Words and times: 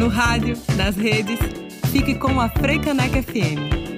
no 0.00 0.08
rádio, 0.08 0.56
nas 0.76 0.96
redes. 0.96 1.38
Fique 1.92 2.14
com 2.14 2.40
a 2.40 2.48
Freicaneca 2.48 3.22
FM. 3.22 3.89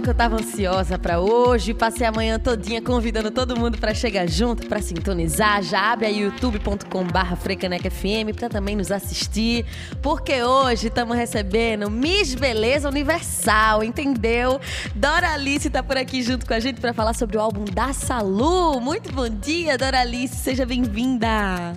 Que 0.00 0.08
eu 0.08 0.14
tava 0.14 0.36
ansiosa 0.36 0.98
para 0.98 1.20
hoje. 1.20 1.74
Passei 1.74 2.06
a 2.06 2.12
manhã 2.12 2.38
todinha 2.38 2.80
convidando 2.82 3.30
todo 3.30 3.56
mundo 3.58 3.78
para 3.78 3.94
chegar 3.94 4.28
junto, 4.28 4.66
para 4.66 4.80
sintonizar. 4.80 5.62
Já 5.62 5.92
abre 5.92 6.06
aí 6.06 6.20
youtube.com/barra 6.20 7.36
FM 7.36 8.34
para 8.34 8.48
também 8.48 8.76
nos 8.76 8.90
assistir, 8.90 9.64
porque 10.02 10.42
hoje 10.42 10.88
estamos 10.88 11.16
recebendo 11.16 11.90
Miss 11.90 12.34
Beleza 12.34 12.88
Universal, 12.88 13.84
entendeu? 13.84 14.60
Doralice 14.94 15.70
tá 15.70 15.82
por 15.82 15.96
aqui 15.96 16.22
junto 16.22 16.46
com 16.46 16.54
a 16.54 16.60
gente 16.60 16.80
para 16.80 16.92
falar 16.92 17.14
sobre 17.14 17.36
o 17.36 17.40
álbum 17.40 17.64
da 17.64 17.92
Salu. 17.92 18.80
Muito 18.80 19.12
bom 19.12 19.28
dia, 19.28 19.76
Doralice, 19.78 20.36
seja 20.36 20.66
bem-vinda. 20.66 21.74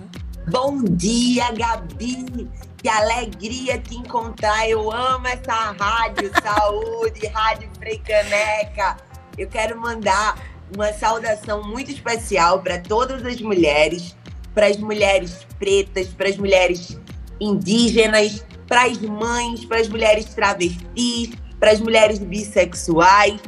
Bom 0.50 0.82
dia, 0.82 1.52
Gabi. 1.52 2.48
Que 2.78 2.88
alegria 2.88 3.78
te 3.78 3.96
encontrar. 3.96 4.68
Eu 4.68 4.90
amo 4.90 5.26
essa 5.26 5.72
rádio 5.78 6.30
Saúde, 6.42 7.26
Rádio 7.26 7.68
Freicaneca. 7.78 8.96
Eu 9.36 9.48
quero 9.48 9.80
mandar 9.80 10.38
uma 10.74 10.92
saudação 10.92 11.62
muito 11.62 11.90
especial 11.90 12.60
para 12.60 12.78
todas 12.78 13.24
as 13.24 13.40
mulheres, 13.40 14.16
para 14.54 14.66
as 14.66 14.76
mulheres 14.76 15.46
pretas, 15.58 16.08
para 16.08 16.28
as 16.28 16.36
mulheres 16.36 16.98
indígenas, 17.40 18.44
para 18.66 18.84
as 18.84 18.98
mães, 18.98 19.64
para 19.64 19.78
as 19.78 19.88
mulheres 19.88 20.26
travestis, 20.34 21.30
para 21.58 21.70
as 21.70 21.80
mulheres 21.80 22.18
bissexuais, 22.18 23.40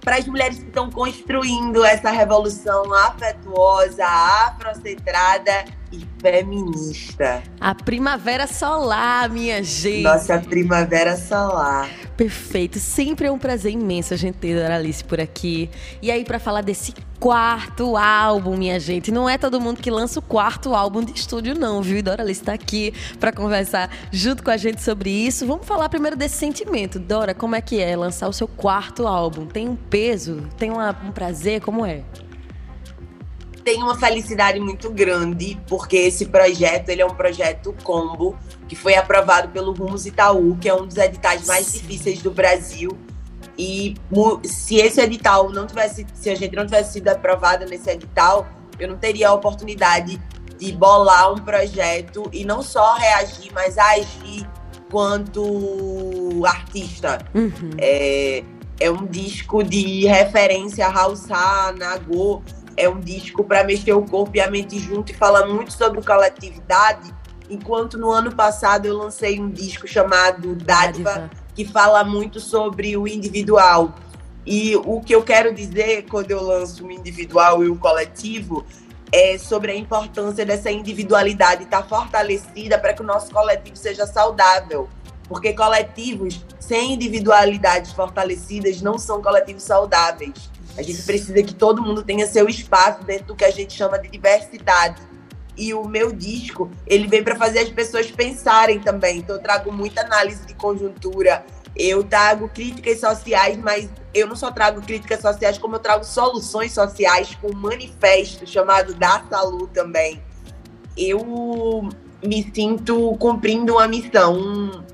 para 0.00 0.16
as 0.16 0.26
mulheres 0.26 0.58
que 0.58 0.66
estão 0.66 0.90
construindo 0.90 1.84
essa 1.84 2.10
revolução 2.10 2.92
afetuosa, 2.94 4.06
afrocentrada 4.06 5.64
e 5.96 6.06
feminista. 6.20 7.42
A 7.60 7.74
primavera 7.74 8.46
solar, 8.46 9.28
minha 9.30 9.62
gente. 9.62 10.02
Nossa 10.02 10.38
primavera 10.38 11.16
solar. 11.16 11.88
Perfeito. 12.16 12.78
Sempre 12.78 13.26
é 13.26 13.32
um 13.32 13.38
prazer 13.38 13.72
imenso 13.72 14.14
a 14.14 14.16
gente 14.16 14.36
ter 14.36 14.58
a 14.58 14.62
Doralice 14.62 15.04
por 15.04 15.20
aqui. 15.20 15.70
E 16.00 16.10
aí, 16.10 16.24
para 16.24 16.38
falar 16.38 16.62
desse 16.62 16.94
quarto 17.18 17.96
álbum, 17.96 18.56
minha 18.56 18.78
gente. 18.78 19.10
Não 19.10 19.28
é 19.28 19.38
todo 19.38 19.60
mundo 19.60 19.80
que 19.80 19.90
lança 19.90 20.18
o 20.18 20.22
quarto 20.22 20.74
álbum 20.74 21.02
de 21.02 21.12
estúdio, 21.12 21.54
não, 21.58 21.82
viu? 21.82 21.98
E 21.98 22.02
Doralice 22.02 22.40
está 22.40 22.52
aqui 22.52 22.92
para 23.18 23.32
conversar 23.32 23.90
junto 24.10 24.42
com 24.42 24.50
a 24.50 24.56
gente 24.56 24.82
sobre 24.82 25.10
isso. 25.10 25.46
Vamos 25.46 25.66
falar 25.66 25.88
primeiro 25.88 26.16
desse 26.16 26.36
sentimento. 26.36 26.98
Dora, 26.98 27.34
como 27.34 27.54
é 27.54 27.60
que 27.60 27.80
é 27.80 27.96
lançar 27.96 28.28
o 28.28 28.32
seu 28.32 28.48
quarto 28.48 29.06
álbum? 29.06 29.46
Tem 29.46 29.68
um 29.68 29.76
peso? 29.76 30.42
Tem 30.58 30.70
uma, 30.70 30.96
um 31.04 31.12
prazer? 31.12 31.60
Como 31.60 31.84
é? 31.84 32.02
Tenho 33.66 33.84
uma 33.84 33.98
felicidade 33.98 34.60
muito 34.60 34.88
grande, 34.90 35.60
porque 35.66 35.96
esse 35.96 36.26
projeto 36.26 36.88
ele 36.88 37.02
é 37.02 37.04
um 37.04 37.16
projeto 37.16 37.74
combo, 37.82 38.38
que 38.68 38.76
foi 38.76 38.94
aprovado 38.94 39.48
pelo 39.48 39.72
Rumos 39.72 40.06
Itaú, 40.06 40.56
que 40.60 40.68
é 40.68 40.74
um 40.74 40.86
dos 40.86 40.96
editais 40.96 41.48
mais 41.48 41.72
difíceis 41.72 42.22
do 42.22 42.30
Brasil. 42.30 42.96
E 43.58 43.96
se 44.44 44.76
esse 44.76 45.00
edital 45.00 45.50
não 45.50 45.66
tivesse, 45.66 46.06
se 46.14 46.30
a 46.30 46.36
gente 46.36 46.54
não 46.54 46.64
tivesse 46.64 46.92
sido 46.92 47.08
aprovado 47.08 47.66
nesse 47.66 47.90
edital, 47.90 48.46
eu 48.78 48.86
não 48.86 48.96
teria 48.96 49.30
a 49.30 49.34
oportunidade 49.34 50.22
de 50.56 50.70
bolar 50.70 51.32
um 51.32 51.38
projeto 51.38 52.30
e 52.32 52.44
não 52.44 52.62
só 52.62 52.94
reagir, 52.94 53.50
mas 53.52 53.76
agir 53.76 54.48
quanto 54.92 56.44
artista. 56.46 57.18
Uhum. 57.34 57.70
É, 57.78 58.44
é 58.78 58.90
um 58.92 59.04
disco 59.06 59.64
de 59.64 60.06
referência 60.06 60.86
a 60.86 60.88
Raul 60.88 61.16
Sá, 61.16 61.74
Nagô, 61.76 62.42
é 62.76 62.88
um 62.88 63.00
disco 63.00 63.42
para 63.42 63.64
mexer 63.64 63.92
o 63.92 64.02
corpo 64.02 64.36
e 64.36 64.40
a 64.40 64.50
mente 64.50 64.78
junto 64.78 65.10
e 65.10 65.14
fala 65.14 65.46
muito 65.46 65.72
sobre 65.72 66.02
coletividade. 66.02 67.14
Enquanto 67.48 67.96
no 67.96 68.10
ano 68.10 68.34
passado 68.34 68.86
eu 68.86 68.96
lancei 68.96 69.40
um 69.40 69.48
disco 69.48 69.86
chamado 69.86 70.54
Dádiva, 70.54 71.10
Dádiva, 71.10 71.30
que 71.54 71.64
fala 71.64 72.04
muito 72.04 72.38
sobre 72.40 72.96
o 72.96 73.08
individual. 73.08 73.94
E 74.44 74.76
o 74.76 75.00
que 75.00 75.14
eu 75.14 75.22
quero 75.22 75.54
dizer 75.54 76.06
quando 76.08 76.30
eu 76.30 76.42
lanço 76.42 76.86
o 76.86 76.92
individual 76.92 77.64
e 77.64 77.68
o 77.68 77.76
coletivo 77.76 78.64
é 79.12 79.38
sobre 79.38 79.72
a 79.72 79.76
importância 79.76 80.44
dessa 80.44 80.70
individualidade 80.70 81.64
estar 81.64 81.82
tá 81.82 81.88
fortalecida 81.88 82.78
para 82.78 82.92
que 82.92 83.02
o 83.02 83.06
nosso 83.06 83.32
coletivo 83.32 83.76
seja 83.76 84.06
saudável. 84.06 84.88
Porque 85.28 85.52
coletivos 85.52 86.44
sem 86.60 86.92
individualidades 86.92 87.92
fortalecidas 87.92 88.80
não 88.80 88.98
são 88.98 89.22
coletivos 89.22 89.62
saudáveis. 89.62 90.50
A 90.76 90.82
gente 90.82 91.02
precisa 91.02 91.42
que 91.42 91.54
todo 91.54 91.82
mundo 91.82 92.02
tenha 92.02 92.26
seu 92.26 92.48
espaço 92.48 93.02
dentro 93.04 93.26
do 93.26 93.36
que 93.36 93.44
a 93.44 93.50
gente 93.50 93.72
chama 93.72 93.98
de 93.98 94.08
diversidade. 94.08 95.00
E 95.56 95.72
o 95.72 95.84
meu 95.84 96.12
disco, 96.12 96.70
ele 96.86 97.06
vem 97.06 97.22
para 97.22 97.34
fazer 97.34 97.60
as 97.60 97.70
pessoas 97.70 98.10
pensarem 98.10 98.78
também. 98.78 99.18
Então 99.18 99.36
eu 99.36 99.42
trago 99.42 99.72
muita 99.72 100.02
análise 100.02 100.44
de 100.44 100.54
conjuntura, 100.54 101.44
eu 101.74 102.04
trago 102.04 102.48
críticas 102.48 103.00
sociais, 103.00 103.56
mas 103.56 103.88
eu 104.12 104.26
não 104.26 104.36
só 104.36 104.50
trago 104.50 104.82
críticas 104.82 105.20
sociais, 105.20 105.56
como 105.56 105.76
eu 105.76 105.80
trago 105.80 106.04
soluções 106.04 106.72
sociais 106.72 107.34
com 107.40 107.48
um 107.48 107.56
manifesto 107.56 108.46
chamado 108.46 108.94
Da 108.94 109.24
Saúde 109.30 109.72
também. 109.72 110.22
Eu 110.96 111.88
me 112.22 112.50
sinto 112.54 113.16
cumprindo 113.18 113.74
uma 113.74 113.88
missão 113.88 114.84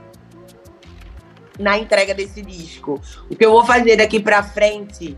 na 1.59 1.77
entrega 1.77 2.15
desse 2.15 2.41
disco. 2.41 3.01
O 3.29 3.35
que 3.35 3.45
eu 3.45 3.51
vou 3.51 3.65
fazer 3.65 3.97
daqui 3.97 4.21
para 4.21 4.43
frente 4.43 5.17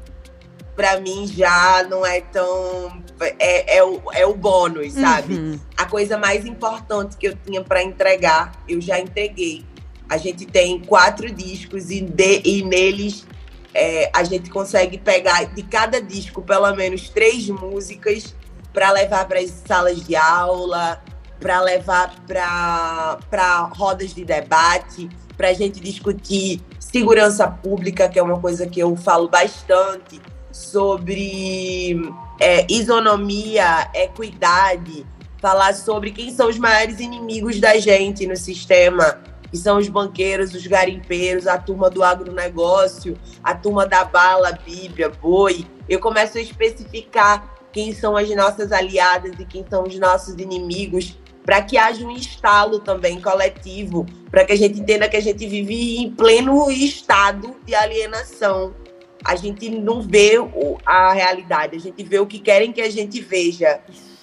para 0.75 1.01
mim 1.01 1.27
já 1.27 1.87
não 1.89 2.05
é 2.05 2.21
tão. 2.21 3.03
É, 3.39 3.77
é, 3.77 3.85
o, 3.85 4.03
é 4.13 4.27
o 4.27 4.35
bônus, 4.35 4.93
sabe? 4.93 5.35
Uhum. 5.35 5.61
A 5.77 5.87
coisa 5.87 6.19
mais 6.19 6.45
importante 6.45 7.17
que 7.17 7.29
eu 7.29 7.37
tinha 7.37 7.63
para 7.63 7.83
entregar, 7.83 8.53
eu 8.69 8.81
já 8.81 8.99
entreguei. 8.99 9.65
A 10.09 10.17
gente 10.17 10.45
tem 10.45 10.81
quatro 10.81 11.31
discos 11.31 11.91
e, 11.91 12.01
de, 12.01 12.43
e 12.45 12.63
neles 12.63 13.25
é, 13.73 14.11
a 14.15 14.23
gente 14.23 14.51
consegue 14.51 14.99
pegar 14.99 15.45
de 15.45 15.63
cada 15.63 16.01
disco 16.01 16.43
pelo 16.43 16.73
menos 16.75 17.09
três 17.09 17.49
músicas 17.49 18.35
para 18.73 18.91
levar 18.91 19.27
para 19.27 19.41
as 19.41 19.51
salas 19.67 20.05
de 20.05 20.15
aula, 20.15 21.03
para 21.41 21.61
levar 21.61 22.15
para 22.27 23.71
rodas 23.77 24.15
de 24.15 24.25
debate, 24.25 25.09
para 25.37 25.49
a 25.49 25.53
gente 25.53 25.81
discutir 25.81 26.61
segurança 26.79 27.49
pública, 27.49 28.09
que 28.09 28.19
é 28.19 28.23
uma 28.23 28.41
coisa 28.41 28.67
que 28.67 28.81
eu 28.81 28.95
falo 28.97 29.29
bastante 29.29 30.21
sobre 30.55 32.01
é, 32.41 32.65
isonomia, 32.71 33.91
equidade, 33.93 35.05
falar 35.41 35.75
sobre 35.75 36.13
quem 36.13 36.33
são 36.33 36.49
os 36.49 36.57
maiores 36.57 37.01
inimigos 37.01 37.59
da 37.59 37.77
gente 37.81 38.25
no 38.25 38.37
sistema, 38.37 39.21
que 39.51 39.57
são 39.59 39.79
os 39.79 39.89
banqueiros, 39.89 40.55
os 40.55 40.65
garimpeiros, 40.65 41.49
a 41.49 41.59
turma 41.59 41.91
do 41.91 42.05
agronegócio, 42.05 43.19
a 43.43 43.53
turma 43.53 43.85
da 43.85 44.05
bala, 44.05 44.53
Bíblia, 44.65 45.11
boi. 45.11 45.67
Eu 45.89 45.99
começo 45.99 46.39
a 46.39 46.41
especificar 46.41 47.53
quem 47.73 47.93
são 47.93 48.17
as 48.17 48.31
nossas 48.31 48.71
aliadas 48.71 49.33
e 49.41 49.45
quem 49.45 49.67
são 49.69 49.83
os 49.83 49.99
nossos 49.99 50.35
inimigos, 50.35 51.19
para 51.45 51.63
que 51.63 51.77
haja 51.77 52.07
um 52.07 52.13
estalo 52.13 52.79
também 52.79 53.21
coletivo, 53.21 54.07
para 54.31 54.45
que 54.45 54.53
a 54.53 54.57
gente 54.57 54.79
entenda 54.79 55.09
que 55.09 55.17
a 55.17 55.21
gente 55.21 55.49
vive 55.49 55.99
em 55.99 56.13
pleno 56.13 56.71
estado 56.71 57.57
de 57.67 57.75
alienação 57.75 58.73
a 59.25 59.37
gente 59.37 59.71
não 59.71 60.03
vê 60.03 60.35
a 60.85 61.13
realidade, 61.13 61.77
a 61.77 61.81
gente 61.81 62.05
vê 62.05 62.19
o 62.19 62.27
que 62.27 62.39
querem 62.39 62.73
que 62.73 62.81
a 62.81 62.91
gente 62.91 63.21
veja. 63.21 63.81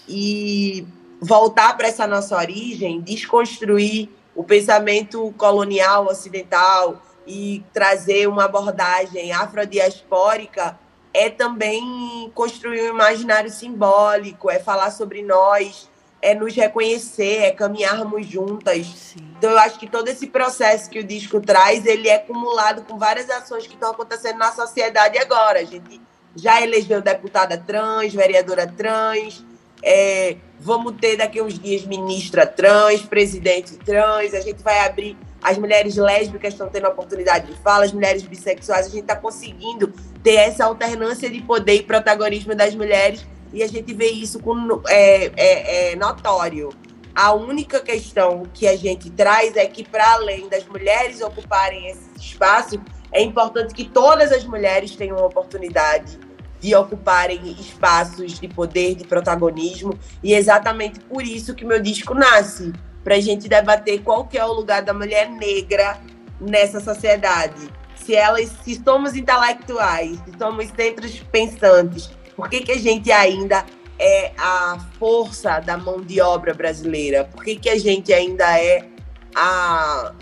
E 0.07 0.85
voltar 1.19 1.75
para 1.75 1.87
essa 1.87 2.05
nossa 2.05 2.37
origem, 2.37 3.01
desconstruir 3.01 4.09
o 4.35 4.43
pensamento 4.43 5.33
colonial 5.37 6.07
ocidental 6.07 7.01
e 7.25 7.63
trazer 7.73 8.27
uma 8.27 8.45
abordagem 8.45 9.31
afrodiaspórica 9.31 10.77
é 11.13 11.29
também 11.29 12.31
construir 12.33 12.83
um 12.83 12.95
imaginário 12.95 13.49
simbólico, 13.49 14.49
é 14.49 14.59
falar 14.59 14.91
sobre 14.91 15.21
nós, 15.21 15.89
é 16.21 16.35
nos 16.35 16.55
reconhecer, 16.55 17.43
é 17.43 17.51
caminharmos 17.51 18.27
juntas. 18.27 18.85
Sim. 18.87 19.27
Então 19.37 19.49
eu 19.49 19.57
acho 19.57 19.79
que 19.79 19.87
todo 19.87 20.07
esse 20.07 20.27
processo 20.27 20.89
que 20.89 20.99
o 20.99 21.03
disco 21.03 21.41
traz, 21.41 21.85
ele 21.85 22.07
é 22.07 22.15
acumulado 22.15 22.83
com 22.83 22.97
várias 22.97 23.29
ações 23.29 23.65
que 23.65 23.73
estão 23.73 23.91
acontecendo 23.91 24.37
na 24.37 24.51
sociedade 24.51 25.17
agora. 25.17 25.59
A 25.59 25.65
gente 25.65 25.99
já 26.35 26.61
elegeu 26.61 27.01
deputada 27.01 27.57
trans, 27.57 28.13
vereadora 28.13 28.67
trans, 28.67 29.43
é, 29.83 30.37
vamos 30.59 30.93
ter 30.99 31.17
daqui 31.17 31.39
a 31.39 31.43
uns 31.43 31.57
dias 31.57 31.83
ministra 31.85 32.45
trans, 32.45 33.01
presidente 33.01 33.75
trans, 33.77 34.33
a 34.33 34.41
gente 34.41 34.61
vai 34.61 34.85
abrir. 34.85 35.17
As 35.41 35.57
mulheres 35.57 35.95
lésbicas 35.95 36.53
estão 36.53 36.69
tendo 36.69 36.85
a 36.85 36.89
oportunidade 36.89 37.47
de 37.47 37.59
fala, 37.63 37.83
as 37.83 37.91
mulheres 37.91 38.21
bissexuais, 38.21 38.85
a 38.85 38.89
gente 38.89 39.01
está 39.01 39.15
conseguindo 39.15 39.91
ter 40.23 40.35
essa 40.35 40.65
alternância 40.65 41.31
de 41.31 41.41
poder 41.41 41.77
e 41.77 41.83
protagonismo 41.83 42.53
das 42.53 42.75
mulheres 42.75 43.25
e 43.53 43.63
a 43.63 43.67
gente 43.67 43.93
vê 43.93 44.09
isso 44.09 44.39
com 44.39 44.81
é, 44.87 45.31
é, 45.35 45.91
é 45.91 45.95
notório. 45.95 46.69
A 47.13 47.33
única 47.33 47.81
questão 47.81 48.43
que 48.53 48.67
a 48.67 48.75
gente 48.75 49.09
traz 49.09 49.55
é 49.57 49.65
que, 49.65 49.83
para 49.83 50.13
além 50.13 50.47
das 50.47 50.65
mulheres 50.65 51.21
ocuparem 51.21 51.87
esse 51.87 52.09
espaço, 52.17 52.81
é 53.11 53.21
importante 53.21 53.73
que 53.73 53.83
todas 53.83 54.31
as 54.31 54.45
mulheres 54.45 54.95
tenham 54.95 55.17
a 55.17 55.25
oportunidade 55.25 56.17
de 56.61 56.73
ocuparem 56.75 57.51
espaços 57.59 58.39
de 58.39 58.47
poder, 58.47 58.95
de 58.95 59.05
protagonismo, 59.05 59.97
e 60.23 60.33
é 60.33 60.37
exatamente 60.37 60.99
por 61.01 61.23
isso 61.23 61.55
que 61.55 61.65
meu 61.65 61.81
disco 61.81 62.13
nasce, 62.13 62.71
para 63.03 63.15
a 63.15 63.19
gente 63.19 63.49
debater 63.49 64.01
qual 64.03 64.25
que 64.25 64.37
é 64.37 64.45
o 64.45 64.53
lugar 64.53 64.83
da 64.83 64.93
mulher 64.93 65.29
negra 65.29 65.99
nessa 66.39 66.79
sociedade. 66.79 67.67
Se 67.95 68.15
elas, 68.15 68.51
se 68.63 68.81
somos 68.83 69.15
intelectuais, 69.15 70.19
se 70.23 70.37
somos 70.37 70.67
centros 70.67 71.19
pensantes, 71.31 72.11
por 72.35 72.49
que, 72.49 72.61
que 72.61 72.71
a 72.71 72.77
gente 72.77 73.11
ainda 73.11 73.65
é 73.99 74.31
a 74.37 74.77
força 74.97 75.59
da 75.59 75.77
mão 75.77 76.01
de 76.01 76.19
obra 76.21 76.53
brasileira? 76.53 77.25
Por 77.25 77.43
que, 77.43 77.55
que 77.55 77.69
a 77.69 77.77
gente 77.77 78.13
ainda 78.13 78.59
é 78.59 78.87
a, 79.35 80.13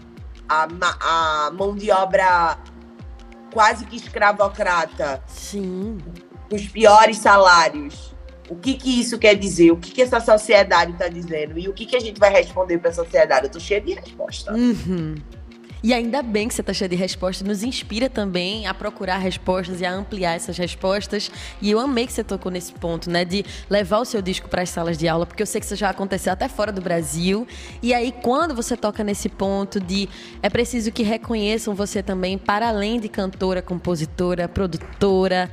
a, 0.48 0.68
a 1.02 1.52
mão 1.52 1.76
de 1.76 1.92
obra 1.92 2.58
quase 3.54 3.86
que 3.86 3.96
escravocrata? 3.96 5.24
Sim 5.28 5.98
os 6.52 6.68
piores 6.68 7.18
salários. 7.18 8.14
O 8.50 8.56
que, 8.56 8.74
que 8.74 9.00
isso 9.00 9.20
quer 9.20 9.36
dizer? 9.36 9.72
O 9.72 9.78
que, 9.78 9.92
que 9.92 10.02
essa 10.02 10.20
sociedade 10.20 10.94
está 10.94 11.08
dizendo? 11.08 11.60
E 11.60 11.70
o 11.70 11.74
que, 11.74 11.86
que 11.86 11.96
a 11.96 12.00
gente 12.00 12.20
vai 12.20 12.32
responder 12.32 12.80
para 12.80 12.90
a 12.90 12.94
sociedade? 12.94 13.46
Eu 13.46 13.52
tô 13.52 13.60
cheia 13.60 13.80
de 13.80 13.94
resposta. 13.94 14.52
Uhum. 14.54 15.16
E 15.82 15.94
ainda 15.94 16.22
bem 16.22 16.48
que 16.48 16.54
você 16.54 16.62
está 16.62 16.74
cheia 16.74 16.90
de 16.90 16.96
respostas, 16.96 17.48
nos 17.48 17.64
inspira 17.64 18.10
também 18.10 18.68
a 18.68 18.74
procurar 18.74 19.18
respostas 19.18 19.80
e 19.80 19.86
a 19.86 19.94
ampliar 19.94 20.36
essas 20.36 20.58
respostas. 20.58 21.32
E 21.62 21.72
eu 21.72 21.80
amei 21.80 22.06
que 22.06 22.12
você 22.12 22.24
tocou 22.24 22.52
nesse 22.52 22.74
ponto, 22.74 23.10
né, 23.10 23.24
de 23.24 23.46
levar 23.70 24.00
o 24.00 24.06
seu 24.06 24.22
disco 24.22 24.50
para 24.50 24.62
as 24.62 24.70
salas 24.70 24.98
de 24.98 25.08
aula, 25.08 25.26
porque 25.26 25.42
eu 25.42 25.48
sei 25.48 25.62
que 25.62 25.66
isso 25.66 25.76
já 25.76 25.90
aconteceu 25.90 26.34
até 26.34 26.50
fora 26.50 26.72
do 26.72 26.82
Brasil. 26.82 27.48
E 27.82 27.94
aí, 27.94 28.14
quando 28.22 28.54
você 28.54 28.76
toca 28.76 29.04
nesse 29.04 29.30
ponto 29.30 29.80
de 29.80 30.10
é 30.44 30.50
preciso 30.50 30.92
que 30.92 31.04
reconheçam 31.04 31.74
você 31.74 32.04
também, 32.04 32.38
para 32.38 32.68
além 32.68 33.00
de 33.00 33.08
cantora, 33.08 33.62
compositora, 33.62 34.50
produtora, 34.50 35.50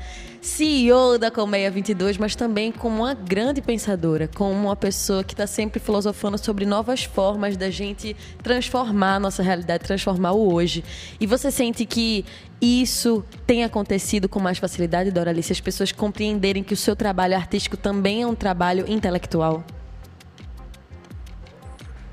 CEO 0.47 1.19
da 1.19 1.29
Colmeia 1.29 1.69
22, 1.69 2.17
mas 2.19 2.37
também 2.37 2.71
como 2.71 3.03
uma 3.03 3.15
grande 3.15 3.61
pensadora, 3.61 4.29
como 4.33 4.53
uma 4.53 4.77
pessoa 4.77 5.25
que 5.25 5.35
está 5.35 5.45
sempre 5.45 5.81
filosofando 5.81 6.39
sobre 6.39 6.65
novas 6.65 7.03
formas 7.03 7.57
da 7.57 7.69
gente 7.69 8.17
transformar 8.45 9.17
a 9.17 9.21
nossa 9.21 9.43
realidade, 9.43 9.83
transformar 9.83 10.33
o 10.33 10.55
hoje. 10.55 10.85
E 11.21 11.27
você 11.27 11.51
sente 11.51 11.85
que 11.85 12.25
isso 12.61 13.25
tem 13.45 13.65
acontecido 13.65 14.29
com 14.29 14.39
mais 14.39 14.57
facilidade, 14.57 15.11
Doralice, 15.11 15.51
as 15.51 15.61
pessoas 15.61 15.91
compreenderem 15.91 16.63
que 16.63 16.75
o 16.75 16.77
seu 16.77 16.95
trabalho 16.95 17.35
artístico 17.35 17.77
também 17.77 18.23
é 18.23 18.27
um 18.27 18.35
trabalho 18.35 18.85
intelectual? 18.89 19.65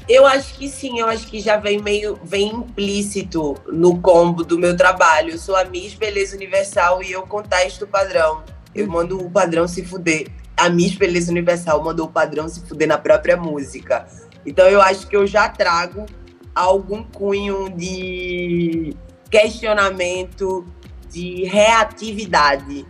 Eu 0.07 0.25
acho 0.25 0.55
que 0.55 0.67
sim, 0.67 0.99
eu 0.99 1.07
acho 1.07 1.27
que 1.27 1.39
já 1.39 1.57
vem 1.57 1.81
meio 1.81 2.19
vem 2.23 2.49
implícito 2.49 3.55
no 3.67 3.99
combo 4.01 4.43
do 4.43 4.59
meu 4.59 4.75
trabalho. 4.75 5.31
Eu 5.31 5.37
sou 5.37 5.55
a 5.55 5.63
Miss 5.63 5.93
Beleza 5.93 6.35
Universal 6.35 7.01
e 7.01 7.11
eu 7.11 7.21
contesto 7.23 7.85
o 7.85 7.87
padrão. 7.87 8.43
Eu 8.75 8.87
mando 8.87 9.17
o 9.17 9.31
padrão 9.31 9.67
se 9.67 9.83
fuder. 9.83 10.27
A 10.57 10.69
Miss 10.69 10.95
Beleza 10.95 11.31
Universal 11.31 11.81
mandou 11.81 12.07
o 12.07 12.11
padrão 12.11 12.49
se 12.49 12.59
fuder 12.67 12.87
na 12.87 12.97
própria 12.97 13.37
música. 13.37 14.05
Então 14.45 14.67
eu 14.67 14.81
acho 14.81 15.07
que 15.07 15.15
eu 15.15 15.25
já 15.25 15.47
trago 15.47 16.05
algum 16.53 17.03
cunho 17.03 17.69
de 17.69 18.95
questionamento, 19.31 20.67
de 21.09 21.45
reatividade. 21.45 22.85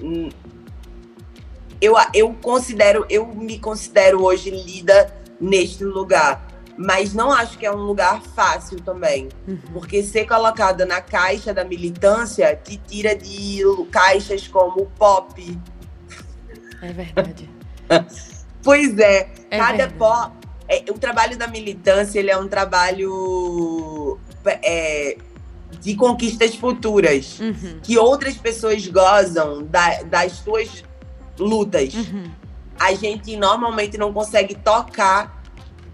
Hum, 0.00 0.30
eu, 1.78 1.94
eu 2.14 2.32
considero, 2.40 3.04
eu 3.10 3.26
me 3.26 3.58
considero 3.58 4.22
hoje 4.22 4.50
lida 4.50 5.21
neste 5.42 5.84
lugar. 5.84 6.46
Mas 6.78 7.12
não 7.12 7.30
acho 7.30 7.58
que 7.58 7.66
é 7.66 7.72
um 7.72 7.82
lugar 7.82 8.22
fácil 8.22 8.80
também. 8.80 9.28
Uhum. 9.46 9.58
Porque 9.74 10.02
ser 10.02 10.26
colocada 10.26 10.86
na 10.86 11.00
caixa 11.02 11.52
da 11.52 11.64
militância 11.64 12.56
te 12.56 12.78
tira 12.78 13.14
de 13.14 13.60
caixas 13.90 14.48
como 14.48 14.86
pop. 14.98 15.58
É 16.80 16.92
verdade. 16.92 17.50
pois 18.62 18.98
é. 18.98 19.30
é 19.50 19.58
cada 19.58 19.88
pop. 19.90 20.32
É, 20.66 20.84
o 20.90 20.94
trabalho 20.94 21.36
da 21.36 21.46
militância 21.46 22.18
ele 22.18 22.30
é 22.30 22.38
um 22.38 22.48
trabalho 22.48 24.18
é, 24.46 25.18
de 25.78 25.94
conquistas 25.94 26.54
futuras. 26.54 27.38
Uhum. 27.38 27.80
Que 27.82 27.98
outras 27.98 28.36
pessoas 28.38 28.86
gozam 28.86 29.62
da, 29.64 30.02
das 30.04 30.32
suas 30.32 30.82
lutas. 31.38 31.92
Uhum 31.94 32.41
a 32.82 32.94
gente 32.94 33.36
normalmente 33.36 33.96
não 33.96 34.12
consegue 34.12 34.56
tocar 34.56 35.40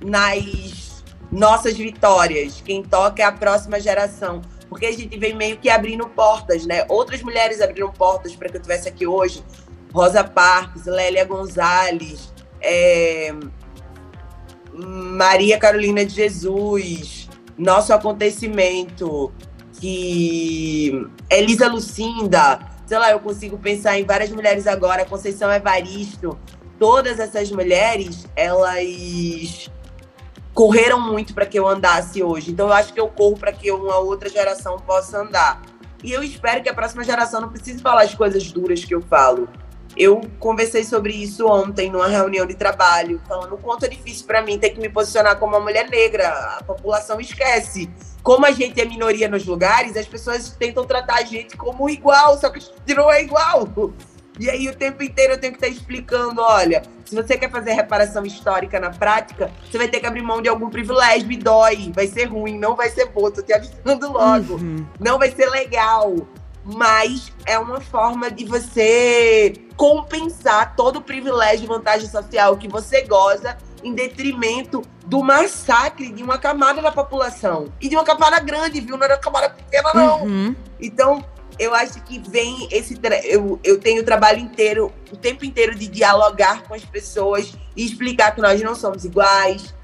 nas 0.03 1.05
nossas 1.31 1.77
vitórias. 1.77 2.63
Quem 2.65 2.83
toca 2.83 3.21
é 3.21 3.27
a 3.27 3.33
próxima 3.33 3.79
geração. 3.79 4.41
Porque 4.71 4.87
a 4.87 4.93
gente 4.93 5.19
vem 5.19 5.35
meio 5.35 5.59
que 5.59 5.69
abrindo 5.69 6.09
portas, 6.09 6.65
né? 6.65 6.87
Outras 6.89 7.23
mulheres 7.23 7.61
abriram 7.61 7.91
portas 7.93 8.35
para 8.35 8.49
que 8.49 8.57
eu 8.57 8.61
estivesse 8.61 8.89
aqui 8.89 9.07
hoje. 9.07 9.45
Rosa 9.93 10.25
Parks, 10.25 10.87
Lélia 10.87 11.27
Gonzalez, 11.27 12.33
é... 12.61 13.35
Maria 14.73 15.59
Carolina 15.59 16.07
de 16.07 16.15
Jesus, 16.15 17.29
Nosso 17.57 17.93
Acontecimento, 17.93 19.33
que 19.79 21.07
Elisa 21.31 21.69
Lucinda, 21.69 22.61
sei 22.87 22.99
lá, 22.99 23.11
eu 23.11 23.21
consigo 23.21 23.59
pensar 23.59 23.99
em 23.99 24.05
várias 24.05 24.31
mulheres 24.31 24.67
agora, 24.67 25.05
Conceição 25.05 25.51
Evaristo, 25.51 26.39
todas 26.79 27.19
essas 27.19 27.51
mulheres, 27.51 28.27
elas 28.37 29.71
correram 30.55 31.01
muito 31.01 31.35
para 31.35 31.47
que 31.47 31.59
eu 31.59 31.67
andasse 31.69 32.23
hoje. 32.23 32.51
Então 32.51 32.67
eu 32.67 32.73
acho 32.73 32.93
que 32.93 33.01
eu 33.01 33.09
corro 33.09 33.37
para 33.37 33.53
que 33.53 33.71
uma 33.71 33.99
outra 33.99 34.29
geração 34.29 34.79
possa 34.79 35.21
andar. 35.21 35.63
E 36.03 36.13
eu 36.13 36.23
espero 36.23 36.63
que 36.63 36.69
a 36.69 36.75
próxima 36.75 37.03
geração 37.05 37.41
não 37.41 37.49
precise 37.49 37.81
falar 37.81 38.03
as 38.03 38.15
coisas 38.15 38.51
duras 38.53 38.85
que 38.85 38.95
eu 38.95 39.01
falo. 39.03 39.49
Eu 39.97 40.21
conversei 40.39 40.85
sobre 40.85 41.13
isso 41.13 41.47
ontem 41.49 41.91
numa 41.91 42.07
reunião 42.07 42.47
de 42.47 42.55
trabalho, 42.55 43.21
falando 43.27 43.55
o 43.55 43.59
quanto 43.59 43.85
é 43.85 43.89
difícil 43.89 44.27
para 44.27 44.43
mim 44.43 44.59
ter 44.59 44.71
que 44.71 44.81
me 44.81 44.89
posicionar 44.89 45.37
como 45.39 45.57
uma 45.57 45.61
mulher 45.61 45.89
negra. 45.89 46.29
A 46.59 46.63
população 46.63 47.21
esquece. 47.21 47.91
Como 48.23 48.47
a 48.47 48.51
gente 48.53 48.81
é 48.81 48.85
minoria 48.85 49.29
nos 49.29 49.45
lugares, 49.45 49.97
as 49.97 50.07
pessoas 50.07 50.51
tentam 50.51 50.85
tratar 50.85 51.17
a 51.17 51.25
gente 51.25 51.57
como 51.57 51.89
igual, 51.89 52.39
só 52.39 52.49
que 52.51 52.59
a 52.59 52.61
gente 52.61 52.95
não 52.95 53.11
é 53.11 53.23
igual. 53.23 53.69
E 54.39 54.49
aí 54.49 54.69
o 54.69 54.75
tempo 54.75 55.03
inteiro 55.03 55.35
eu 55.35 55.39
tenho 55.39 55.53
que 55.53 55.65
estar 55.65 55.69
explicando, 55.69 56.41
olha, 56.41 56.83
se 57.05 57.15
você 57.15 57.37
quer 57.37 57.51
fazer 57.51 57.73
reparação 57.73 58.25
histórica 58.25 58.79
na 58.79 58.91
prática, 58.91 59.51
você 59.69 59.79
vai 59.79 59.89
ter 59.89 60.01
que 60.01 60.07
abrir 60.07 60.23
mão 60.23 60.41
de 60.41 60.49
algum 60.49 60.71
privilégio 60.71 61.31
e 61.33 61.37
dói, 61.37 61.93
vai 61.95 62.07
ser 62.07 62.27
ruim, 62.27 62.59
não 62.59 62.77
vai 62.77 62.91
ser 62.91 63.07
bom, 63.07 63.31
tô 63.31 63.43
te 63.43 63.53
avisando 63.53 64.13
logo. 64.13 64.55
Uhum. 64.55 64.87
Não 65.01 65.19
vai 65.19 65.31
ser 65.33 65.49
legal. 65.51 66.15
Mas 66.65 67.33
é 67.47 67.59
uma 67.59 67.81
forma 67.81 68.31
de 68.31 68.45
você 68.45 69.55
compensar 69.75 70.77
todo 70.77 70.97
o 70.97 71.01
privilégio 71.01 71.65
e 71.65 71.67
vantagem 71.67 72.09
social 72.09 72.57
que 72.59 72.69
você 72.69 73.03
goza 73.03 73.57
em 73.83 73.95
detrimento 73.95 74.83
do 75.07 75.23
massacre 75.23 76.13
de 76.13 76.23
uma 76.23 76.37
camada 76.37 76.83
da 76.83 76.93
população. 76.93 77.73
E 77.81 77.89
de 77.89 77.97
uma 77.97 78.05
camada 78.05 78.39
grande, 78.41 78.81
viu? 78.81 78.97
Não 78.97 79.05
era 79.05 79.15
uma 79.15 79.21
camada 79.21 79.51
pequena, 79.51 79.95
não. 79.95 80.25
Uhum. 80.25 80.57
Então, 80.79 81.25
eu 81.59 81.75
acho 81.75 82.03
que 82.03 82.19
vem 82.19 82.69
esse. 82.71 82.99
Eu, 83.25 83.59
eu 83.65 83.81
tenho 83.81 84.03
o 84.03 84.05
trabalho 84.05 84.39
inteiro, 84.39 84.93
o 85.11 85.17
tempo 85.17 85.45
inteiro 85.45 85.75
de 85.75 85.89
dialogar 85.89 86.63
com 86.63 86.75
as 86.75 86.85
pessoas 86.85 87.53
e 87.77 87.85
explicar 87.85 88.35
que 88.35 88.41
nós 88.41 88.63
não 88.63 88.75
somos 88.75 89.05
iguais, 89.05 89.75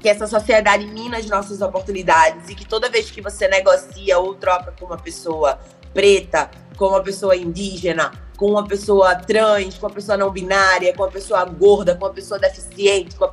que 0.00 0.08
essa 0.08 0.26
sociedade 0.26 0.86
mina 0.86 1.18
as 1.18 1.26
nossas 1.26 1.60
oportunidades 1.60 2.48
e 2.48 2.54
que 2.54 2.66
toda 2.66 2.88
vez 2.88 3.10
que 3.10 3.20
você 3.20 3.48
negocia 3.48 4.18
ou 4.18 4.34
troca 4.34 4.72
com 4.78 4.86
uma 4.86 4.98
pessoa 4.98 5.58
preta, 5.92 6.50
com 6.76 6.86
uma 6.86 7.02
pessoa 7.02 7.36
indígena, 7.36 8.12
com 8.36 8.46
uma 8.52 8.66
pessoa 8.66 9.16
trans, 9.16 9.76
com 9.76 9.86
uma 9.86 9.94
pessoa 9.94 10.16
não 10.16 10.30
binária, 10.30 10.94
com 10.94 11.02
uma 11.02 11.10
pessoa 11.10 11.44
gorda, 11.44 11.96
com 11.96 12.04
uma 12.04 12.12
pessoa 12.12 12.38
deficiente, 12.38 13.16
a... 13.20 13.32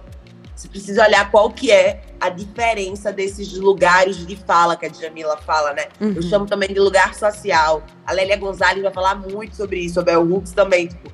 você 0.55 0.69
precisa 0.69 1.05
olhar 1.05 1.29
qual 1.29 1.49
que 1.51 1.69
é 1.69 2.01
a 2.19 2.29
diferença 2.29 3.11
desses 3.11 3.53
lugares 3.53 4.25
de 4.25 4.35
fala 4.37 4.77
que 4.77 4.85
a 4.85 4.89
Djamila 4.89 5.37
fala, 5.37 5.73
né? 5.73 5.87
Uhum. 5.99 6.13
Eu 6.15 6.21
chamo 6.21 6.45
também 6.45 6.69
de 6.69 6.79
lugar 6.79 7.13
social. 7.13 7.83
A 8.05 8.13
Lélia 8.13 8.37
Gonzalez 8.37 8.81
vai 8.81 8.93
falar 8.93 9.15
muito 9.15 9.55
sobre 9.55 9.79
isso, 9.79 9.99
a 9.99 10.03
Bel 10.03 10.23
Hooks 10.23 10.53
também. 10.53 10.87
Tipo, 10.87 11.11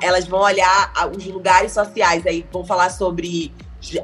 elas 0.00 0.26
vão 0.26 0.40
olhar 0.40 0.92
os 1.16 1.26
lugares 1.26 1.72
sociais, 1.72 2.24
aí 2.26 2.46
vão 2.52 2.64
falar 2.64 2.90
sobre 2.90 3.52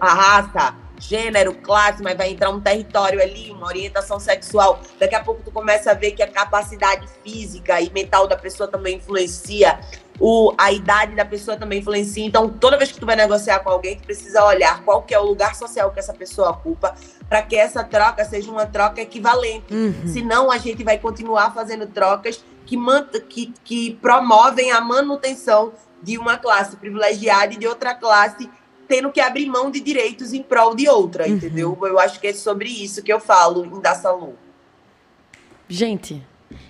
a 0.00 0.14
raça, 0.14 0.74
gênero, 0.98 1.54
classe, 1.54 2.02
mas 2.02 2.16
vai 2.16 2.30
entrar 2.30 2.50
um 2.50 2.60
território 2.60 3.20
ali, 3.20 3.50
uma 3.50 3.66
orientação 3.66 4.20
sexual. 4.20 4.80
Daqui 4.98 5.14
a 5.14 5.22
pouco 5.22 5.42
tu 5.42 5.50
começa 5.50 5.90
a 5.90 5.94
ver 5.94 6.12
que 6.12 6.22
a 6.22 6.28
capacidade 6.28 7.06
física 7.24 7.80
e 7.80 7.90
mental 7.90 8.28
da 8.28 8.36
pessoa 8.36 8.68
também 8.68 8.96
influencia. 8.96 9.80
O, 10.20 10.54
a 10.56 10.70
idade 10.70 11.16
da 11.16 11.24
pessoa 11.24 11.56
também 11.56 11.80
influencia. 11.80 12.24
Então, 12.24 12.48
toda 12.48 12.76
vez 12.76 12.92
que 12.92 13.00
tu 13.00 13.06
vai 13.06 13.16
negociar 13.16 13.60
com 13.60 13.70
alguém, 13.70 13.96
tu 13.96 14.04
precisa 14.04 14.44
olhar 14.44 14.82
qual 14.84 15.02
que 15.02 15.14
é 15.14 15.18
o 15.18 15.24
lugar 15.24 15.54
social 15.54 15.90
que 15.90 15.98
essa 15.98 16.12
pessoa 16.12 16.50
ocupa, 16.50 16.94
para 17.28 17.42
que 17.42 17.56
essa 17.56 17.82
troca 17.82 18.24
seja 18.24 18.50
uma 18.50 18.66
troca 18.66 19.00
equivalente. 19.00 19.72
Uhum. 19.72 20.06
Senão, 20.06 20.50
a 20.50 20.58
gente 20.58 20.84
vai 20.84 20.98
continuar 20.98 21.52
fazendo 21.52 21.86
trocas 21.86 22.44
que, 22.66 22.76
que, 23.28 23.54
que 23.64 23.94
promovem 24.00 24.70
a 24.70 24.80
manutenção 24.80 25.72
de 26.02 26.18
uma 26.18 26.36
classe 26.36 26.76
privilegiada 26.76 27.54
e 27.54 27.56
de 27.56 27.66
outra 27.66 27.94
classe 27.94 28.48
tendo 28.88 29.10
que 29.10 29.20
abrir 29.20 29.46
mão 29.46 29.70
de 29.70 29.80
direitos 29.80 30.34
em 30.34 30.42
prol 30.42 30.74
de 30.74 30.86
outra, 30.86 31.26
uhum. 31.26 31.34
entendeu? 31.34 31.78
Eu 31.80 31.98
acho 31.98 32.20
que 32.20 32.26
é 32.26 32.34
sobre 32.34 32.68
isso 32.68 33.02
que 33.02 33.10
eu 33.10 33.18
falo 33.18 33.64
em 33.64 33.80
Da 33.80 33.94
Salud. 33.94 34.34
Gente, 35.66 36.22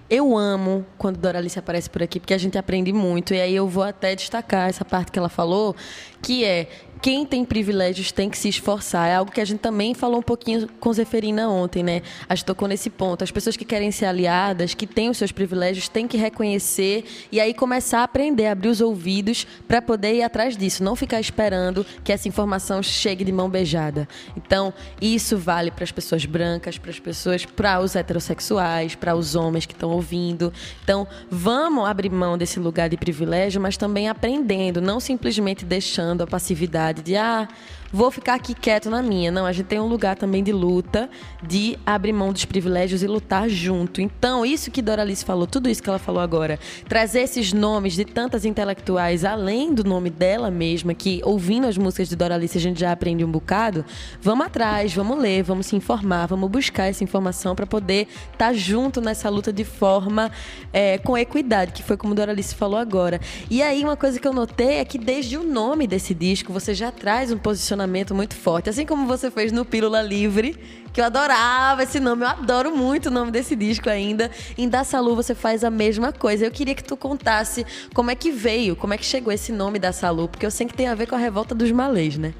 eu 0.08 0.36
amo 0.36 0.84
quando 0.98 1.16
Doralice 1.16 1.58
aparece 1.58 1.88
por 1.88 2.02
aqui, 2.02 2.20
porque 2.20 2.34
a 2.34 2.38
gente 2.38 2.58
aprende 2.58 2.92
muito. 2.92 3.34
E 3.34 3.40
aí 3.40 3.54
eu 3.54 3.66
vou 3.66 3.82
até 3.82 4.14
destacar 4.14 4.68
essa 4.68 4.84
parte 4.84 5.10
que 5.10 5.18
ela 5.18 5.28
falou, 5.28 5.74
que 6.20 6.44
é 6.44 6.68
quem 7.02 7.26
tem 7.26 7.44
privilégios 7.44 8.12
tem 8.12 8.30
que 8.30 8.38
se 8.38 8.48
esforçar. 8.48 9.08
É 9.08 9.16
algo 9.16 9.32
que 9.32 9.40
a 9.40 9.44
gente 9.44 9.58
também 9.58 9.92
falou 9.92 10.20
um 10.20 10.22
pouquinho 10.22 10.68
com 10.78 10.92
Zeferina 10.92 11.48
ontem, 11.48 11.82
né? 11.82 12.00
A 12.28 12.34
gente 12.36 12.44
tocou 12.44 12.68
nesse 12.68 12.88
ponto. 12.88 13.24
As 13.24 13.30
pessoas 13.32 13.56
que 13.56 13.64
querem 13.64 13.90
ser 13.90 14.06
aliadas, 14.06 14.72
que 14.72 14.86
têm 14.86 15.10
os 15.10 15.18
seus 15.18 15.32
privilégios, 15.32 15.88
têm 15.88 16.06
que 16.06 16.16
reconhecer 16.16 17.04
e 17.32 17.40
aí 17.40 17.52
começar 17.52 18.00
a 18.00 18.04
aprender, 18.04 18.46
abrir 18.46 18.68
os 18.68 18.80
ouvidos 18.80 19.44
para 19.66 19.82
poder 19.82 20.14
ir 20.14 20.22
atrás 20.22 20.56
disso. 20.56 20.84
Não 20.84 20.94
ficar 20.94 21.18
esperando 21.18 21.84
que 22.04 22.12
essa 22.12 22.28
informação 22.28 22.80
chegue 22.80 23.24
de 23.24 23.32
mão 23.32 23.50
beijada. 23.50 24.08
Então, 24.36 24.72
isso 25.00 25.36
vale 25.36 25.72
para 25.72 25.82
as 25.82 25.90
pessoas 25.90 26.24
brancas, 26.24 26.78
para 26.78 26.90
as 26.90 27.00
pessoas, 27.00 27.44
para 27.44 27.80
os 27.80 27.96
heterossexuais, 27.96 28.94
para 28.94 29.16
os 29.16 29.34
homens 29.34 29.66
que 29.66 29.72
estão 29.72 29.90
ouvindo. 29.90 30.52
Então, 30.84 31.08
vamos 31.28 31.84
abrir 31.84 32.10
mão 32.10 32.38
desse 32.38 32.60
lugar 32.60 32.88
de 32.88 32.96
privilégio, 32.96 33.60
mas 33.60 33.76
também 33.76 34.08
aprendendo, 34.08 34.80
não 34.80 35.00
simplesmente 35.00 35.64
deixando 35.64 36.22
a 36.22 36.28
passividade 36.28 36.91
de 36.92 37.16
ah, 37.16 37.48
vou 37.92 38.10
ficar 38.10 38.34
aqui 38.34 38.54
quieto 38.54 38.88
na 38.88 39.02
minha. 39.02 39.30
Não, 39.30 39.44
a 39.44 39.52
gente 39.52 39.66
tem 39.66 39.78
um 39.78 39.86
lugar 39.86 40.16
também 40.16 40.42
de 40.42 40.52
luta, 40.52 41.10
de 41.42 41.78
abrir 41.84 42.12
mão 42.12 42.32
dos 42.32 42.44
privilégios 42.44 43.02
e 43.02 43.06
lutar 43.06 43.48
junto. 43.48 44.00
Então, 44.00 44.46
isso 44.46 44.70
que 44.70 44.80
Doralice 44.80 45.24
falou, 45.24 45.46
tudo 45.46 45.68
isso 45.68 45.82
que 45.82 45.88
ela 45.88 45.98
falou 45.98 46.22
agora, 46.22 46.58
trazer 46.88 47.20
esses 47.20 47.52
nomes 47.52 47.92
de 47.92 48.04
tantas 48.04 48.44
intelectuais, 48.44 49.24
além 49.24 49.74
do 49.74 49.84
nome 49.84 50.08
dela 50.08 50.50
mesma, 50.50 50.94
que 50.94 51.20
ouvindo 51.24 51.66
as 51.66 51.76
músicas 51.76 52.08
de 52.08 52.16
Doralice 52.16 52.56
a 52.56 52.60
gente 52.60 52.80
já 52.80 52.92
aprende 52.92 53.24
um 53.24 53.30
bocado, 53.30 53.84
vamos 54.20 54.46
atrás, 54.46 54.94
vamos 54.94 55.18
ler, 55.18 55.42
vamos 55.42 55.66
se 55.66 55.76
informar, 55.76 56.26
vamos 56.26 56.50
buscar 56.50 56.86
essa 56.86 57.04
informação 57.04 57.54
para 57.54 57.66
poder 57.66 58.08
estar 58.32 58.46
tá 58.46 58.52
junto 58.52 59.00
nessa 59.00 59.28
luta 59.28 59.52
de 59.52 59.64
forma 59.64 60.30
é, 60.72 60.96
com 60.98 61.18
equidade, 61.18 61.72
que 61.72 61.82
foi 61.82 61.96
como 61.96 62.14
Doralice 62.14 62.54
falou 62.54 62.78
agora. 62.78 63.20
E 63.50 63.62
aí, 63.62 63.82
uma 63.82 63.96
coisa 63.96 64.18
que 64.18 64.26
eu 64.26 64.32
notei 64.32 64.76
é 64.76 64.84
que 64.84 64.96
desde 64.96 65.36
o 65.36 65.42
nome 65.42 65.86
desse 65.86 66.14
disco, 66.14 66.52
você 66.52 66.72
já 66.74 66.90
traz 66.90 67.30
um 67.30 67.38
posicionamento 67.38 67.81
posicionamento 67.82 68.14
muito 68.14 68.34
forte. 68.34 68.70
Assim 68.70 68.86
como 68.86 69.06
você 69.06 69.30
fez 69.30 69.50
no 69.52 69.64
Pílula 69.64 70.00
Livre, 70.00 70.56
que 70.92 71.00
eu 71.00 71.04
adorava 71.04 71.82
esse 71.82 71.98
nome, 71.98 72.22
eu 72.24 72.28
adoro 72.28 72.74
muito 72.74 73.06
o 73.06 73.10
nome 73.10 73.30
desse 73.30 73.56
disco 73.56 73.88
ainda. 73.88 74.30
Em 74.56 74.68
Da 74.68 74.84
Salu 74.84 75.16
você 75.16 75.34
faz 75.34 75.64
a 75.64 75.70
mesma 75.70 76.12
coisa. 76.12 76.44
Eu 76.44 76.50
queria 76.50 76.74
que 76.74 76.84
tu 76.84 76.96
contasse 76.96 77.66
como 77.94 78.10
é 78.10 78.14
que 78.14 78.30
veio, 78.30 78.76
como 78.76 78.94
é 78.94 78.98
que 78.98 79.04
chegou 79.04 79.32
esse 79.32 79.52
nome 79.52 79.78
da 79.78 79.92
Salu, 79.92 80.28
porque 80.28 80.46
eu 80.46 80.50
sei 80.50 80.66
que 80.66 80.74
tem 80.74 80.86
a 80.86 80.94
ver 80.94 81.06
com 81.06 81.14
a 81.14 81.18
revolta 81.18 81.54
dos 81.54 81.70
malês, 81.72 82.16
né? 82.16 82.32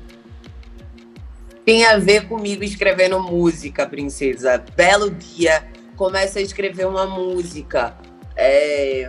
Tem 1.64 1.84
a 1.84 1.96
ver 1.96 2.26
comigo 2.26 2.64
escrevendo 2.64 3.20
música, 3.20 3.86
princesa. 3.86 4.62
Belo 4.76 5.10
dia, 5.10 5.64
começa 5.96 6.38
a 6.38 6.42
escrever 6.42 6.86
uma 6.86 7.06
música. 7.06 7.96
É 8.36 9.08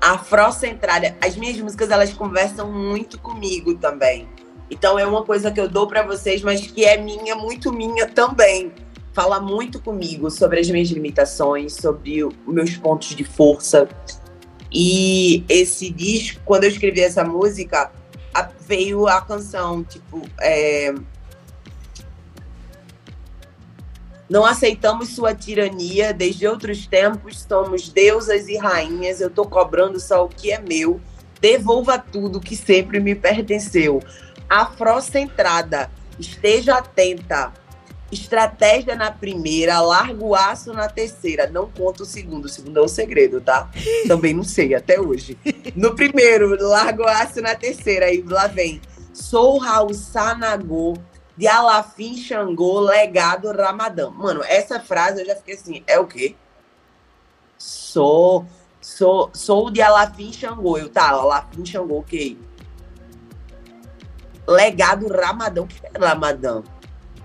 afrocentrada. 0.00 1.16
As 1.20 1.36
minhas 1.36 1.58
músicas 1.58 1.90
elas 1.90 2.12
conversam 2.12 2.72
muito 2.72 3.18
comigo 3.18 3.74
também. 3.74 4.28
Então 4.70 4.98
é 4.98 5.06
uma 5.06 5.24
coisa 5.24 5.50
que 5.50 5.60
eu 5.60 5.68
dou 5.68 5.86
para 5.86 6.02
vocês, 6.02 6.42
mas 6.42 6.66
que 6.66 6.84
é 6.84 6.96
minha, 6.96 7.34
muito 7.34 7.72
minha 7.72 8.06
também. 8.06 8.72
Fala 9.12 9.40
muito 9.40 9.80
comigo 9.80 10.30
sobre 10.30 10.60
as 10.60 10.70
minhas 10.70 10.88
limitações, 10.90 11.72
sobre 11.74 12.22
os 12.22 12.34
meus 12.46 12.76
pontos 12.76 13.08
de 13.08 13.24
força. 13.24 13.88
E 14.70 15.44
esse 15.48 15.90
disco, 15.90 16.40
quando 16.44 16.64
eu 16.64 16.70
escrevi 16.70 17.00
essa 17.00 17.24
música, 17.24 17.90
veio 18.68 19.08
a 19.08 19.20
canção, 19.22 19.82
tipo, 19.82 20.22
é... 20.40 20.94
Não 24.28 24.44
aceitamos 24.44 25.14
sua 25.14 25.34
tirania, 25.34 26.12
desde 26.12 26.46
outros 26.46 26.86
tempos 26.86 27.46
somos 27.48 27.88
deusas 27.88 28.46
e 28.46 28.58
rainhas, 28.58 29.22
eu 29.22 29.30
tô 29.30 29.46
cobrando 29.46 29.98
só 29.98 30.26
o 30.26 30.28
que 30.28 30.52
é 30.52 30.60
meu, 30.60 31.00
devolva 31.40 31.98
tudo 31.98 32.38
que 32.38 32.54
sempre 32.54 33.00
me 33.00 33.14
pertenceu 33.14 34.02
afrocentrada. 34.48 35.90
Esteja 36.18 36.76
atenta. 36.76 37.52
Estratégia 38.10 38.96
na 38.96 39.10
primeira, 39.10 39.80
largo 39.80 40.34
aço 40.34 40.72
na 40.72 40.88
terceira. 40.88 41.46
Não 41.50 41.70
conta 41.70 42.04
o 42.04 42.06
segundo. 42.06 42.46
O 42.46 42.48
segundo 42.48 42.78
é 42.78 42.82
o 42.82 42.88
segredo, 42.88 43.40
tá? 43.40 43.70
Também 44.06 44.32
não 44.32 44.44
sei 44.44 44.74
até 44.74 44.98
hoje. 44.98 45.38
No 45.76 45.94
primeiro, 45.94 46.56
largo 46.66 47.04
aço 47.04 47.42
na 47.42 47.54
terceira. 47.54 48.06
Aí 48.06 48.22
lá 48.26 48.46
vem. 48.46 48.80
Sou 49.12 49.58
Raul 49.58 49.92
Sanagô, 49.92 50.96
de 51.36 51.46
Alafim 51.46 52.16
Xangô, 52.16 52.80
legado 52.80 53.50
Ramadã. 53.52 54.10
Mano, 54.10 54.42
essa 54.44 54.80
frase 54.80 55.20
eu 55.20 55.26
já 55.26 55.36
fiquei 55.36 55.54
assim, 55.54 55.82
é 55.86 55.98
o 55.98 56.06
quê? 56.06 56.36
Sou, 57.58 58.46
sou, 58.80 59.28
sou 59.34 59.70
de 59.70 59.82
Alafim 59.82 60.32
Xangô. 60.32 60.78
Eu, 60.78 60.88
tá, 60.88 61.10
Alafim 61.10 61.66
Xangô, 61.66 61.98
ok 61.98 62.47
legado 64.48 65.06
Ramadão. 65.08 65.64
O 65.64 65.66
que 65.66 65.80
é 65.84 65.98
Ramadão? 65.98 66.64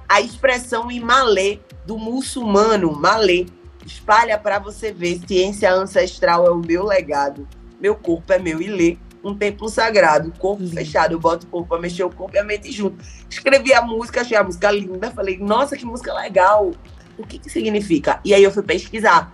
A 0.07 0.19
expressão 0.19 0.91
em 0.91 0.99
malê 0.99 1.59
do 1.85 1.97
muçulmano, 1.97 2.91
malê, 2.91 3.45
espalha 3.85 4.37
para 4.37 4.59
você 4.59 4.91
ver. 4.91 5.21
Ciência 5.25 5.73
ancestral 5.73 6.45
é 6.45 6.51
o 6.51 6.57
meu 6.57 6.85
legado. 6.85 7.47
Meu 7.79 7.95
corpo 7.95 8.31
é 8.33 8.39
meu 8.39 8.61
ilê, 8.61 8.97
um 9.23 9.35
templo 9.35 9.69
sagrado. 9.69 10.31
Corpo 10.37 10.67
fechado, 10.67 11.13
eu 11.13 11.19
boto 11.19 11.47
o 11.47 11.49
corpo 11.49 11.69
para 11.69 11.79
mexer 11.79 12.03
o 12.03 12.09
corpo 12.09 12.35
e 12.35 12.39
a 12.39 12.43
mente 12.43 12.71
junto. 12.71 13.03
Escrevi 13.29 13.73
a 13.73 13.81
música, 13.81 14.21
achei 14.21 14.37
a 14.37 14.43
música 14.43 14.69
linda. 14.71 15.09
Falei, 15.11 15.37
nossa, 15.37 15.77
que 15.77 15.85
música 15.85 16.13
legal. 16.13 16.71
O 17.17 17.25
que 17.25 17.39
que 17.39 17.49
significa? 17.49 18.19
E 18.23 18.33
aí 18.33 18.43
eu 18.43 18.51
fui 18.51 18.63
pesquisar. 18.63 19.31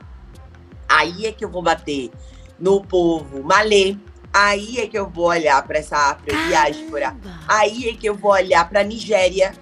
Aí 0.88 1.26
é 1.26 1.32
que 1.32 1.44
eu 1.44 1.50
vou 1.50 1.62
bater 1.62 2.12
no 2.60 2.84
povo 2.84 3.44
malê, 3.44 3.96
Aí 4.34 4.80
é 4.80 4.88
que 4.88 4.98
eu 4.98 5.10
vou 5.10 5.26
olhar 5.26 5.62
para 5.66 5.80
essa 5.80 5.98
afro-diáspora. 5.98 7.16
Aí 7.48 7.90
é 7.90 7.94
que 7.94 8.08
eu 8.08 8.16
vou 8.16 8.32
olhar 8.32 8.68
para 8.70 8.84
Nigéria. 8.84 9.54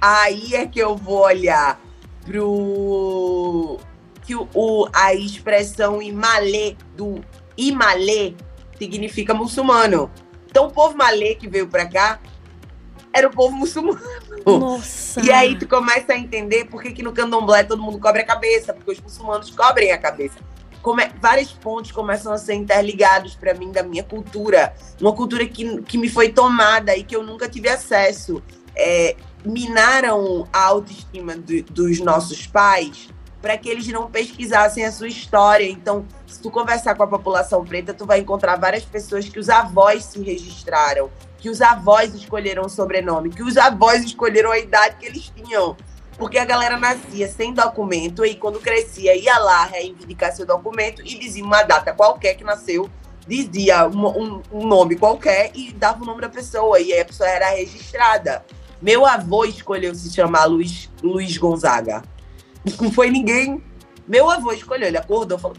Aí 0.00 0.54
é 0.54 0.66
que 0.66 0.80
eu 0.80 0.96
vou 0.96 1.20
olhar 1.20 1.80
pro 2.24 3.78
que 4.22 4.34
o, 4.34 4.48
o 4.54 4.88
a 4.92 5.14
expressão 5.14 6.00
imalê 6.00 6.76
do 6.96 7.20
imalê 7.56 8.34
significa 8.78 9.32
muçulmano. 9.32 10.10
Então 10.50 10.66
o 10.66 10.70
povo 10.70 10.96
malê 10.96 11.34
que 11.34 11.48
veio 11.48 11.68
para 11.68 11.86
cá 11.86 12.20
era 13.12 13.28
o 13.28 13.30
povo 13.30 13.54
muçulmano. 13.54 14.00
Nossa. 14.44 15.20
E 15.20 15.30
aí 15.30 15.56
tu 15.56 15.68
começa 15.68 16.12
a 16.12 16.18
entender 16.18 16.64
por 16.64 16.82
que, 16.82 16.92
que 16.92 17.02
no 17.02 17.12
candomblé 17.12 17.62
todo 17.62 17.80
mundo 17.80 17.98
cobre 17.98 18.22
a 18.22 18.26
cabeça, 18.26 18.72
porque 18.72 18.90
os 18.90 19.00
muçulmanos 19.00 19.50
cobrem 19.50 19.92
a 19.92 19.98
cabeça 19.98 20.38
come, 20.82 21.08
vários 21.20 21.52
pontos 21.52 21.92
começam 21.92 22.32
a 22.32 22.38
ser 22.38 22.54
interligados 22.54 23.34
para 23.34 23.54
mim 23.54 23.70
da 23.70 23.82
minha 23.82 24.02
cultura, 24.02 24.74
uma 25.00 25.12
cultura 25.12 25.46
que, 25.46 25.80
que 25.82 25.96
me 25.96 26.08
foi 26.08 26.28
tomada 26.28 26.96
e 26.96 27.04
que 27.04 27.16
eu 27.16 27.22
nunca 27.22 27.48
tive 27.48 27.68
acesso. 27.68 28.42
É, 28.74 29.16
minaram 29.44 30.48
a 30.52 30.64
autoestima 30.64 31.36
do, 31.36 31.62
dos 31.62 32.00
nossos 32.00 32.46
pais 32.46 33.08
para 33.40 33.58
que 33.58 33.68
eles 33.68 33.86
não 33.88 34.08
pesquisassem 34.08 34.84
a 34.84 34.92
sua 34.92 35.08
história. 35.08 35.68
Então, 35.68 36.06
se 36.26 36.40
tu 36.40 36.50
conversar 36.50 36.94
com 36.94 37.02
a 37.02 37.08
população 37.08 37.64
preta, 37.64 37.92
tu 37.92 38.06
vai 38.06 38.20
encontrar 38.20 38.56
várias 38.56 38.84
pessoas 38.84 39.28
que 39.28 39.38
os 39.38 39.48
avós 39.48 40.04
se 40.04 40.22
registraram, 40.22 41.10
que 41.38 41.50
os 41.50 41.60
avós 41.60 42.14
escolheram 42.14 42.64
o 42.64 42.68
sobrenome, 42.68 43.30
que 43.30 43.42
os 43.42 43.56
avós 43.56 44.04
escolheram 44.04 44.52
a 44.52 44.58
idade 44.58 44.96
que 44.96 45.06
eles 45.06 45.32
tinham. 45.34 45.76
Porque 46.22 46.38
a 46.38 46.44
galera 46.44 46.76
nascia 46.76 47.26
sem 47.26 47.52
documento 47.52 48.24
e 48.24 48.36
quando 48.36 48.60
crescia 48.60 49.12
ia 49.16 49.36
lá 49.40 49.64
reivindicar 49.64 50.32
seu 50.32 50.46
documento 50.46 51.02
e 51.04 51.18
dizia 51.18 51.44
uma 51.44 51.64
data 51.64 51.92
qualquer 51.92 52.34
que 52.34 52.44
nasceu, 52.44 52.88
dizia 53.26 53.88
um, 53.88 54.06
um, 54.06 54.42
um 54.52 54.64
nome 54.68 54.94
qualquer 54.94 55.50
e 55.52 55.72
dava 55.72 56.00
o 56.00 56.06
nome 56.06 56.20
da 56.20 56.28
pessoa 56.28 56.78
e 56.78 56.92
aí 56.92 57.00
a 57.00 57.04
pessoa 57.04 57.28
era 57.28 57.50
registrada. 57.50 58.44
Meu 58.80 59.04
avô 59.04 59.44
escolheu 59.44 59.92
se 59.96 60.14
chamar 60.14 60.44
Luiz, 60.44 60.88
Luiz 61.02 61.36
Gonzaga. 61.36 62.04
Não 62.80 62.92
foi 62.92 63.10
ninguém. 63.10 63.60
Meu 64.06 64.30
avô 64.30 64.52
escolheu, 64.52 64.86
ele 64.86 64.98
acordou 64.98 65.36
e 65.36 65.40
falou: 65.40 65.56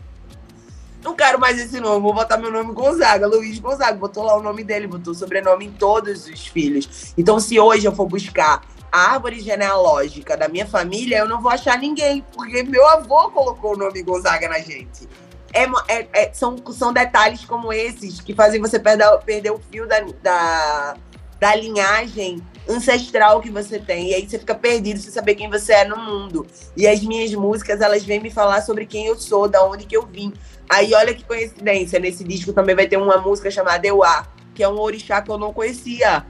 Não 1.04 1.14
quero 1.14 1.38
mais 1.38 1.60
esse 1.60 1.78
nome, 1.78 2.02
vou 2.02 2.14
botar 2.14 2.38
meu 2.38 2.50
nome 2.50 2.72
Gonzaga, 2.72 3.28
Luiz 3.28 3.60
Gonzaga. 3.60 3.98
Botou 3.98 4.24
lá 4.24 4.38
o 4.38 4.42
nome 4.42 4.64
dele, 4.64 4.88
botou 4.88 5.12
o 5.12 5.16
sobrenome 5.16 5.66
em 5.66 5.72
todos 5.72 6.26
os 6.26 6.48
filhos. 6.48 7.14
Então, 7.18 7.38
se 7.38 7.60
hoje 7.60 7.86
eu 7.86 7.94
for 7.94 8.06
buscar 8.06 8.62
a 8.94 9.14
árvore 9.14 9.40
genealógica 9.40 10.38
da 10.38 10.48
minha 10.48 10.68
família, 10.68 11.18
eu 11.18 11.28
não 11.28 11.42
vou 11.42 11.52
achar 11.52 11.80
ninguém, 11.80 12.24
porque 12.32 12.62
meu 12.62 12.88
avô 12.88 13.32
colocou 13.32 13.74
o 13.74 13.76
nome 13.76 14.04
Gonzaga 14.04 14.48
na 14.48 14.60
gente. 14.60 15.10
É, 15.52 15.64
é, 15.88 16.08
é, 16.14 16.32
são, 16.32 16.56
são 16.72 16.94
detalhes 16.94 17.44
como 17.44 17.74
esses 17.74 18.22
que 18.22 18.36
fazem 18.36 18.62
você 18.62 18.80
perder, 18.80 19.18
perder 19.26 19.52
o 19.52 19.60
fio 19.72 19.88
da, 19.88 20.00
da, 20.22 20.96
da 21.40 21.56
linhagem 21.56 22.40
ancestral 22.70 23.42
que 23.42 23.50
você 23.50 23.80
tem. 23.80 24.12
E 24.12 24.14
aí 24.14 24.30
você 24.30 24.38
fica 24.38 24.54
perdido 24.54 25.00
sem 25.00 25.12
saber 25.12 25.34
quem 25.34 25.50
você 25.50 25.74
é 25.74 25.86
no 25.86 25.98
mundo. 25.98 26.46
E 26.78 26.88
as 26.88 27.02
minhas 27.02 27.34
músicas, 27.34 27.82
elas 27.82 28.04
vêm 28.04 28.20
me 28.20 28.30
falar 28.30 28.62
sobre 28.62 28.86
quem 28.86 29.08
eu 29.08 29.20
sou, 29.20 29.48
da 29.48 29.66
onde 29.66 29.88
que 29.88 29.98
eu 29.98 30.06
vim. 30.06 30.32
Aí 30.70 30.94
olha 30.94 31.16
que 31.16 31.24
coincidência, 31.24 32.00
nesse 32.00 32.24
disco 32.24 32.54
também 32.54 32.76
vai 32.76 32.88
ter 32.88 32.98
uma 32.98 33.18
música 33.18 33.50
chamada 33.50 33.88
Euá, 33.88 34.28
que 34.54 34.62
é 34.62 34.70
um 34.70 34.80
orixá 34.80 35.20
que 35.20 35.32
eu 35.32 35.38
não 35.40 35.52
conhecia. 35.52 36.24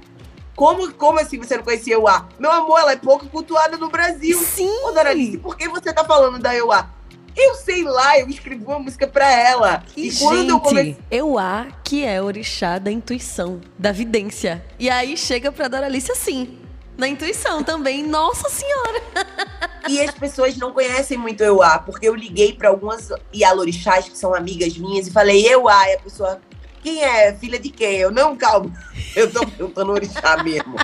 Como, 0.55 0.91
como 0.93 1.19
assim 1.19 1.37
você 1.37 1.57
não 1.57 1.63
conhecia 1.63 1.95
Euá? 1.95 2.27
Meu 2.37 2.51
amor, 2.51 2.79
ela 2.79 2.91
é 2.91 2.95
pouco 2.95 3.27
cultuada 3.27 3.77
no 3.77 3.89
Brasil. 3.89 4.37
Sim. 4.39 4.69
Ô, 4.85 4.91
Doralice, 4.91 5.37
por 5.37 5.57
que 5.57 5.67
você 5.67 5.91
tá 5.91 6.03
falando 6.03 6.39
da 6.39 6.55
Euá? 6.55 6.89
Eu 7.35 7.55
sei 7.55 7.83
lá, 7.83 8.19
eu 8.19 8.29
escrevi 8.29 8.63
uma 8.63 8.77
música 8.77 9.07
pra 9.07 9.29
ela. 9.29 9.83
E, 9.97 10.09
e 10.09 10.15
quando 10.17 10.37
gente, 10.37 10.49
eu 10.49 10.59
comecei. 10.59 10.97
Euá, 11.09 11.67
que 11.83 12.05
é 12.05 12.21
orixá 12.21 12.77
da 12.77 12.91
intuição, 12.91 13.59
da 13.77 13.91
vidência. 13.91 14.63
E 14.77 14.89
aí 14.89 15.17
chega 15.17 15.51
pra 15.51 15.67
Doralice 15.67 16.11
assim. 16.11 16.59
Na 16.95 17.07
intuição 17.07 17.63
também, 17.63 18.03
nossa 18.03 18.49
senhora! 18.49 19.01
E 19.89 19.99
as 19.99 20.11
pessoas 20.11 20.55
não 20.55 20.71
conhecem 20.71 21.17
muito 21.17 21.43
Euá, 21.43 21.77
porque 21.77 22.07
eu 22.07 22.15
liguei 22.15 22.53
para 22.53 22.69
algumas 22.69 23.09
Ialorixás 23.33 24.07
que 24.07 24.17
são 24.17 24.33
amigas 24.33 24.77
minhas 24.77 25.07
e 25.07 25.11
falei 25.11 25.45
Euá, 25.45 25.89
e 25.89 25.95
a 25.95 25.99
pessoa, 25.99 26.39
quem 26.83 27.01
é? 27.01 27.33
Filha 27.33 27.57
de 27.57 27.69
quem? 27.69 27.95
Eu, 27.95 28.11
não, 28.11 28.35
calma, 28.35 28.71
eu 29.15 29.31
tô 29.31 29.47
perguntando 29.47 29.93
orixá 29.93 30.43
mesmo. 30.43 30.75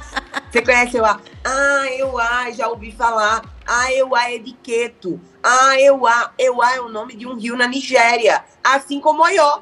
Você 0.50 0.62
conhece 0.63 0.98
Euá? 0.98 1.20
Ah, 1.44 1.86
Euá, 1.91 2.50
já 2.51 2.68
ouvi 2.70 2.91
falar. 2.91 3.44
Ah, 3.68 3.94
Euá 3.94 4.32
é 4.32 4.39
de 4.39 4.53
Queto. 4.53 5.20
Ah, 5.44 5.79
Euá. 5.79 6.34
Euá 6.39 6.75
é 6.75 6.79
o 6.79 6.89
nome 6.89 7.15
de 7.15 7.27
um 7.27 7.36
rio 7.36 7.56
na 7.56 7.68
Nigéria. 7.68 8.44
Assim 8.63 9.00
como 9.00 9.22
Oió. 9.22 9.60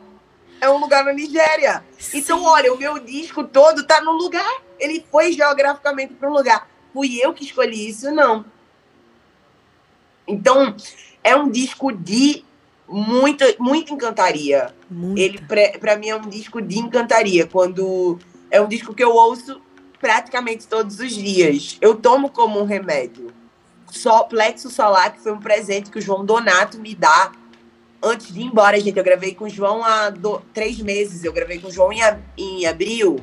É 0.61 0.69
um 0.69 0.77
lugar 0.77 1.03
na 1.03 1.11
Nigéria. 1.11 1.83
Sim. 1.99 2.19
Então, 2.19 2.43
olha, 2.45 2.73
o 2.73 2.77
meu 2.77 2.99
disco 2.99 3.43
todo 3.43 3.85
tá 3.85 3.99
no 3.99 4.13
lugar. 4.13 4.61
Ele 4.79 5.05
foi 5.11 5.33
geograficamente 5.33 6.13
para 6.13 6.29
um 6.29 6.33
lugar. 6.33 6.69
Fui 6.93 7.19
eu 7.21 7.33
que 7.33 7.43
escolhi 7.43 7.89
isso? 7.89 8.09
Não. 8.11 8.45
Então, 10.25 10.75
é 11.23 11.35
um 11.35 11.49
disco 11.49 11.91
de 11.91 12.45
muita, 12.87 13.45
muita 13.59 13.93
encantaria. 13.93 14.73
Muita. 14.89 15.21
Ele, 15.21 15.39
para 15.79 15.97
mim, 15.97 16.09
é 16.09 16.15
um 16.15 16.29
disco 16.29 16.61
de 16.61 16.79
encantaria. 16.79 17.45
Quando 17.45 18.17
é 18.49 18.61
um 18.61 18.67
disco 18.67 18.93
que 18.93 19.03
eu 19.03 19.13
ouço 19.13 19.61
praticamente 19.99 20.67
todos 20.67 20.99
os 20.99 21.11
dias. 21.11 21.77
Eu 21.81 21.95
tomo 21.95 22.29
como 22.29 22.59
um 22.59 22.65
remédio. 22.65 23.31
Só 23.89 24.23
plexo 24.23 24.69
solar, 24.69 25.13
que 25.13 25.19
foi 25.21 25.31
um 25.31 25.39
presente 25.39 25.89
que 25.89 25.99
o 25.99 26.01
João 26.01 26.25
Donato 26.25 26.79
me 26.79 26.93
dá 26.93 27.31
antes 28.03 28.33
de 28.33 28.41
ir 28.41 28.45
embora, 28.45 28.79
gente. 28.79 28.97
Eu 28.97 29.03
gravei 29.03 29.33
com 29.33 29.45
o 29.45 29.49
João 29.49 29.83
há 29.83 30.09
do... 30.09 30.41
três 30.53 30.79
meses. 30.79 31.23
Eu 31.23 31.33
gravei 31.33 31.59
com 31.59 31.67
o 31.67 31.71
João 31.71 31.91
em, 31.91 32.01
em 32.37 32.65
abril. 32.65 33.19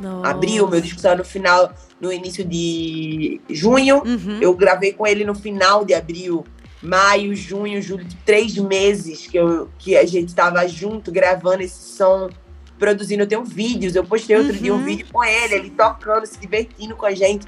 Nossa. 0.00 0.30
Abril, 0.30 0.66
meu 0.68 0.80
disco 0.80 1.00
saiu 1.00 1.18
no 1.18 1.24
final, 1.24 1.72
no 2.00 2.12
início 2.12 2.44
de 2.44 3.40
junho. 3.50 4.02
Uhum. 4.04 4.38
Eu 4.40 4.54
gravei 4.54 4.92
com 4.92 5.06
ele 5.06 5.24
no 5.24 5.34
final 5.34 5.84
de 5.84 5.94
abril. 5.94 6.44
Maio, 6.82 7.34
junho, 7.36 7.80
julho, 7.82 8.06
três 8.24 8.56
meses 8.56 9.26
que, 9.26 9.36
eu, 9.36 9.68
que 9.78 9.96
a 9.96 10.06
gente 10.06 10.28
estava 10.28 10.66
junto 10.66 11.12
gravando 11.12 11.62
esse 11.62 11.96
som 11.96 12.30
produzindo. 12.78 13.22
Eu 13.22 13.26
tenho 13.26 13.44
vídeos, 13.44 13.94
eu 13.94 14.04
postei 14.04 14.36
outro 14.36 14.54
uhum. 14.54 14.62
dia 14.62 14.74
um 14.74 14.78
uhum. 14.78 14.84
vídeo 14.84 15.06
com 15.12 15.22
ele, 15.22 15.54
ele 15.54 15.70
tocando, 15.70 16.26
se 16.26 16.38
divertindo 16.38 16.96
com 16.96 17.06
a 17.06 17.14
gente. 17.14 17.46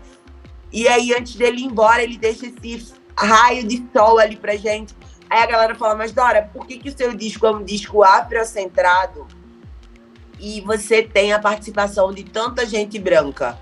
E 0.71 0.87
aí, 0.87 1.15
antes 1.15 1.35
dele 1.35 1.63
ir 1.63 1.65
embora, 1.65 2.03
ele 2.03 2.17
deixa 2.17 2.47
esse 2.47 2.93
raio 3.17 3.67
de 3.67 3.85
sol 3.93 4.19
ali 4.19 4.37
pra 4.37 4.57
gente. 4.57 4.95
Aí 5.29 5.43
a 5.43 5.47
galera 5.47 5.75
fala, 5.75 5.95
mas 5.95 6.13
Dora, 6.13 6.51
por 6.53 6.67
que, 6.67 6.79
que 6.79 6.91
o 6.91 6.97
seu 6.97 7.15
disco 7.15 7.47
é 7.47 7.51
um 7.51 7.65
disco 7.65 8.03
afrocentrado 8.03 9.27
e 10.39 10.61
você 10.61 11.03
tem 11.03 11.33
a 11.33 11.39
participação 11.39 12.13
de 12.13 12.23
tanta 12.23 12.67
gente 12.67 12.99
branca? 12.99 13.59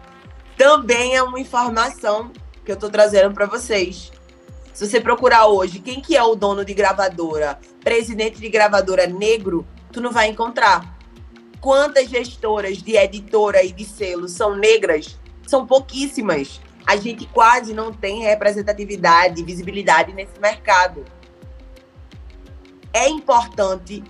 Também 0.56 1.14
é 1.14 1.22
uma 1.22 1.38
informação 1.38 2.32
que 2.64 2.72
eu 2.72 2.76
tô 2.76 2.90
trazendo 2.90 3.32
para 3.32 3.46
vocês. 3.46 4.10
Se 4.72 4.86
você 4.86 5.00
procurar 5.00 5.46
hoje 5.46 5.80
quem 5.80 6.00
que 6.00 6.16
é 6.16 6.22
o 6.22 6.34
dono 6.34 6.64
de 6.64 6.72
gravadora, 6.72 7.58
presidente 7.82 8.40
de 8.40 8.48
gravadora 8.48 9.06
negro, 9.06 9.66
tu 9.92 10.00
não 10.00 10.12
vai 10.12 10.28
encontrar. 10.28 10.98
Quantas 11.60 12.08
gestoras 12.08 12.78
de 12.78 12.96
editora 12.96 13.62
e 13.62 13.72
de 13.72 13.84
selo 13.84 14.28
são 14.28 14.56
negras? 14.56 15.18
São 15.46 15.66
pouquíssimas. 15.66 16.60
A 16.86 16.96
gente 16.96 17.26
quase 17.26 17.74
não 17.74 17.92
tem 17.92 18.22
representatividade, 18.22 19.44
visibilidade 19.44 20.12
nesse 20.12 20.40
mercado. 20.40 21.04
É 22.92 23.08
importante 23.08 24.02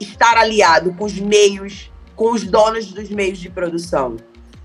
estar 0.00 0.36
aliado 0.36 0.94
com 0.94 1.04
os 1.04 1.18
meios, 1.18 1.90
com 2.14 2.32
os 2.32 2.44
donos 2.44 2.92
dos 2.92 3.10
meios 3.10 3.38
de 3.38 3.50
produção. 3.50 4.16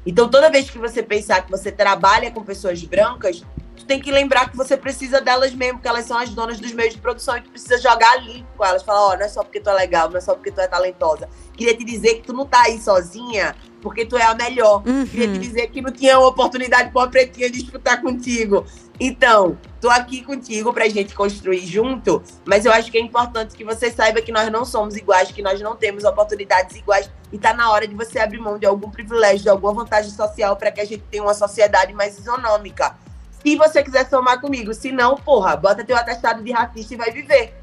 Então, 0.05 0.29
toda 0.29 0.49
vez 0.49 0.69
que 0.69 0.79
você 0.79 1.03
pensar 1.03 1.45
que 1.45 1.51
você 1.51 1.71
trabalha 1.71 2.31
com 2.31 2.43
pessoas 2.43 2.83
brancas, 2.83 3.43
tu 3.81 3.85
tem 3.85 3.99
que 3.99 4.11
lembrar 4.11 4.49
que 4.49 4.55
você 4.55 4.77
precisa 4.77 5.19
delas 5.19 5.53
mesmo, 5.53 5.79
que 5.79 5.87
elas 5.87 6.05
são 6.05 6.17
as 6.17 6.29
donas 6.29 6.59
dos 6.59 6.71
meios 6.71 6.93
de 6.93 7.01
produção 7.01 7.35
e 7.37 7.41
tu 7.41 7.49
precisa 7.49 7.77
jogar 7.79 8.11
ali 8.13 8.45
com 8.55 8.63
elas. 8.63 8.83
Falar, 8.83 9.01
ó, 9.01 9.09
oh, 9.11 9.17
não 9.17 9.25
é 9.25 9.27
só 9.27 9.43
porque 9.43 9.59
tu 9.59 9.69
é 9.69 9.73
legal, 9.73 10.09
não 10.09 10.17
é 10.17 10.21
só 10.21 10.35
porque 10.35 10.51
tu 10.51 10.61
é 10.61 10.67
talentosa. 10.67 11.27
Queria 11.53 11.75
te 11.75 11.83
dizer 11.83 12.15
que 12.15 12.21
tu 12.21 12.33
não 12.33 12.45
tá 12.45 12.63
aí 12.63 12.79
sozinha 12.79 13.55
porque 13.81 14.05
tu 14.05 14.15
é 14.15 14.23
a 14.23 14.35
melhor. 14.35 14.83
Uhum. 14.85 15.05
Queria 15.05 15.27
te 15.27 15.39
dizer 15.39 15.67
que 15.67 15.81
não 15.81 15.91
tinha 15.91 16.17
uma 16.17 16.27
oportunidade 16.27 16.91
pra 16.91 17.01
uma 17.01 17.09
pretinha 17.09 17.49
de 17.49 17.61
disputar 17.61 18.01
contigo. 18.01 18.65
Então, 18.99 19.57
tô 19.79 19.89
aqui 19.89 20.23
contigo 20.23 20.71
pra 20.71 20.87
gente 20.87 21.15
construir 21.15 21.65
junto, 21.65 22.21
mas 22.45 22.65
eu 22.65 22.71
acho 22.71 22.91
que 22.91 22.99
é 22.99 23.01
importante 23.01 23.55
que 23.55 23.63
você 23.63 23.89
saiba 23.89 24.21
que 24.21 24.31
nós 24.31 24.51
não 24.51 24.63
somos 24.63 24.95
iguais, 24.95 25.31
que 25.31 25.41
nós 25.41 25.59
não 25.59 25.75
temos 25.75 26.03
oportunidades 26.03 26.75
iguais 26.77 27.09
e 27.31 27.39
tá 27.39 27.51
na 27.51 27.71
hora 27.71 27.87
de 27.87 27.95
você 27.95 28.19
abrir 28.19 28.39
mão 28.39 28.59
de 28.59 28.65
algum 28.67 28.91
privilégio, 28.91 29.41
de 29.41 29.49
alguma 29.49 29.73
vantagem 29.73 30.11
social 30.11 30.55
para 30.55 30.71
que 30.71 30.81
a 30.81 30.85
gente 30.85 31.03
tenha 31.09 31.23
uma 31.23 31.33
sociedade 31.33 31.93
mais 31.93 32.19
isonômica. 32.19 32.95
Se 33.43 33.55
você 33.55 33.83
quiser 33.83 34.07
somar 34.09 34.39
comigo, 34.39 34.73
se 34.73 34.91
não, 34.91 35.15
porra, 35.15 35.55
bota 35.55 35.83
teu 35.83 35.97
atestado 35.97 36.43
de 36.43 36.51
racista 36.51 36.93
e 36.93 36.97
vai 36.97 37.11
viver. 37.11 37.53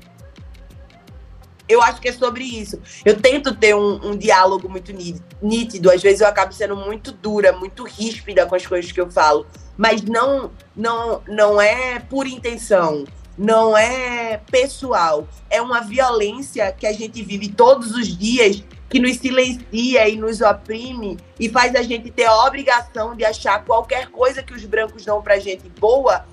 Eu 1.69 1.83
acho 1.83 2.01
que 2.01 2.09
é 2.09 2.13
sobre 2.13 2.45
isso. 2.45 2.81
Eu 3.05 3.21
tento 3.21 3.55
ter 3.55 3.75
um, 3.75 4.11
um, 4.11 4.17
diálogo 4.17 4.69
muito 4.69 4.91
nítido. 5.43 5.91
Às 5.91 6.03
vezes 6.03 6.23
eu 6.23 6.27
acabo 6.27 6.53
sendo 6.53 6.75
muito 6.75 7.13
dura, 7.13 7.53
muito 7.53 7.85
ríspida 7.85 8.47
com 8.47 8.55
as 8.55 8.67
coisas 8.67 8.91
que 8.91 9.01
eu 9.01 9.11
falo. 9.11 9.47
Mas 9.77 10.03
não, 10.03 10.51
não, 10.75 11.23
não 11.29 11.61
é 11.61 11.99
por 11.99 12.27
intenção. 12.27 13.05
Não 13.37 13.77
é 13.77 14.41
pessoal. 14.51 15.29
É 15.51 15.61
uma 15.61 15.83
violência 15.83 16.73
que 16.73 16.87
a 16.87 16.93
gente 16.93 17.23
vive 17.23 17.51
todos 17.51 17.93
os 17.95 18.09
dias 18.17 18.65
que 18.89 18.99
nos 18.99 19.17
silencia 19.17 20.09
e 20.09 20.17
nos 20.17 20.41
oprime 20.41 21.19
e 21.39 21.49
faz 21.49 21.75
a 21.75 21.83
gente 21.83 22.11
ter 22.11 22.25
a 22.25 22.45
obrigação 22.45 23.15
de 23.15 23.25
achar 23.25 23.65
qualquer 23.65 24.09
coisa 24.09 24.43
que 24.43 24.55
os 24.55 24.65
brancos 24.65 25.05
dão 25.05 25.23
pra 25.23 25.39
gente 25.39 25.69
boa 25.69 26.25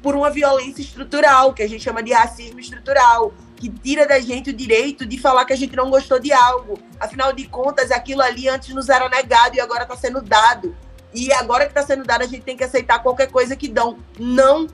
por 0.00 0.14
uma 0.14 0.30
violência 0.30 0.82
estrutural, 0.82 1.52
que 1.52 1.62
a 1.62 1.68
gente 1.68 1.82
chama 1.82 2.02
de 2.02 2.12
racismo 2.12 2.60
estrutural, 2.60 3.32
que 3.56 3.70
tira 3.70 4.06
da 4.06 4.20
gente 4.20 4.50
o 4.50 4.52
direito 4.52 5.06
de 5.06 5.18
falar 5.18 5.44
que 5.46 5.52
a 5.52 5.56
gente 5.56 5.74
não 5.74 5.90
gostou 5.90 6.20
de 6.20 6.32
algo. 6.32 6.78
Afinal 7.00 7.32
de 7.32 7.48
contas, 7.48 7.90
aquilo 7.90 8.20
ali 8.20 8.48
antes 8.48 8.74
nos 8.74 8.88
era 8.88 9.08
negado 9.08 9.56
e 9.56 9.60
agora 9.60 9.84
está 9.84 9.96
sendo 9.96 10.20
dado. 10.20 10.76
E 11.14 11.32
agora 11.32 11.64
que 11.64 11.70
está 11.70 11.82
sendo 11.82 12.04
dado, 12.04 12.22
a 12.22 12.26
gente 12.26 12.42
tem 12.42 12.56
que 12.56 12.64
aceitar 12.64 13.02
qualquer 13.02 13.30
coisa 13.30 13.56
que 13.56 13.66
dão. 13.66 13.98
Não. 14.18 14.66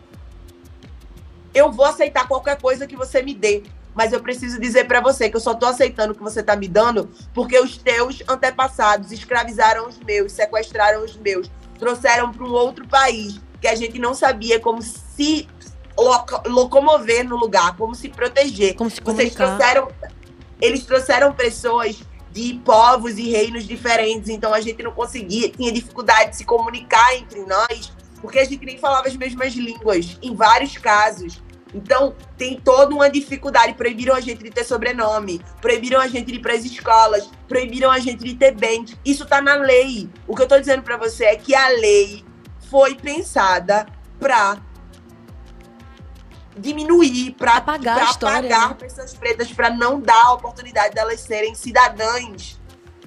Eu 1.54 1.70
vou 1.70 1.84
aceitar 1.84 2.26
qualquer 2.26 2.60
coisa 2.60 2.86
que 2.86 2.96
você 2.96 3.22
me 3.22 3.34
dê 3.34 3.62
mas 3.94 4.12
eu 4.12 4.20
preciso 4.20 4.60
dizer 4.60 4.86
para 4.86 5.00
você 5.00 5.28
que 5.28 5.36
eu 5.36 5.40
só 5.40 5.54
tô 5.54 5.66
aceitando 5.66 6.12
o 6.12 6.16
que 6.16 6.22
você 6.22 6.42
tá 6.42 6.54
me 6.56 6.68
dando 6.68 7.10
porque 7.34 7.58
os 7.58 7.76
teus 7.76 8.22
antepassados 8.28 9.12
escravizaram 9.12 9.88
os 9.88 9.98
meus, 9.98 10.32
sequestraram 10.32 11.04
os 11.04 11.16
meus, 11.16 11.50
trouxeram 11.78 12.32
para 12.32 12.44
um 12.44 12.52
outro 12.52 12.86
país 12.86 13.40
que 13.60 13.68
a 13.68 13.74
gente 13.74 13.98
não 13.98 14.14
sabia 14.14 14.58
como 14.58 14.80
se 14.82 15.46
locomover 16.46 17.28
no 17.28 17.36
lugar, 17.36 17.76
como 17.76 17.94
se 17.94 18.08
proteger. 18.08 18.74
Como 18.74 18.88
se 18.88 19.00
Vocês 19.02 19.34
trouxeram, 19.34 19.88
eles 20.60 20.84
trouxeram 20.84 21.32
pessoas 21.32 22.00
de 22.32 22.54
povos 22.64 23.18
e 23.18 23.28
reinos 23.28 23.64
diferentes, 23.64 24.28
então 24.28 24.54
a 24.54 24.60
gente 24.60 24.82
não 24.82 24.92
conseguia, 24.92 25.50
tinha 25.50 25.72
dificuldade 25.72 26.30
de 26.30 26.36
se 26.36 26.44
comunicar 26.44 27.16
entre 27.16 27.40
nós, 27.40 27.92
porque 28.20 28.38
a 28.38 28.44
gente 28.44 28.64
nem 28.64 28.78
falava 28.78 29.08
as 29.08 29.16
mesmas 29.16 29.52
línguas, 29.54 30.16
em 30.22 30.34
vários 30.34 30.76
casos. 30.78 31.42
Então, 31.74 32.14
tem 32.36 32.58
toda 32.58 32.94
uma 32.94 33.08
dificuldade. 33.08 33.74
Proibiram 33.74 34.14
a 34.14 34.20
gente 34.20 34.42
de 34.42 34.50
ter 34.50 34.64
sobrenome, 34.64 35.40
proibiram 35.60 36.00
a 36.00 36.08
gente 36.08 36.26
de 36.26 36.34
ir 36.34 36.40
para 36.40 36.54
as 36.54 36.64
escolas, 36.64 37.30
proibiram 37.48 37.90
a 37.90 37.98
gente 37.98 38.24
de 38.24 38.34
ter 38.34 38.52
bem. 38.52 38.84
Isso 39.04 39.24
está 39.24 39.40
na 39.40 39.54
lei. 39.54 40.08
O 40.26 40.34
que 40.34 40.42
eu 40.42 40.44
estou 40.44 40.58
dizendo 40.58 40.82
para 40.82 40.96
você 40.96 41.24
é 41.24 41.36
que 41.36 41.54
a 41.54 41.68
lei 41.68 42.24
foi 42.70 42.94
pensada 42.94 43.86
para 44.18 44.58
diminuir, 46.56 47.32
para 47.32 47.56
Apagar 47.56 47.98
a 47.98 48.04
história, 48.04 48.38
apagar 48.38 48.68
né? 48.70 48.74
pessoas 48.74 49.14
pretas, 49.14 49.52
para 49.52 49.70
não 49.70 50.00
dar 50.00 50.26
a 50.26 50.32
oportunidade 50.32 50.94
delas 50.94 51.20
serem 51.20 51.54
cidadãs. 51.54 52.60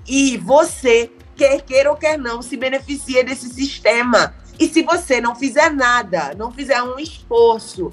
E 0.07 0.37
você, 0.37 1.11
quer 1.35 1.61
queira 1.61 1.91
ou 1.91 1.97
quer 1.97 2.17
não, 2.17 2.41
se 2.41 2.57
beneficia 2.57 3.23
desse 3.23 3.49
sistema. 3.49 4.35
E 4.59 4.67
se 4.67 4.83
você 4.83 5.19
não 5.19 5.35
fizer 5.35 5.71
nada, 5.71 6.33
não 6.35 6.51
fizer 6.51 6.81
um 6.83 6.99
esforço, 6.99 7.91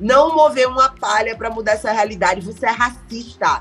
não 0.00 0.34
mover 0.34 0.68
uma 0.68 0.90
palha 0.90 1.36
para 1.36 1.50
mudar 1.50 1.72
essa 1.72 1.92
realidade, 1.92 2.44
você 2.44 2.66
é 2.66 2.70
racista. 2.70 3.60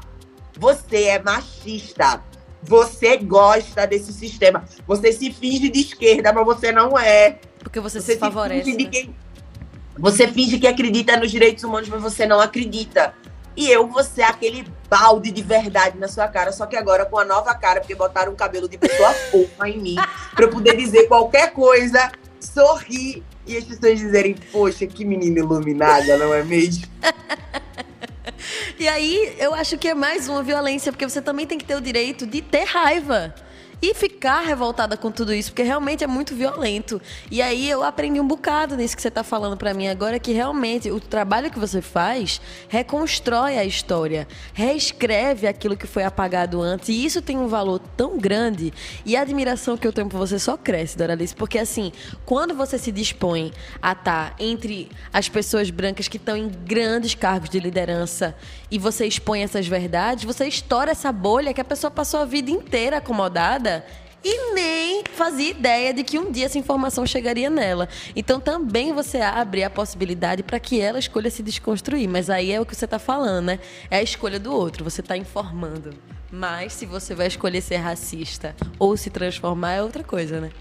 Você 0.58 1.06
é 1.06 1.22
machista. 1.22 2.24
Você 2.64 3.18
gosta 3.18 3.88
desse 3.88 4.14
sistema. 4.14 4.64
Você 4.86 5.12
se 5.12 5.32
finge 5.32 5.70
de 5.70 5.80
esquerda, 5.82 6.32
mas 6.32 6.46
você 6.46 6.72
não 6.72 6.98
é. 6.98 7.40
Porque 7.60 7.80
você, 7.80 8.00
Você 8.00 8.14
se 8.14 8.20
favorece. 8.20 8.64
finge 8.72 8.86
né? 8.86 8.90
quem... 8.92 9.16
Você 9.98 10.28
finge 10.28 10.58
que 10.60 10.68
acredita 10.68 11.18
nos 11.18 11.32
direitos 11.32 11.64
humanos, 11.64 11.90
mas 11.90 12.02
você 12.02 12.26
não 12.26 12.40
acredita. 12.40 13.14
E 13.56 13.70
eu 13.70 13.88
vou 13.88 14.04
ser 14.04 14.24
aquele 14.24 14.66
balde 14.90 15.32
de 15.32 15.42
verdade 15.42 15.98
na 15.98 16.08
sua 16.08 16.28
cara, 16.28 16.52
só 16.52 16.66
que 16.66 16.76
agora 16.76 17.06
com 17.06 17.18
a 17.20 17.26
nova 17.26 17.54
cara, 17.54 17.82
porque 17.82 17.94
botaram 17.94 18.32
um 18.32 18.36
cabelo 18.36 18.68
de 18.70 18.78
pessoa 18.78 19.12
fofa 19.30 19.70
em 19.70 19.80
mim, 19.80 19.96
pra 20.34 20.46
eu 20.46 20.50
poder 20.50 20.78
dizer 20.78 21.08
qualquer 21.08 21.52
coisa, 21.52 22.12
sorrir 22.40 23.24
e 23.48 23.58
as 23.58 23.64
pessoas 23.64 24.00
dizerem, 24.00 24.36
poxa, 24.52 24.86
que 24.86 25.04
menina 25.04 25.40
iluminada, 25.40 26.18
não 26.18 26.34
é 26.34 26.44
mesmo? 26.44 26.86
E 28.80 28.88
aí, 28.88 29.36
eu 29.38 29.54
acho 29.54 29.78
que 29.78 29.88
é 29.88 29.94
mais 29.94 30.28
uma 30.28 30.42
violência, 30.42 30.92
porque 30.92 31.08
você 31.08 31.22
também 31.22 31.46
tem 31.46 31.58
que 31.58 31.66
ter 31.66 31.76
o 31.76 31.82
direito 31.82 32.26
de 32.26 32.42
ter 32.42 32.64
raiva. 32.64 33.34
E 33.84 33.96
ficar 33.96 34.42
revoltada 34.42 34.96
com 34.96 35.10
tudo 35.10 35.34
isso, 35.34 35.50
porque 35.50 35.64
realmente 35.64 36.04
é 36.04 36.08
muito 36.08 36.36
violento. 36.36 37.02
E 37.32 37.42
aí 37.42 37.68
eu 37.68 37.84
aprendi 37.84 38.20
um 38.20 38.28
bocado 38.28 38.78
nisso 38.78 38.96
que 38.96 39.02
você 39.02 39.08
está 39.08 39.24
falando 39.24 39.58
para 39.58 39.74
mim 39.74 39.88
agora, 39.88 40.20
que 40.20 40.32
realmente 40.32 40.92
o 40.92 41.00
trabalho 41.00 41.50
que 41.50 41.58
você 41.58 41.82
faz 41.82 42.40
reconstrói 42.70 43.58
a 43.58 43.66
história, 43.66 44.28
reescreve 44.54 45.48
aquilo 45.48 45.76
que 45.76 45.88
foi 45.88 46.04
apagado 46.04 46.62
antes. 46.62 46.90
E 46.90 47.04
isso 47.04 47.24
tem 47.24 47.40
um 47.40 47.48
valor 47.48 47.80
tão 47.98 48.20
grande. 48.20 48.72
E 49.04 49.16
a 49.16 49.22
admiração 49.22 49.76
que 49.76 49.88
eu 49.88 49.92
tenho 49.92 50.08
por 50.08 50.20
você 50.20 50.38
só 50.38 50.56
cresce, 50.56 50.96
Doralice, 50.96 51.36
porque 51.36 51.58
assim, 51.58 51.92
quando 52.24 52.54
você 52.54 52.78
se 52.78 52.92
dispõe 52.92 53.52
a 53.82 53.94
estar 53.94 54.36
entre 54.38 54.92
as 55.12 55.28
pessoas 55.28 55.72
brancas 55.72 56.08
que 56.08 56.18
estão 56.18 56.38
em 56.38 56.50
grandes 56.50 57.16
cargos 57.16 57.50
de 57.50 57.60
liderança 57.60 58.36
e 58.70 58.78
você 58.78 59.08
expõe 59.08 59.42
essas 59.42 59.68
verdades, 59.68 60.24
você 60.24 60.46
estoura 60.46 60.92
essa 60.92 61.12
bolha 61.12 61.52
que 61.52 61.62
a 61.62 61.66
pessoa 61.66 61.90
passou 61.90 62.20
a 62.20 62.26
vida 62.26 62.52
inteira 62.52 62.98
acomodada 62.98 63.71
e 64.24 64.54
nem 64.54 65.04
fazia 65.16 65.50
ideia 65.50 65.94
de 65.94 66.04
que 66.04 66.20
um 66.20 66.32
dia 66.32 66.46
essa 66.46 66.58
informação 66.58 67.06
chegaria 67.06 67.50
nela. 67.50 67.90
Então 68.16 68.40
também 68.40 68.94
você 68.94 69.20
abre 69.20 69.64
a 69.64 69.70
possibilidade 69.70 70.44
para 70.44 70.60
que 70.60 70.80
ela 70.80 71.00
escolha 71.00 71.30
se 71.32 71.42
desconstruir. 71.42 72.08
Mas 72.08 72.30
aí 72.30 72.52
é 72.52 72.62
o 72.62 72.66
que 72.66 72.76
você 72.76 72.86
está 72.86 73.00
falando, 73.00 73.46
né? 73.46 73.60
É 73.90 73.98
a 73.98 74.04
escolha 74.04 74.40
do 74.40 74.54
outro, 74.54 74.84
você 74.84 75.02
está 75.02 75.18
informando. 75.18 75.92
Mas 76.32 76.74
se 76.74 76.86
você 76.86 77.16
vai 77.16 77.28
escolher 77.28 77.62
ser 77.62 77.78
racista 77.78 78.56
ou 78.78 78.96
se 78.96 79.10
transformar 79.10 79.74
é 79.74 79.84
outra 79.84 80.04
coisa, 80.04 80.40
né? 80.40 80.52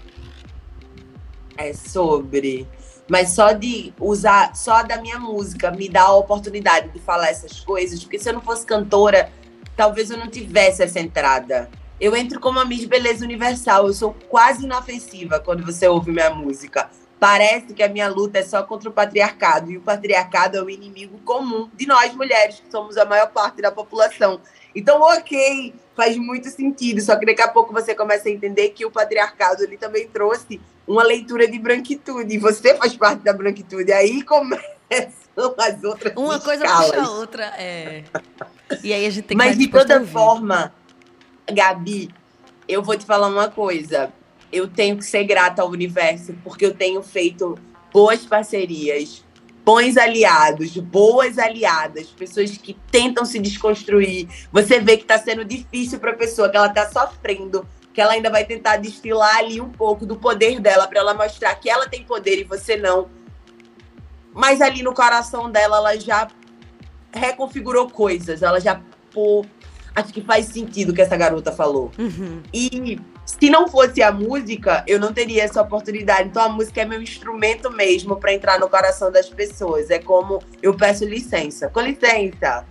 É 1.55 1.71
sobre. 1.73 2.67
Mas 3.07 3.29
só 3.31 3.51
de 3.51 3.93
usar, 3.99 4.55
só 4.55 4.83
da 4.83 4.99
minha 4.99 5.19
música 5.19 5.69
me 5.69 5.87
dá 5.87 6.03
a 6.03 6.15
oportunidade 6.15 6.89
de 6.89 6.99
falar 6.99 7.29
essas 7.29 7.59
coisas, 7.59 8.01
porque 8.01 8.17
se 8.17 8.29
eu 8.29 8.33
não 8.33 8.41
fosse 8.41 8.65
cantora, 8.65 9.29
talvez 9.75 10.09
eu 10.09 10.17
não 10.17 10.27
tivesse 10.27 10.81
essa 10.81 10.99
entrada. 10.99 11.69
Eu 12.01 12.15
entro 12.15 12.39
como 12.39 12.59
a 12.59 12.65
Miss 12.65 12.83
Beleza 12.85 13.23
Universal, 13.23 13.85
eu 13.85 13.93
sou 13.93 14.15
quase 14.27 14.63
inofensiva 14.65 15.39
quando 15.39 15.63
você 15.63 15.87
ouve 15.87 16.11
minha 16.11 16.31
música. 16.31 16.89
Parece 17.19 17.75
que 17.75 17.83
a 17.83 17.87
minha 17.87 18.09
luta 18.09 18.39
é 18.39 18.43
só 18.43 18.63
contra 18.63 18.89
o 18.89 18.91
patriarcado, 18.91 19.69
e 19.71 19.77
o 19.77 19.81
patriarcado 19.81 20.57
é 20.57 20.63
o 20.63 20.67
inimigo 20.67 21.19
comum 21.19 21.69
de 21.75 21.85
nós 21.85 22.11
mulheres, 22.15 22.55
que 22.59 22.71
somos 22.71 22.97
a 22.97 23.05
maior 23.05 23.27
parte 23.27 23.61
da 23.61 23.71
população. 23.71 24.41
Então, 24.75 24.99
ok, 24.99 25.75
faz 25.95 26.17
muito 26.17 26.49
sentido, 26.49 26.99
só 27.01 27.15
que 27.17 27.25
daqui 27.27 27.43
a 27.43 27.47
pouco 27.47 27.71
você 27.71 27.93
começa 27.93 28.27
a 28.27 28.31
entender 28.31 28.69
que 28.69 28.83
o 28.83 28.89
patriarcado 28.89 29.63
ele 29.63 29.77
também 29.77 30.07
trouxe 30.07 30.59
uma 30.87 31.03
leitura 31.03 31.47
de 31.47 31.59
branquitude, 31.59 32.33
e 32.33 32.39
você 32.39 32.73
faz 32.77 32.97
parte 32.97 33.21
da 33.23 33.31
branquitude. 33.31 33.91
Aí 33.93 34.23
começam 34.23 34.63
as 35.59 35.83
outras 35.83 36.15
Uma 36.15 36.39
coisa 36.39 36.65
escalas. 36.65 36.89
puxa 36.89 37.03
a 37.03 37.11
outra, 37.11 37.45
é. 37.59 38.03
E 38.83 38.91
aí 38.91 39.05
a 39.05 39.09
gente 39.11 39.25
tem 39.27 39.37
que 39.37 39.43
Mas 39.43 39.55
de 39.55 39.67
toda 39.67 39.99
ouvir. 39.99 40.11
forma, 40.11 40.73
Gabi, 41.49 42.09
eu 42.67 42.81
vou 42.81 42.97
te 42.97 43.05
falar 43.05 43.27
uma 43.27 43.49
coisa. 43.49 44.11
Eu 44.51 44.67
tenho 44.67 44.97
que 44.97 45.05
ser 45.05 45.23
grata 45.23 45.61
ao 45.61 45.69
universo, 45.69 46.33
porque 46.43 46.65
eu 46.65 46.73
tenho 46.73 47.01
feito 47.01 47.57
boas 47.91 48.25
parcerias, 48.25 49.23
bons 49.63 49.97
aliados, 49.97 50.75
boas 50.77 51.37
aliadas, 51.37 52.07
pessoas 52.07 52.57
que 52.57 52.75
tentam 52.91 53.25
se 53.25 53.39
desconstruir. 53.39 54.27
Você 54.51 54.79
vê 54.79 54.97
que 54.97 55.03
está 55.03 55.17
sendo 55.17 55.45
difícil 55.45 55.99
para 55.99 56.11
a 56.11 56.15
pessoa, 56.15 56.49
que 56.49 56.57
ela 56.57 56.67
está 56.67 56.89
sofrendo, 56.89 57.65
que 57.93 58.01
ela 58.01 58.13
ainda 58.13 58.29
vai 58.29 58.45
tentar 58.45 58.77
destilar 58.77 59.37
ali 59.37 59.61
um 59.61 59.69
pouco 59.69 60.05
do 60.05 60.15
poder 60.15 60.59
dela, 60.59 60.87
para 60.87 60.99
ela 60.99 61.13
mostrar 61.13 61.55
que 61.55 61.69
ela 61.69 61.87
tem 61.87 62.03
poder 62.03 62.39
e 62.39 62.43
você 62.43 62.77
não. 62.77 63.09
Mas 64.33 64.61
ali 64.61 64.81
no 64.81 64.93
coração 64.93 65.51
dela, 65.51 65.77
ela 65.77 65.99
já 65.99 66.27
reconfigurou 67.13 67.89
coisas, 67.89 68.41
ela 68.41 68.59
já 68.59 68.81
pô, 69.11 69.45
acho 69.95 70.13
que 70.13 70.21
faz 70.21 70.45
sentido 70.47 70.91
o 70.91 70.93
que 70.93 71.01
essa 71.01 71.17
garota 71.17 71.51
falou. 71.51 71.91
Uhum. 71.97 72.41
E 72.53 72.99
se 73.25 73.49
não 73.49 73.67
fosse 73.67 74.01
a 74.01 74.11
música, 74.11 74.83
eu 74.87 74.99
não 74.99 75.13
teria 75.13 75.43
essa 75.43 75.61
oportunidade. 75.61 76.29
Então 76.29 76.43
a 76.43 76.49
música 76.49 76.81
é 76.81 76.85
meu 76.85 77.01
instrumento 77.01 77.71
mesmo 77.71 78.15
para 78.15 78.33
entrar 78.33 78.59
no 78.59 78.69
coração 78.69 79.11
das 79.11 79.29
pessoas. 79.29 79.89
É 79.89 79.99
como 79.99 80.41
eu 80.61 80.75
peço 80.75 81.05
licença. 81.05 81.69
Com 81.69 81.81
licença. 81.81 82.65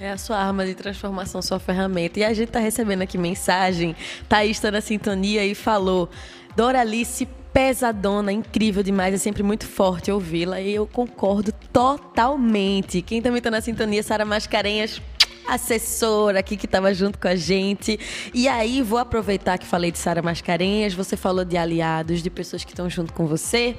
É 0.00 0.10
a 0.10 0.18
sua 0.18 0.36
arma 0.38 0.66
de 0.66 0.74
transformação, 0.74 1.40
sua 1.40 1.60
ferramenta. 1.60 2.18
E 2.18 2.24
a 2.24 2.32
gente 2.32 2.50
tá 2.50 2.58
recebendo 2.58 3.02
aqui 3.02 3.16
mensagem. 3.16 3.94
Thaís 4.28 4.58
tá 4.58 4.70
na 4.70 4.80
sintonia 4.80 5.44
e 5.44 5.54
falou: 5.54 6.08
Doralice 6.56 7.28
pesadona, 7.52 8.32
incrível 8.32 8.82
demais, 8.82 9.14
é 9.14 9.18
sempre 9.18 9.42
muito 9.42 9.66
forte 9.66 10.10
ouvi-la 10.10 10.60
e 10.60 10.74
eu 10.74 10.86
concordo 10.86 11.52
totalmente. 11.72 13.02
Quem 13.02 13.20
também 13.20 13.42
tá 13.42 13.50
na 13.50 13.60
sintonia, 13.60 14.02
Sara 14.02 14.24
Mascarenhas, 14.24 15.02
assessora 15.46 16.38
aqui 16.38 16.56
que 16.56 16.66
estava 16.66 16.92
junto 16.94 17.18
com 17.18 17.28
a 17.28 17.36
gente. 17.36 17.98
E 18.32 18.48
aí, 18.48 18.82
vou 18.82 18.98
aproveitar 18.98 19.58
que 19.58 19.66
falei 19.66 19.90
de 19.90 19.98
Sara 19.98 20.22
Mascarenhas, 20.22 20.94
você 20.94 21.16
falou 21.16 21.44
de 21.44 21.56
aliados, 21.56 22.22
de 22.22 22.30
pessoas 22.30 22.64
que 22.64 22.72
estão 22.72 22.88
junto 22.88 23.12
com 23.12 23.26
você. 23.26 23.76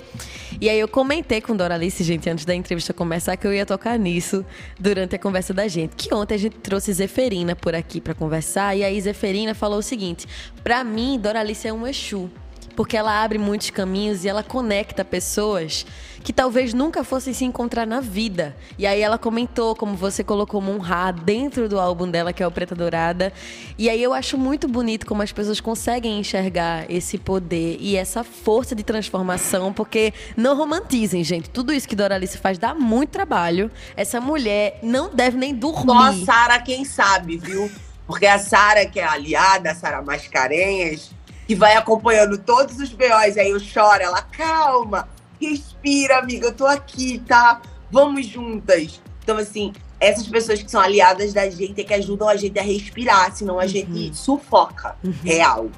E 0.60 0.70
aí 0.70 0.80
eu 0.80 0.88
comentei 0.88 1.42
com 1.42 1.56
Doralice, 1.56 2.04
gente, 2.04 2.30
antes 2.30 2.46
da 2.46 2.54
entrevista 2.54 2.94
começar, 2.94 3.36
que 3.38 3.48
eu 3.48 3.54
ia 3.54 3.66
tocar 3.66 3.98
nisso 3.98 4.46
durante 4.80 5.16
a 5.16 5.20
conversa 5.20 5.54
da 5.54 5.68
gente. 5.68 5.96
Que 5.96 6.14
ontem 6.14 6.36
a 6.36 6.40
gente 6.40 6.58
trouxe 6.58 6.94
Zeferina 6.94 7.56
por 7.56 7.76
aqui 7.76 8.00
para 8.00 8.14
conversar, 8.14 8.76
e 8.76 8.84
aí 8.84 9.00
Zeferina 9.00 9.54
falou 9.54 9.80
o 9.80 9.84
seguinte: 9.84 10.28
"Pra 10.64 10.84
mim, 10.84 11.20
Doralice 11.20 11.68
é 11.68 11.74
um 11.74 11.88
Exu 11.88 12.30
porque 12.76 12.98
ela 12.98 13.24
abre 13.24 13.38
muitos 13.38 13.70
caminhos 13.70 14.24
e 14.26 14.30
ela 14.30 14.44
conecta 14.44 15.06
pessoas 15.06 15.86
que 16.24 16.32
talvez 16.32 16.74
nunca 16.74 17.04
fossem 17.04 17.34
se 17.34 17.44
encontrar 17.44 17.86
na 17.86 18.00
vida. 18.00 18.56
E 18.78 18.88
aí 18.88 19.02
ela 19.02 19.18
comentou 19.18 19.76
como 19.76 19.96
você 19.96 20.24
colocou 20.24 20.62
Monra 20.62 21.12
dentro 21.12 21.68
do 21.68 21.80
álbum 21.80 22.10
dela, 22.10 22.32
que 22.32 22.42
é 22.42 22.48
o 22.48 22.52
Preta 22.52 22.74
Dourada. 22.74 23.34
E 23.78 23.90
aí 23.90 24.02
eu 24.02 24.14
acho 24.14 24.38
muito 24.38 24.68
bonito 24.68 25.06
como 25.06 25.22
as 25.22 25.32
pessoas 25.32 25.60
conseguem 25.60 26.20
enxergar 26.20 26.90
esse 26.90 27.18
poder 27.18 27.78
e 27.80 27.98
essa 27.98 28.24
força 28.24 28.74
de 28.74 28.84
transformação, 28.84 29.74
porque 29.74 30.14
não 30.38 30.56
romantizem, 30.56 31.24
gente. 31.24 31.50
Tudo 31.50 31.74
isso 31.74 31.88
que 31.88 31.96
Doralice 31.96 32.38
faz 32.38 32.58
dá 32.58 32.74
muito 32.74 33.10
trabalho. 33.10 33.70
Essa 33.96 34.22
mulher 34.22 34.80
não 34.82 35.14
deve 35.14 35.38
nem 35.38 35.54
dormir. 35.54 35.92
A 35.92 36.26
Sara, 36.26 36.60
quem 36.60 36.86
sabe, 36.86 37.38
viu? 37.38 37.70
Porque 38.08 38.26
a 38.26 38.40
Sara, 38.40 38.86
que 38.86 39.00
é 39.00 39.06
aliada, 39.06 39.72
a 39.72 39.76
Sara 39.76 40.02
Mascarenhas, 40.02 41.12
que 41.48 41.56
vai 41.56 41.76
acompanhando 41.76 42.38
todos 42.38 42.80
os 42.80 42.90
BOs, 42.90 43.38
aí 43.38 43.50
eu 43.50 43.60
choro, 43.60 44.02
ela, 44.02 44.22
calma, 44.22 45.08
respira, 45.40 46.20
amiga, 46.20 46.48
eu 46.48 46.54
tô 46.54 46.66
aqui, 46.66 47.20
tá? 47.28 47.62
Vamos 47.92 48.26
juntas. 48.26 49.02
Então, 49.24 49.38
assim, 49.38 49.74
essas 50.00 50.28
pessoas 50.28 50.62
que 50.62 50.70
são 50.70 50.82
aliadas 50.82 51.34
da 51.34 51.50
gente 51.50 51.80
é 51.80 51.84
que 51.84 51.94
ajudam 51.94 52.28
a 52.28 52.36
gente 52.36 52.60
a 52.60 52.64
respirar, 52.64 53.34
senão 53.36 53.60
a 53.60 53.68
gente 53.68 54.16
sufoca. 54.16 54.98
Real. 55.24 55.70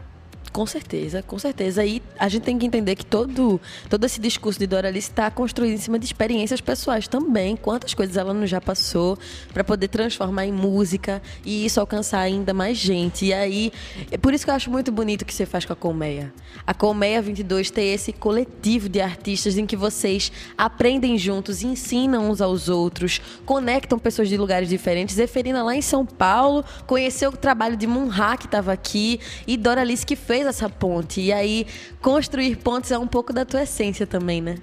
Com 0.56 0.66
certeza, 0.66 1.22
com 1.22 1.38
certeza. 1.38 1.84
E 1.84 2.02
a 2.18 2.30
gente 2.30 2.44
tem 2.44 2.58
que 2.58 2.66
entender 2.66 2.96
que 2.96 3.06
todo, 3.06 3.60
todo 3.90 4.06
esse 4.06 4.22
discurso 4.22 4.58
de 4.58 4.66
Doralice 4.66 5.10
está 5.10 5.30
construído 5.30 5.74
em 5.74 5.78
cima 5.78 6.00
de 6.00 6.06
experiências 6.06 6.62
pessoais 6.62 7.10
também. 7.10 7.58
Quantas 7.58 7.94
coisas 7.94 8.16
ela 8.16 8.34
não 8.34 8.48
já 8.48 8.62
passou 8.62 9.20
para 9.54 9.66
poder 9.66 9.90
transformar 9.90 10.46
em 10.46 10.54
música 10.54 11.22
e 11.44 11.66
isso 11.66 11.78
alcançar 11.82 12.20
ainda 12.20 12.54
mais 12.54 12.78
gente. 12.78 13.26
E 13.26 13.34
aí, 13.34 13.70
é 14.10 14.18
por 14.18 14.34
isso 14.34 14.46
que 14.46 14.50
eu 14.50 14.56
acho 14.56 14.72
muito 14.72 14.94
bonito 14.94 15.24
o 15.24 15.26
que 15.26 15.34
você 15.34 15.46
faz 15.46 15.66
com 15.66 15.74
a 15.74 15.76
Colmeia. 15.76 16.34
A 16.66 16.74
Colmeia 16.74 17.22
22 17.22 17.70
tem 17.70 17.92
esse 17.92 18.14
coletivo 18.14 18.88
de 18.88 19.02
artistas 19.02 19.58
em 19.58 19.66
que 19.66 19.76
vocês 19.76 20.32
aprendem 20.58 21.18
juntos, 21.18 21.64
ensinam 21.64 22.30
uns 22.30 22.40
aos 22.40 22.70
outros, 22.70 23.20
conectam 23.46 24.00
pessoas 24.00 24.30
de 24.30 24.38
lugares 24.38 24.70
diferentes. 24.70 25.16
Zeferina 25.16 25.62
lá 25.62 25.76
em 25.76 25.82
São 25.82 26.06
Paulo 26.06 26.64
conheceu 26.88 27.32
o 27.32 27.36
trabalho 27.36 27.76
de 27.76 27.86
Munha, 27.86 28.38
que 28.38 28.46
estava 28.46 28.72
aqui, 28.72 29.20
e 29.46 29.58
Doralice 29.58 30.06
que 30.06 30.16
fez 30.16 30.45
fez 30.46 30.56
essa 30.56 30.70
ponte. 30.70 31.22
E 31.22 31.34
aí, 31.34 31.66
construir 32.02 32.56
pontes 32.58 32.92
é 32.92 32.98
um 32.98 33.08
pouco 33.08 33.34
da 33.34 33.44
tua 33.44 33.64
essência 33.64 34.06
também, 34.06 34.42
né? 34.42 34.58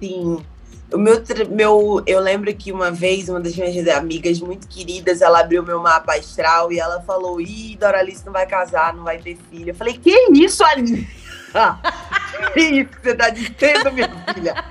Sim. 0.00 0.44
O 0.92 0.98
meu, 0.98 1.22
meu, 1.50 2.02
eu 2.06 2.20
lembro 2.20 2.54
que 2.54 2.70
uma 2.70 2.90
vez, 2.90 3.28
uma 3.30 3.40
das 3.40 3.56
minhas 3.56 3.88
amigas 3.88 4.40
muito 4.40 4.68
queridas, 4.68 5.22
ela 5.22 5.40
abriu 5.40 5.62
meu 5.62 5.80
mapa 5.80 6.14
astral 6.14 6.70
e 6.70 6.78
ela 6.78 7.00
falou: 7.00 7.40
Ih, 7.40 7.76
Doralice 7.80 8.26
não 8.26 8.32
vai 8.32 8.46
casar, 8.46 8.94
não 8.94 9.04
vai 9.04 9.16
ter 9.16 9.38
filho. 9.50 9.70
Eu 9.70 9.74
falei: 9.74 9.94
Que 9.94 10.10
isso, 10.32 10.62
Alice? 10.62 11.08
que 12.52 12.60
isso 12.60 12.90
que 12.90 13.02
você 13.02 13.14
tá 13.14 13.30
dizendo, 13.30 13.92
minha 13.92 14.10
filha? 14.34 14.62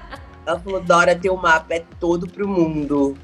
Ela 0.46 0.60
falou: 0.60 0.80
Dora, 0.80 1.16
teu 1.16 1.36
mapa 1.36 1.74
é 1.74 1.84
todo 2.00 2.28
pro 2.28 2.48
mundo. 2.48 3.18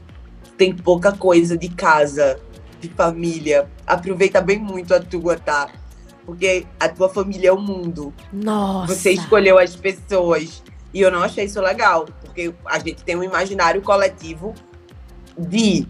Tem 0.58 0.74
pouca 0.74 1.12
coisa 1.12 1.56
de 1.56 1.70
casa, 1.70 2.40
de 2.82 2.90
família. 2.90 3.70
Aproveita 3.86 4.42
bem 4.42 4.58
muito 4.58 4.96
a 4.96 5.00
tua, 5.00 5.38
tá? 5.38 5.70
Porque 6.28 6.68
a 6.78 6.90
tua 6.90 7.08
família 7.08 7.48
é 7.48 7.52
o 7.54 7.58
mundo. 7.58 8.14
Nossa. 8.34 8.94
Você 8.94 9.12
escolheu 9.12 9.58
as 9.58 9.78
pessoas. 9.78 10.62
E 10.94 11.00
eu 11.00 11.10
não 11.10 11.24
achei 11.24 11.46
isso 11.46 11.62
legal, 11.62 12.06
porque 12.22 12.54
a 12.66 12.80
gente 12.80 13.02
tem 13.06 13.16
um 13.16 13.24
imaginário 13.24 13.82
coletivo 13.82 14.54
de 15.38 15.88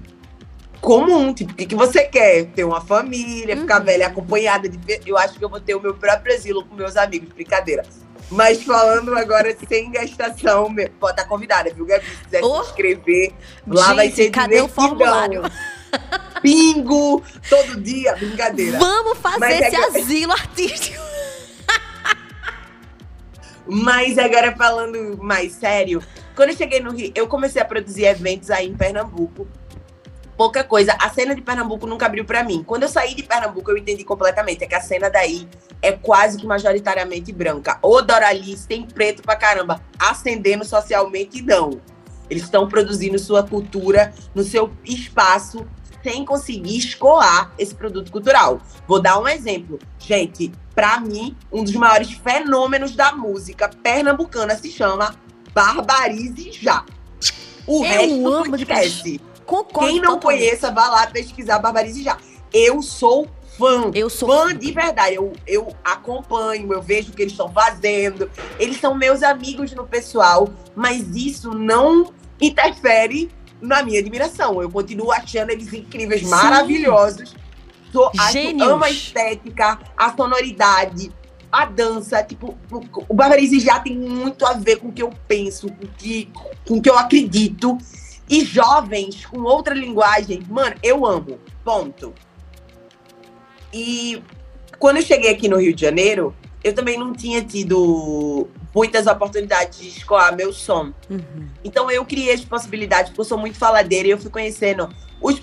comum, 0.80 1.34
tipo, 1.34 1.54
o 1.54 1.56
que, 1.56 1.66
que 1.66 1.76
você 1.76 2.04
quer? 2.04 2.46
Ter 2.52 2.64
uma 2.64 2.82
família, 2.82 3.56
uhum. 3.56 3.62
ficar 3.62 3.80
velha 3.80 4.06
acompanhada 4.06 4.70
de. 4.70 4.80
Eu 5.08 5.18
acho 5.18 5.40
que 5.40 5.44
eu 5.44 5.50
vou 5.50 5.60
ter 5.60 5.74
o 5.74 5.82
meu 5.82 5.96
próprio 5.96 6.36
asilo 6.36 6.64
com 6.64 6.76
meus 6.76 6.96
amigos, 6.96 7.30
brincadeira. 7.34 7.84
Mas 8.30 8.62
falando 8.62 9.18
agora 9.18 9.56
sem 9.68 9.90
gastação, 9.90 10.76
pode 11.00 11.14
estar 11.14 11.26
convidada, 11.28 11.74
viu, 11.74 11.86
Gabi? 11.86 12.06
Se 12.06 12.24
quiser 12.26 12.44
oh. 12.44 12.64
se 12.64 12.70
inscrever, 12.70 13.34
lá 13.66 13.88
gente, 13.88 13.96
vai 13.96 14.12
ser 14.12 14.30
cadê 14.30 14.62
o 14.62 14.68
formulário? 14.68 15.42
Pingo, 16.42 17.24
todo 17.50 17.82
dia, 17.82 18.16
brincadeira. 18.16 18.80
Vamos 18.80 19.18
fazer 19.18 19.40
Mas 19.40 19.62
esse 19.62 19.76
asilo 19.76 20.32
artístico. 20.32 21.02
Mas 23.68 24.18
agora 24.18 24.56
falando 24.56 25.18
mais 25.22 25.54
sério, 25.54 26.02
quando 26.36 26.50
eu 26.50 26.56
cheguei 26.56 26.80
no 26.80 26.92
Rio, 26.92 27.12
eu 27.16 27.28
comecei 27.28 27.62
a 27.62 27.66
produzir 27.66 28.06
eventos 28.06 28.52
aí 28.52 28.68
em 28.68 28.76
Pernambuco. 28.76 29.48
Pouca 30.38 30.64
coisa. 30.64 30.96
A 31.02 31.10
cena 31.10 31.34
de 31.34 31.42
Pernambuco 31.42 31.88
nunca 31.88 32.06
abriu 32.06 32.24
para 32.24 32.44
mim. 32.44 32.64
Quando 32.64 32.84
eu 32.84 32.90
saí 32.90 33.16
de 33.16 33.24
Pernambuco, 33.24 33.72
eu 33.72 33.78
entendi 33.78 34.04
completamente. 34.04 34.64
É 34.64 34.68
que 34.68 34.76
a 34.76 34.82
cena 34.82 35.10
daí 35.10 35.50
é 35.82 35.92
quase 35.92 36.38
que 36.38 36.46
majoritariamente 36.46 37.34
branca. 37.34 37.80
O 37.82 38.02
Doralice 38.04 38.68
tem 38.68 38.86
preto 38.86 39.24
pra 39.24 39.36
caramba. 39.36 39.82
Ascendendo 39.98 40.64
socialmente, 40.64 41.42
não. 41.42 41.82
Eles 42.30 42.44
estão 42.44 42.68
produzindo 42.68 43.18
sua 43.18 43.42
cultura 43.42 44.14
no 44.36 44.44
seu 44.44 44.72
espaço 44.86 45.66
sem 46.04 46.24
conseguir 46.26 46.78
escoar 46.78 47.52
esse 47.58 47.74
produto 47.74 48.12
cultural. 48.12 48.62
Vou 48.88 49.02
dar 49.02 49.20
um 49.20 49.28
exemplo. 49.28 49.80
Gente, 50.00 50.52
para 50.74 51.00
mim, 51.00 51.36
um 51.52 51.64
dos 51.64 51.74
maiores 51.74 52.12
fenômenos 52.12 52.96
da 52.96 53.12
música 53.12 53.70
pernambucana 53.70 54.56
se 54.56 54.70
chama 54.72 55.16
Barbarize 55.54 56.52
Já. 56.52 56.86
O 57.66 57.84
Eu 57.84 57.90
resto 57.90 58.28
amo 58.28 58.56
esquece. 58.56 59.22
Concordo 59.46 59.90
Quem 59.90 60.02
não 60.02 60.20
conheça, 60.20 60.72
vá 60.72 60.88
lá 60.90 61.08
pesquisar 61.08 61.60
Barbarize 61.60 62.04
Já. 62.04 62.18
Eu 62.54 62.82
sou 62.82 63.28
fã. 63.58 63.92
Eu 63.94 64.10
sou 64.10 64.30
fã, 64.30 64.50
fã. 64.50 64.56
de 64.56 64.72
verdade. 64.72 65.16
Eu, 65.16 65.34
eu 65.46 65.76
acompanho, 65.84 66.72
eu 66.72 66.82
vejo 66.82 67.12
o 67.12 67.14
que 67.14 67.24
eles 67.24 67.34
estão 67.34 67.52
fazendo. 67.52 68.30
Eles 68.60 68.80
são 68.80 68.94
meus 68.96 69.24
amigos 69.24 69.74
no 69.74 69.86
pessoal, 69.86 70.48
mas 70.76 71.08
isso 71.16 71.52
não 71.52 72.14
interfere 72.40 73.30
na 73.62 73.84
minha 73.84 74.00
admiração. 74.00 74.62
Eu 74.62 74.70
continuo 74.70 75.12
achando 75.12 75.52
eles 75.52 75.72
incríveis, 75.74 76.22
Sim. 76.22 76.30
maravilhosos. 76.30 77.36
Sou, 77.92 78.12
acho, 78.18 78.64
amo 78.64 78.84
a 78.84 78.90
estética, 78.90 79.80
a 79.96 80.16
sonoridade, 80.16 81.12
a 81.52 81.66
dança. 81.66 82.24
Tipo, 82.24 82.58
o 83.08 83.14
Barbarize 83.14 83.60
já 83.60 83.80
tem 83.80 83.98
muito 83.98 84.46
a 84.46 84.54
ver 84.54 84.78
com 84.78 84.90
o 84.90 84.92
que 84.92 85.02
eu 85.02 85.12
penso, 85.28 85.68
com 85.72 85.86
o 85.86 85.90
que, 85.98 86.30
com 86.68 86.78
o 86.78 86.82
que 86.82 86.90
eu 86.90 86.98
acredito. 86.98 87.78
E 88.30 88.44
jovens 88.44 89.26
com 89.26 89.40
outra 89.40 89.74
linguagem, 89.74 90.44
mano, 90.50 90.76
eu 90.84 91.06
amo. 91.06 91.40
Ponto. 91.64 92.14
E 93.74 94.22
quando 94.78 94.98
eu 94.98 95.04
cheguei 95.04 95.32
aqui 95.32 95.48
no 95.48 95.58
Rio 95.58 95.74
de 95.74 95.82
Janeiro, 95.82 96.36
eu 96.64 96.74
também 96.74 96.98
não 97.00 97.14
tinha 97.14 97.42
tido 97.42 98.48
muitas 98.74 99.08
oportunidades 99.08 99.80
de 99.80 99.88
escoar 99.88 100.36
meu 100.36 100.54
som. 100.54 100.94
Uhum. 101.10 101.48
Então 101.64 101.90
eu 101.90 102.06
criei 102.06 102.34
as 102.34 102.44
possibilidades, 102.44 103.10
porque 103.10 103.22
eu 103.22 103.26
sou 103.26 103.38
muito 103.38 103.58
faladeira 103.58 104.08
e 104.08 104.12
eu 104.12 104.18
fui 104.18 104.30
conhecendo 104.30 104.90
os, 105.22 105.42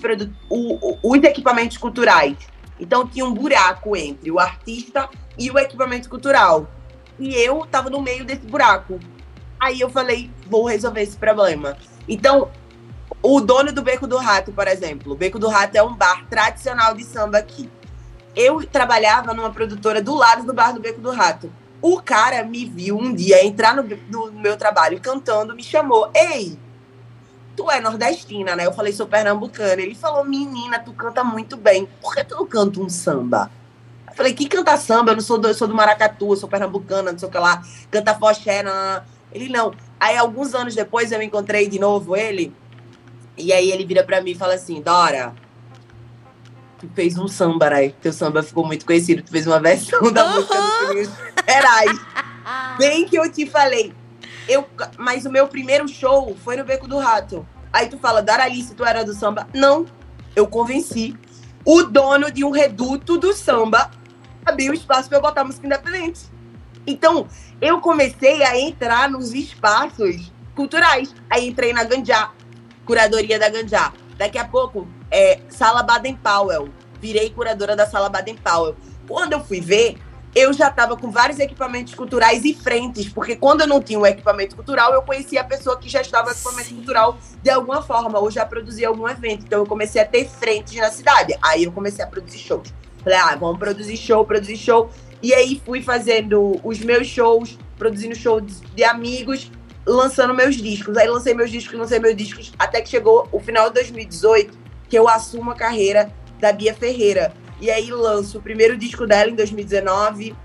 o, 0.49 0.97
os 1.03 1.23
equipamentos 1.23 1.77
culturais. 1.77 2.37
Então 2.79 3.07
tinha 3.07 3.25
um 3.25 3.33
buraco 3.33 3.95
entre 3.95 4.31
o 4.31 4.39
artista 4.39 5.09
e 5.37 5.49
o 5.49 5.57
equipamento 5.57 6.09
cultural. 6.09 6.69
E 7.19 7.33
eu 7.35 7.65
tava 7.65 7.89
no 7.89 8.01
meio 8.01 8.25
desse 8.25 8.45
buraco. 8.45 8.99
Aí 9.59 9.79
eu 9.79 9.89
falei, 9.89 10.29
vou 10.47 10.65
resolver 10.65 11.01
esse 11.01 11.17
problema. 11.17 11.77
Então, 12.07 12.51
o 13.21 13.39
dono 13.39 13.71
do 13.71 13.81
Beco 13.81 14.05
do 14.05 14.17
Rato, 14.17 14.51
por 14.51 14.67
exemplo, 14.67 15.13
o 15.13 15.15
Beco 15.15 15.39
do 15.39 15.47
Rato 15.47 15.75
é 15.75 15.81
um 15.81 15.95
bar 15.95 16.25
tradicional 16.29 16.93
de 16.93 17.03
samba 17.03 17.37
aqui. 17.37 17.69
Eu 18.35 18.65
trabalhava 18.67 19.33
numa 19.33 19.49
produtora 19.49 20.01
do 20.01 20.13
lado 20.13 20.43
do 20.43 20.53
bar 20.53 20.73
do 20.73 20.81
Beco 20.81 20.99
do 20.99 21.11
Rato. 21.11 21.51
O 21.87 22.01
cara 22.01 22.41
me 22.41 22.65
viu 22.65 22.97
um 22.97 23.13
dia 23.13 23.45
entrar 23.45 23.75
no, 23.75 23.83
no 23.83 24.31
meu 24.31 24.57
trabalho 24.57 24.99
cantando, 24.99 25.55
me 25.55 25.61
chamou. 25.61 26.09
Ei, 26.15 26.57
tu 27.55 27.69
é 27.69 27.79
nordestina, 27.79 28.55
né? 28.55 28.65
Eu 28.65 28.73
falei, 28.73 28.91
sou 28.91 29.05
pernambucana. 29.05 29.79
Ele 29.79 29.93
falou, 29.93 30.25
menina, 30.25 30.79
tu 30.79 30.91
canta 30.93 31.23
muito 31.23 31.55
bem. 31.55 31.87
Por 32.01 32.15
que 32.15 32.23
tu 32.23 32.37
não 32.37 32.47
canta 32.47 32.79
um 32.79 32.89
samba? 32.89 33.51
Eu 34.07 34.15
falei, 34.15 34.33
que 34.33 34.49
canta 34.49 34.75
samba? 34.77 35.11
Eu 35.11 35.17
não 35.17 35.21
sou 35.21 35.37
do, 35.37 35.53
sou 35.53 35.67
do 35.67 35.75
Maracatu, 35.75 36.31
eu 36.31 36.35
sou 36.35 36.49
pernambucana, 36.49 37.11
não 37.11 37.19
sei 37.19 37.29
o 37.29 37.31
que 37.31 37.37
lá. 37.37 37.61
Canta 37.91 38.15
foché, 38.15 38.63
não. 38.63 39.03
Ele, 39.31 39.47
não. 39.49 39.71
Aí, 39.99 40.17
alguns 40.17 40.55
anos 40.55 40.73
depois, 40.73 41.11
eu 41.11 41.21
encontrei 41.21 41.69
de 41.69 41.77
novo 41.77 42.15
ele. 42.15 42.51
E 43.37 43.53
aí, 43.53 43.69
ele 43.71 43.85
vira 43.85 44.03
pra 44.03 44.21
mim 44.21 44.31
e 44.31 44.35
fala 44.35 44.55
assim, 44.55 44.81
Dora, 44.81 45.35
tu 46.85 46.93
fez 46.93 47.17
um 47.17 47.27
samba, 47.27 47.69
né? 47.69 47.89
Teu 48.01 48.13
samba 48.13 48.41
ficou 48.43 48.65
muito 48.65 48.85
conhecido. 48.85 49.21
Tu 49.23 49.31
fez 49.31 49.45
uma 49.47 49.59
versão 49.59 50.11
da 50.11 50.25
uhum. 50.25 50.35
música 50.35 50.55
do 50.55 51.51
Heróis. 51.51 51.99
Bem 52.77 53.05
que 53.05 53.17
eu 53.17 53.31
te 53.31 53.45
falei. 53.45 53.93
Eu, 54.47 54.65
mas 54.97 55.25
o 55.25 55.31
meu 55.31 55.47
primeiro 55.47 55.87
show 55.87 56.35
foi 56.43 56.55
no 56.55 56.63
Beco 56.63 56.87
do 56.87 56.97
Rato. 56.97 57.45
Aí 57.73 57.89
tu 57.89 57.97
fala, 57.97 58.21
Daralice, 58.21 58.75
tu 58.75 58.85
era 58.85 59.03
do 59.03 59.13
samba? 59.13 59.47
Não. 59.53 59.85
Eu 60.35 60.47
convenci 60.47 61.15
o 61.65 61.83
dono 61.83 62.31
de 62.31 62.43
um 62.43 62.51
reduto 62.51 63.17
do 63.17 63.33
samba 63.33 63.89
abriu 64.45 64.73
espaço 64.73 65.09
para 65.09 65.17
eu 65.17 65.21
botar 65.21 65.43
música 65.43 65.65
independente. 65.65 66.21
Então, 66.85 67.27
eu 67.59 67.81
comecei 67.81 68.43
a 68.43 68.57
entrar 68.59 69.09
nos 69.09 69.33
espaços 69.33 70.31
culturais. 70.55 71.13
Aí 71.29 71.47
entrei 71.47 71.73
na 71.73 71.83
Ganjá, 71.83 72.31
curadoria 72.85 73.39
da 73.39 73.49
Ganjá. 73.49 73.91
Daqui 74.17 74.37
a 74.37 74.45
pouco, 74.45 74.87
é, 75.11 75.39
Sala 75.49 75.83
Baden 75.83 76.15
Powell. 76.15 76.69
Virei 77.01 77.29
curadora 77.29 77.75
da 77.75 77.85
Sala 77.85 78.09
Baden 78.09 78.37
Powell. 78.37 78.75
Quando 79.07 79.33
eu 79.33 79.43
fui 79.43 79.61
ver, 79.61 79.97
eu 80.35 80.51
já 80.51 80.67
estava 80.67 80.97
com 80.97 81.09
vários 81.09 81.39
equipamentos 81.39 81.95
culturais 81.95 82.43
e 82.43 82.53
frentes, 82.53 83.07
porque 83.07 83.37
quando 83.37 83.61
eu 83.61 83.67
não 83.67 83.81
tinha 83.81 83.97
um 83.97 84.05
equipamento 84.05 84.55
cultural, 84.55 84.93
eu 84.93 85.01
conhecia 85.01 85.39
a 85.39 85.43
pessoa 85.45 85.79
que 85.79 85.87
já 85.87 86.01
estava 86.01 86.25
com 86.25 86.31
equipamento 86.31 86.69
Sim. 86.69 86.75
cultural 86.75 87.17
de 87.41 87.49
alguma 87.49 87.81
forma, 87.81 88.19
ou 88.19 88.29
já 88.29 88.45
produzia 88.45 88.89
algum 88.89 89.07
evento. 89.07 89.45
Então 89.45 89.59
eu 89.59 89.65
comecei 89.65 90.01
a 90.01 90.05
ter 90.05 90.27
frentes 90.27 90.75
na 90.75 90.91
cidade. 90.91 91.37
Aí 91.41 91.63
eu 91.63 91.71
comecei 91.71 92.03
a 92.03 92.07
produzir 92.07 92.39
shows. 92.39 92.73
Falei, 93.01 93.17
ah, 93.19 93.35
vamos 93.35 93.59
produzir 93.59 93.95
show, 93.95 94.25
produzir 94.25 94.57
show. 94.57 94.89
E 95.23 95.33
aí 95.33 95.61
fui 95.65 95.81
fazendo 95.81 96.59
os 96.63 96.79
meus 96.79 97.07
shows, 97.07 97.57
produzindo 97.77 98.15
shows 98.15 98.61
de 98.75 98.83
amigos, 98.83 99.49
lançando 99.85 100.33
meus 100.33 100.55
discos. 100.55 100.97
Aí 100.97 101.07
lancei 101.07 101.33
meus 101.33 101.49
discos, 101.49 101.79
lancei 101.79 101.99
meus 101.99 102.15
discos, 102.15 102.51
até 102.59 102.81
que 102.81 102.89
chegou 102.89 103.29
o 103.31 103.39
final 103.39 103.69
de 103.69 103.75
2018, 103.75 104.64
que 104.89 104.97
eu 104.97 105.07
assumo 105.07 105.51
a 105.51 105.55
carreira 105.55 106.11
da 106.39 106.51
Bia 106.51 106.73
Ferreira 106.73 107.33
e 107.59 107.71
aí 107.71 107.89
lanço 107.89 108.37
o 108.37 108.41
primeiro 108.41 108.77
disco 108.77 109.07
dela 109.07 109.29
em 109.29 109.35
2019. 109.35 110.35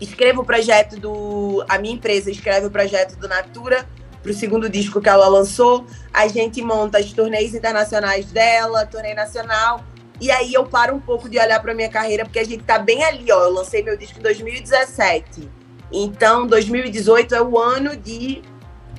Escrevo 0.00 0.42
o 0.42 0.44
projeto 0.44 0.98
do. 0.98 1.64
A 1.68 1.78
minha 1.78 1.94
empresa 1.94 2.30
escreve 2.30 2.66
o 2.66 2.70
projeto 2.70 3.16
do 3.16 3.28
Natura 3.28 3.86
para 4.22 4.30
o 4.30 4.34
segundo 4.34 4.68
disco 4.68 5.00
que 5.00 5.08
ela 5.08 5.28
lançou. 5.28 5.86
A 6.12 6.26
gente 6.26 6.62
monta 6.62 6.98
as 6.98 7.12
turnês 7.12 7.54
internacionais 7.54 8.26
dela, 8.26 8.86
turnê 8.86 9.14
nacional. 9.14 9.84
E 10.20 10.30
aí 10.30 10.52
eu 10.52 10.66
paro 10.66 10.94
um 10.94 11.00
pouco 11.00 11.28
de 11.28 11.38
olhar 11.38 11.60
para 11.62 11.74
minha 11.74 11.88
carreira, 11.88 12.24
porque 12.24 12.38
a 12.38 12.44
gente 12.44 12.62
tá 12.64 12.78
bem 12.78 13.04
ali, 13.04 13.30
ó. 13.30 13.44
Eu 13.44 13.52
lancei 13.52 13.82
meu 13.82 13.96
disco 13.96 14.18
em 14.18 14.22
2017. 14.22 15.48
Então, 15.92 16.46
2018 16.46 17.34
é 17.34 17.42
o 17.42 17.58
ano 17.58 17.96
de 17.96 18.42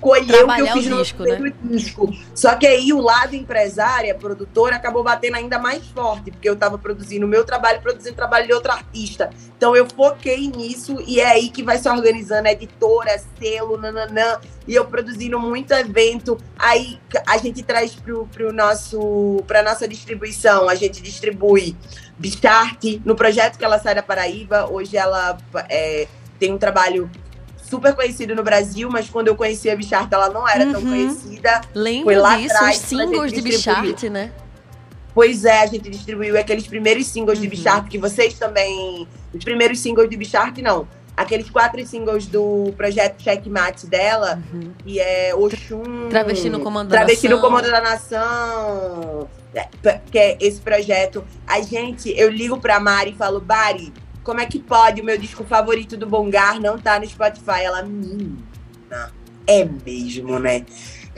colher 0.02 0.44
o 0.44 0.54
que 0.54 0.62
eu 0.62 0.68
fiz 0.68 0.88
no 0.88 0.98
disco, 0.98 1.24
né? 1.24 1.54
disco. 1.64 2.14
Só 2.34 2.56
que 2.56 2.66
aí 2.66 2.92
o 2.92 3.00
lado 3.00 3.36
empresária, 3.36 4.16
produtora, 4.16 4.76
acabou 4.76 5.04
batendo 5.04 5.36
ainda 5.38 5.60
mais 5.60 5.86
forte, 5.88 6.32
porque 6.32 6.50
eu 6.50 6.56
estava 6.56 6.78
produzindo 6.78 7.26
o 7.26 7.30
meu 7.30 7.46
trabalho, 7.46 7.80
produzindo 7.82 8.14
o 8.14 8.16
trabalho 8.16 8.48
de 8.48 8.54
outro 8.54 8.72
artista. 8.72 9.30
Então 9.56 9.76
eu 9.76 9.88
foquei 9.88 10.48
nisso 10.48 10.98
e 11.06 11.22
é 11.22 11.28
aí 11.28 11.50
que 11.50 11.62
vai 11.62 11.78
se 11.78 11.88
organizando 11.88 12.48
editora, 12.48 13.22
selo, 13.40 13.78
nananã, 13.78 14.40
e 14.68 14.74
eu 14.74 14.86
produzindo 14.86 15.40
muito 15.40 15.72
evento. 15.72 16.38
Aí 16.58 17.00
a 17.28 17.38
gente 17.38 17.62
traz 17.62 17.94
pro, 17.94 18.28
pro 18.28 18.52
nosso, 18.52 19.44
pra 19.46 19.62
nossa 19.62 19.88
distribuição, 19.88 20.68
a 20.68 20.76
gente 20.76 21.02
distribui 21.02 21.78
Bicharte, 22.18 23.02
no 23.06 23.16
projeto 23.16 23.58
que 23.58 23.66
ela 23.66 23.80
sai 23.80 23.96
da 23.96 24.04
Paraíba, 24.04 24.68
hoje 24.70 24.98
ela 24.98 25.38
é, 25.70 26.08
tem 26.40 26.52
um 26.52 26.58
trabalho 26.58 27.10
super 27.72 27.96
conhecido 27.96 28.36
no 28.36 28.44
Brasil, 28.44 28.90
mas 28.92 29.10
quando 29.10 29.30
eu 29.30 29.36
conheci 29.36 29.70
a 29.70 29.76
Bicharte, 29.76 30.14
ela 30.14 30.30
não 30.30 30.48
era 30.48 30.66
uhum. 30.66 30.74
tão 30.74 30.82
conhecida. 30.82 31.62
Lembro 31.74 32.04
Foi 32.04 32.16
lá 32.16 32.36
disso, 32.36 32.54
atrás, 32.54 32.78
os 32.78 32.84
singles 32.84 33.32
de 33.32 33.42
Bicharte, 33.42 34.10
né? 34.10 34.32
Pois 35.14 35.46
é, 35.46 35.62
a 35.62 35.66
gente 35.66 35.90
distribuiu 35.90 36.38
aqueles 36.38 36.68
primeiros 36.68 37.08
singles 37.08 37.38
uhum. 37.38 37.44
de 37.44 37.48
Bicharte 37.50 37.90
que 37.90 37.98
vocês 37.98 38.34
também. 38.34 39.08
Os 39.34 39.44
primeiros 39.44 39.80
singles 39.80 40.10
de 40.10 40.18
Bicharte, 40.18 40.62
não. 40.62 40.86
Aqueles 41.16 41.50
quatro 41.50 41.86
singles 41.86 42.26
do 42.26 42.74
projeto 42.76 43.22
Checkmate 43.22 43.88
dela, 43.88 44.42
uhum. 44.54 44.74
que 44.84 45.00
é 45.00 45.34
Oxum. 45.34 46.10
Travesti 46.10 46.50
no 46.50 46.60
Comando 46.60 46.90
da 46.90 46.98
Travesti 46.98 47.30
Nação. 47.30 47.42
no 47.42 47.48
Comando 47.48 47.72
da 47.72 47.82
Nação. 47.82 49.30
É, 49.54 49.68
que 50.10 50.18
é 50.18 50.38
esse 50.40 50.60
projeto. 50.60 51.24
A 51.48 51.62
gente, 51.62 52.14
eu 52.18 52.30
ligo 52.30 52.58
pra 52.60 52.80
Mari 52.80 53.12
e 53.12 53.16
falo, 53.16 53.40
Bari, 53.40 53.94
como 54.24 54.40
é 54.40 54.46
que 54.46 54.60
pode 54.60 55.02
o 55.02 55.06
meu 55.06 55.18
disco 55.18 55.44
favorito 55.44 55.98
do 55.98 56.06
Bongar 56.06 56.60
não 56.60 56.78
tá 56.78 57.00
no 57.00 57.08
Spotify? 57.08 57.64
Ela, 57.64 57.84
menina, 57.84 59.12
é 59.48 59.66
mesmo, 59.66 60.40
né? 60.40 60.66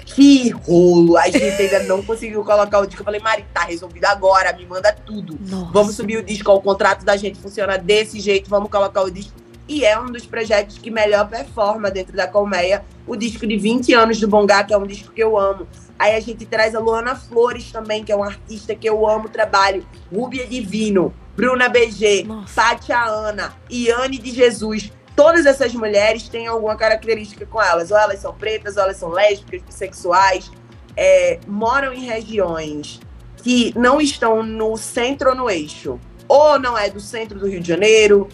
Que 0.05 0.49
rolo! 0.49 1.17
A 1.17 1.29
gente 1.29 1.61
ainda 1.61 1.83
não 1.83 2.03
conseguiu 2.03 2.43
colocar 2.43 2.79
o 2.79 2.85
disco. 2.85 3.01
Eu 3.01 3.05
falei, 3.05 3.21
Mari, 3.21 3.45
tá 3.53 3.61
resolvido 3.61 4.05
agora, 4.05 4.53
me 4.53 4.65
manda 4.65 4.91
tudo. 4.91 5.37
Nossa. 5.49 5.71
Vamos 5.71 5.95
subir 5.95 6.17
o 6.17 6.23
disco, 6.23 6.51
o 6.51 6.61
contrato 6.61 7.05
da 7.05 7.15
gente 7.15 7.39
funciona 7.39 7.77
desse 7.77 8.19
jeito, 8.19 8.49
vamos 8.49 8.69
colocar 8.69 9.01
o 9.01 9.09
disco. 9.09 9.33
E 9.67 9.85
é 9.85 9.97
um 9.97 10.07
dos 10.07 10.25
projetos 10.25 10.77
que 10.77 10.91
melhor 10.91 11.29
performa 11.29 11.89
dentro 11.89 12.15
da 12.17 12.27
Colmeia. 12.27 12.83
O 13.07 13.15
disco 13.15 13.47
de 13.47 13.57
20 13.57 13.93
anos 13.93 14.19
do 14.19 14.27
Bongar, 14.27 14.67
que 14.67 14.73
é 14.73 14.77
um 14.77 14.85
disco 14.85 15.13
que 15.13 15.23
eu 15.23 15.37
amo. 15.37 15.65
Aí 15.97 16.15
a 16.15 16.19
gente 16.19 16.45
traz 16.45 16.75
a 16.75 16.79
Luana 16.79 17.15
Flores 17.15 17.71
também, 17.71 18.03
que 18.03 18.11
é 18.11 18.15
uma 18.15 18.25
artista 18.25 18.75
que 18.75 18.87
eu 18.87 19.07
amo 19.07 19.25
o 19.25 19.29
trabalho. 19.29 19.85
Rúbia 20.13 20.45
Divino, 20.45 21.13
Bruna 21.35 21.67
BG, 21.67 22.27
Tátia 22.53 23.03
Ana, 23.03 23.53
Iane 23.69 24.19
de 24.19 24.31
Jesus. 24.31 24.91
Todas 25.15 25.45
essas 25.45 25.73
mulheres 25.73 26.27
têm 26.27 26.47
alguma 26.47 26.75
característica 26.75 27.45
com 27.45 27.61
elas. 27.61 27.91
Ou 27.91 27.97
elas 27.97 28.19
são 28.19 28.33
pretas, 28.33 28.77
ou 28.77 28.83
elas 28.83 28.97
são 28.97 29.09
lésbicas, 29.09 29.61
bissexuais. 29.63 30.51
É, 30.95 31.39
moram 31.47 31.91
em 31.91 32.05
regiões 32.05 32.99
que 33.37 33.73
não 33.75 33.99
estão 33.99 34.43
no 34.43 34.77
centro 34.77 35.29
ou 35.31 35.35
no 35.35 35.49
eixo. 35.49 35.99
Ou 36.27 36.59
não 36.59 36.77
é 36.77 36.89
do 36.89 36.99
centro 36.99 37.39
do 37.39 37.47
Rio 37.47 37.59
de 37.59 37.67
Janeiro, 37.67 38.29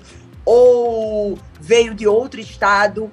ou 0.45 1.38
veio 1.59 1.93
de 1.93 2.07
outro 2.07 2.39
estado. 2.39 3.09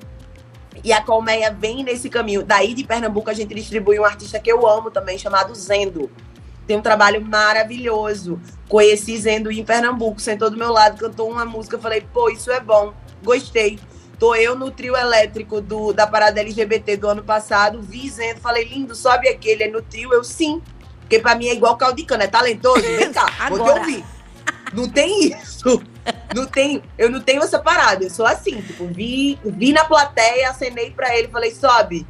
E 0.85 0.93
a 0.93 1.01
colmeia 1.01 1.51
vem 1.51 1.83
nesse 1.83 2.11
caminho. 2.11 2.43
Daí 2.45 2.75
de 2.75 2.85
Pernambuco 2.85 3.31
a 3.31 3.35
gente 3.35 3.55
distribui 3.55 3.99
um 3.99 4.05
artista 4.05 4.39
que 4.39 4.51
eu 4.51 4.67
amo 4.69 4.91
também, 4.91 5.17
chamado 5.17 5.55
Zendo 5.55 6.11
tem 6.67 6.77
um 6.77 6.83
trabalho 6.83 7.21
maravilhoso. 7.25 8.41
Conheci 8.69 9.17
Zendo 9.17 9.51
em 9.51 9.65
Pernambuco, 9.65 10.21
sentou 10.21 10.51
do 10.51 10.57
meu 10.57 10.73
lado, 10.73 10.99
cantou 10.99 11.31
uma 11.31 11.45
música, 11.45 11.79
falei, 11.79 12.01
pô, 12.01 12.29
isso 12.29 12.51
é 12.51 12.61
bom, 12.61 12.93
gostei. 13.23 13.79
Tô 14.19 14.35
eu 14.35 14.57
no 14.57 14.71
trio 14.71 14.97
elétrico 14.97 15.61
do, 15.61 15.93
da 15.93 16.07
parada 16.07 16.41
LGBT 16.41 16.97
do 16.97 17.09
ano 17.09 17.23
passado, 17.23 17.83
vi 17.83 18.09
Zendo, 18.09 18.41
falei, 18.41 18.65
lindo, 18.65 18.95
sobe 18.95 19.29
aquele, 19.29 19.65
é 19.65 19.69
no 19.69 19.83
trio, 19.83 20.13
eu 20.13 20.25
sim. 20.25 20.61
Porque 21.01 21.21
pra 21.21 21.37
mim 21.37 21.47
é 21.47 21.55
igual 21.55 21.77
caldo 21.77 21.97
de 21.97 22.05
cana, 22.05 22.25
é 22.25 22.27
talentoso, 22.27 22.83
vem 22.83 23.13
cá, 23.13 23.27
vou 23.49 23.63
te 23.63 23.71
ouvir. 23.71 24.05
Não 24.73 24.89
tem 24.89 25.29
isso. 25.29 25.83
Não 26.35 26.47
tem, 26.47 26.83
eu 26.99 27.11
não 27.11 27.21
tenho 27.21 27.43
essa 27.43 27.59
parada, 27.59 28.05
eu 28.05 28.11
sou 28.11 28.27
assim, 28.27 28.61
tipo, 28.61 28.87
vi, 28.87 29.39
vi 29.45 29.73
na 29.73 29.85
plateia, 29.85 30.51
acenei 30.51 30.91
pra 30.91 31.17
ele, 31.17 31.29
falei, 31.29 31.55
sobe. 31.55 32.07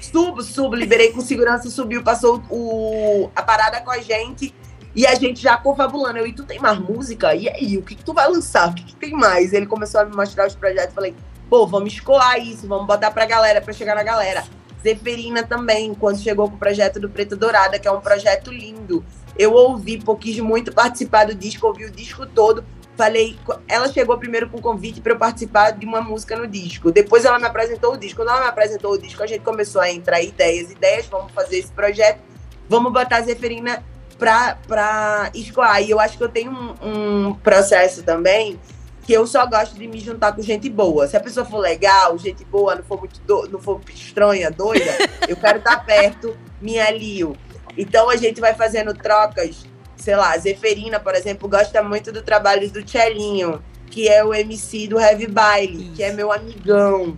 Subo, 0.00 0.42
subo, 0.42 0.74
liberei 0.74 1.12
com 1.12 1.20
segurança, 1.20 1.70
subiu, 1.70 2.02
passou 2.02 2.42
o, 2.50 3.30
a 3.34 3.42
parada 3.42 3.80
com 3.80 3.90
a 3.90 3.98
gente. 3.98 4.54
E 4.94 5.06
a 5.06 5.14
gente 5.14 5.42
já 5.42 5.56
confabulando. 5.58 6.18
Eu, 6.18 6.26
e 6.26 6.32
tu 6.32 6.44
tem 6.44 6.58
mais 6.58 6.78
música? 6.78 7.34
E 7.34 7.48
aí, 7.48 7.76
o 7.76 7.82
que, 7.82 7.94
que 7.94 8.04
tu 8.04 8.14
vai 8.14 8.26
lançar? 8.28 8.70
O 8.70 8.74
que, 8.74 8.82
que 8.82 8.96
tem 8.96 9.12
mais? 9.12 9.52
Ele 9.52 9.66
começou 9.66 10.00
a 10.00 10.04
me 10.06 10.16
mostrar 10.16 10.46
os 10.46 10.54
projetos. 10.54 10.94
Falei, 10.94 11.14
pô, 11.50 11.66
vamos 11.66 11.92
escoar 11.92 12.38
isso, 12.38 12.66
vamos 12.66 12.86
botar 12.86 13.10
pra 13.10 13.26
galera, 13.26 13.60
pra 13.60 13.74
chegar 13.74 13.94
na 13.94 14.02
galera. 14.02 14.44
Zeferina 14.82 15.42
também, 15.42 15.92
quando 15.94 16.18
chegou 16.18 16.48
com 16.48 16.56
o 16.56 16.58
projeto 16.58 16.98
do 16.98 17.10
Preta 17.10 17.36
Dourada, 17.36 17.78
que 17.78 17.86
é 17.86 17.92
um 17.92 18.00
projeto 18.00 18.50
lindo. 18.50 19.04
Eu 19.38 19.52
ouvi, 19.52 20.02
quis 20.18 20.38
muito 20.38 20.72
participar 20.72 21.26
do 21.26 21.34
disco, 21.34 21.66
ouvi 21.66 21.84
o 21.84 21.90
disco 21.90 22.24
todo 22.24 22.64
falei, 22.96 23.38
ela 23.68 23.88
chegou 23.92 24.16
primeiro 24.18 24.48
com 24.48 24.60
convite 24.60 25.00
para 25.00 25.12
eu 25.12 25.18
participar 25.18 25.70
de 25.72 25.84
uma 25.84 26.00
música 26.00 26.36
no 26.36 26.46
disco. 26.46 26.90
Depois 26.90 27.24
ela 27.24 27.38
me 27.38 27.44
apresentou 27.44 27.92
o 27.92 27.96
disco. 27.96 28.16
Quando 28.16 28.30
ela 28.30 28.40
me 28.40 28.48
apresentou 28.48 28.92
o 28.92 28.98
disco, 28.98 29.22
a 29.22 29.26
gente 29.26 29.42
começou 29.42 29.80
a 29.80 29.90
entrar 29.90 30.20
ideias, 30.22 30.70
ideias, 30.70 31.06
vamos 31.06 31.32
fazer 31.32 31.58
esse 31.58 31.72
projeto, 31.72 32.20
vamos 32.68 32.92
botar 32.92 33.18
a 33.18 33.22
Zeferina 33.22 33.84
pra, 34.18 34.58
pra 34.66 35.30
escoar. 35.34 35.82
E 35.82 35.90
eu 35.90 36.00
acho 36.00 36.16
que 36.16 36.24
eu 36.24 36.28
tenho 36.28 36.50
um, 36.50 37.28
um 37.28 37.34
processo 37.34 38.02
também 38.02 38.58
que 39.06 39.12
eu 39.12 39.24
só 39.24 39.46
gosto 39.46 39.76
de 39.76 39.86
me 39.86 40.00
juntar 40.00 40.32
com 40.32 40.42
gente 40.42 40.68
boa. 40.68 41.06
Se 41.06 41.16
a 41.16 41.20
pessoa 41.20 41.46
for 41.46 41.58
legal, 41.58 42.18
gente 42.18 42.44
boa, 42.44 42.74
não 42.74 42.82
for 42.82 42.98
muito 42.98 43.20
do, 43.20 43.48
não 43.48 43.60
for 43.60 43.80
estranha, 43.94 44.50
doida, 44.50 44.90
eu 45.28 45.36
quero 45.36 45.58
estar 45.58 45.84
perto, 45.84 46.36
me 46.60 46.80
alio. 46.80 47.36
Então 47.78 48.10
a 48.10 48.16
gente 48.16 48.40
vai 48.40 48.54
fazendo 48.54 48.92
trocas 48.92 49.64
sei 49.96 50.16
lá, 50.16 50.36
Zeferina, 50.38 51.00
por 51.00 51.14
exemplo, 51.14 51.48
gosta 51.48 51.82
muito 51.82 52.12
do 52.12 52.22
trabalho 52.22 52.70
do 52.70 52.82
Tchelinho, 52.82 53.62
que 53.90 54.08
é 54.08 54.24
o 54.24 54.34
MC 54.34 54.88
do 54.88 55.00
Heavy 55.00 55.26
Baile, 55.26 55.90
que 55.94 56.02
é 56.02 56.12
meu 56.12 56.32
amigão. 56.32 57.16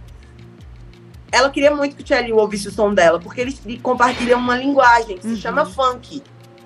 Ela 1.31 1.51
queria 1.51 1.75
muito 1.75 1.97
que 1.97 2.03
o 2.03 2.05
Tchelinho 2.05 2.37
ouvisse 2.37 2.69
o 2.69 2.71
som 2.71 2.95
dela, 2.95 3.21
porque 3.21 3.41
eles 3.41 3.61
compartilham 3.83 4.39
uma 4.39 4.57
linguagem 4.57 5.19
que 5.19 5.27
uhum. 5.27 5.35
se 5.35 5.41
chama 5.41 5.67
funk. 5.67 6.23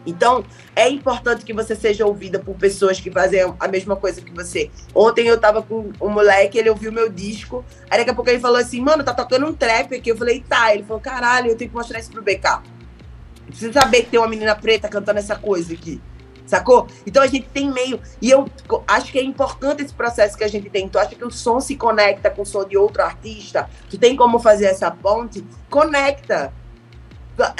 Então, 0.07 0.45
é 0.75 0.89
importante 0.89 1.45
que 1.45 1.53
você 1.53 1.75
seja 1.77 2.05
ouvida 2.07 2.39
por 2.39 2.57
pessoas 2.57 3.01
que 3.01 3.11
fazem 3.11 3.41
a 3.59 3.69
mesma 3.69 3.97
coisa 3.97 4.21
que 4.21 4.33
você. 4.33 4.71
Ontem 4.95 5.27
eu 5.27 5.39
tava 5.39 5.63
com 5.63 5.93
um 6.01 6.09
moleque, 6.09 6.59
ele 6.59 6.71
ouviu 6.71 6.93
meu 6.93 7.09
disco, 7.09 7.65
aí 7.89 7.99
daqui 7.99 8.11
a 8.11 8.15
pouco 8.15 8.29
ele 8.31 8.41
falou 8.41 8.57
assim, 8.57 8.81
mano, 8.81 9.05
tá 9.05 9.15
tocando 9.15 9.47
um 9.47 9.55
trap 9.55 9.95
aqui. 9.95 10.11
Eu 10.11 10.17
falei, 10.17 10.45
tá. 10.49 10.75
Ele 10.75 10.83
falou, 10.83 11.01
caralho, 11.01 11.51
eu 11.51 11.57
tenho 11.57 11.71
que 11.71 11.77
mostrar 11.77 11.99
isso 11.99 12.11
pro 12.11 12.23
BK. 12.23 12.63
Precisa 13.53 13.81
saber 13.81 14.05
que 14.05 14.11
tem 14.11 14.19
uma 14.19 14.29
menina 14.29 14.55
preta 14.55 14.89
cantando 14.89 15.19
essa 15.19 15.37
coisa 15.37 15.75
aqui. 15.75 16.01
Sacou? 16.47 16.87
Então 17.07 17.23
a 17.23 17.27
gente 17.27 17.49
tem 17.49 17.71
meio. 17.71 18.01
E 18.21 18.31
eu 18.31 18.47
acho 18.89 19.13
que 19.13 19.19
é 19.19 19.23
importante 19.23 19.83
esse 19.83 19.95
processo 19.95 20.37
que 20.37 20.45
a 20.45 20.49
gente 20.49 20.69
tem. 20.69 20.89
Tu 20.89 20.99
acha 20.99 21.15
que 21.15 21.25
o 21.25 21.31
som 21.31 21.61
se 21.61 21.77
conecta 21.77 22.31
com 22.31 22.43
o 22.43 22.47
som 22.47 22.65
de 22.67 22.77
outro 22.77 23.03
artista? 23.03 23.71
Tu 23.89 23.97
tem 23.97 24.17
como 24.17 24.39
fazer 24.39 24.67
essa 24.67 24.91
ponte? 24.91 25.45
Conecta. 25.71 26.53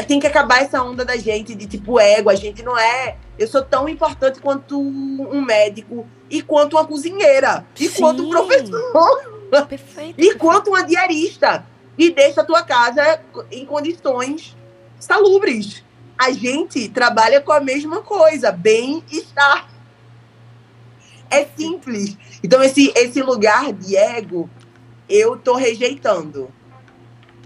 Tem 0.07 0.21
que 0.21 0.27
acabar 0.27 0.63
essa 0.63 0.83
onda 0.83 1.05
da 1.05 1.17
gente 1.17 1.55
de 1.55 1.67
tipo 1.67 1.99
ego. 1.99 2.29
A 2.29 2.35
gente 2.35 2.63
não 2.63 2.77
é. 2.77 3.17
Eu 3.39 3.47
sou 3.47 3.63
tão 3.63 3.89
importante 3.89 4.41
quanto 4.41 4.79
um 4.79 5.41
médico 5.41 6.07
e 6.29 6.43
quanto 6.43 6.77
uma 6.77 6.87
cozinheira 6.87 7.65
e 7.79 7.89
Sim. 7.89 8.01
quanto 8.01 8.23
um 8.25 8.31
professor. 8.31 9.33
Perfeito. 9.69 10.19
e 10.19 10.35
quanto 10.35 10.69
uma 10.69 10.83
diarista. 10.83 11.65
E 11.97 12.11
deixa 12.11 12.41
a 12.41 12.45
tua 12.45 12.63
casa 12.63 13.21
em 13.51 13.67
condições 13.67 14.57
salubres 15.03 15.83
a 16.23 16.31
gente 16.31 16.89
trabalha 16.89 17.41
com 17.41 17.51
a 17.51 17.61
mesma 17.61 18.01
coisa, 18.01 18.53
bem-estar. 18.53 19.69
É 21.29 21.45
simples. 21.57 22.17
Então, 22.45 22.63
esse, 22.63 22.93
esse 22.95 23.21
lugar 23.21 23.73
de 23.73 23.97
ego, 23.97 24.49
eu 25.09 25.37
tô 25.37 25.57
rejeitando. 25.57 26.49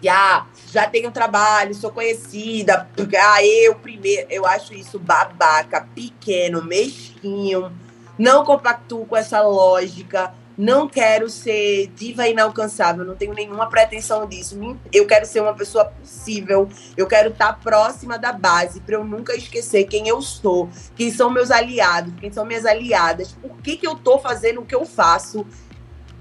Já, 0.02 0.46
já 0.70 0.86
tenho 0.86 1.10
trabalho, 1.10 1.74
sou 1.74 1.90
conhecida, 1.90 2.86
ah, 3.18 3.42
eu 3.42 3.76
primeiro. 3.76 4.26
Eu 4.28 4.44
acho 4.44 4.74
isso 4.74 4.98
babaca, 4.98 5.80
pequeno, 5.94 6.62
mesquinho. 6.62 7.72
Não 8.18 8.44
compactuo 8.44 9.06
com 9.06 9.16
essa 9.16 9.40
lógica 9.40 10.34
não 10.56 10.88
quero 10.88 11.28
ser 11.28 11.88
diva 11.88 12.26
inalcançável, 12.26 13.04
não 13.04 13.14
tenho 13.14 13.34
nenhuma 13.34 13.68
pretensão 13.68 14.26
disso. 14.26 14.58
Eu 14.92 15.06
quero 15.06 15.26
ser 15.26 15.40
uma 15.40 15.54
pessoa 15.54 15.84
possível, 15.84 16.68
eu 16.96 17.06
quero 17.06 17.30
estar 17.30 17.52
próxima 17.60 18.18
da 18.18 18.32
base 18.32 18.80
para 18.80 18.94
eu 18.94 19.04
nunca 19.04 19.36
esquecer 19.36 19.84
quem 19.84 20.08
eu 20.08 20.22
sou, 20.22 20.70
quem 20.94 21.12
são 21.12 21.30
meus 21.30 21.50
aliados, 21.50 22.12
quem 22.18 22.32
são 22.32 22.46
minhas 22.46 22.64
aliadas, 22.64 23.32
por 23.32 23.56
que, 23.58 23.76
que 23.76 23.86
eu 23.86 23.92
estou 23.92 24.18
fazendo 24.18 24.60
o 24.60 24.64
que 24.64 24.74
eu 24.74 24.86
faço 24.86 25.46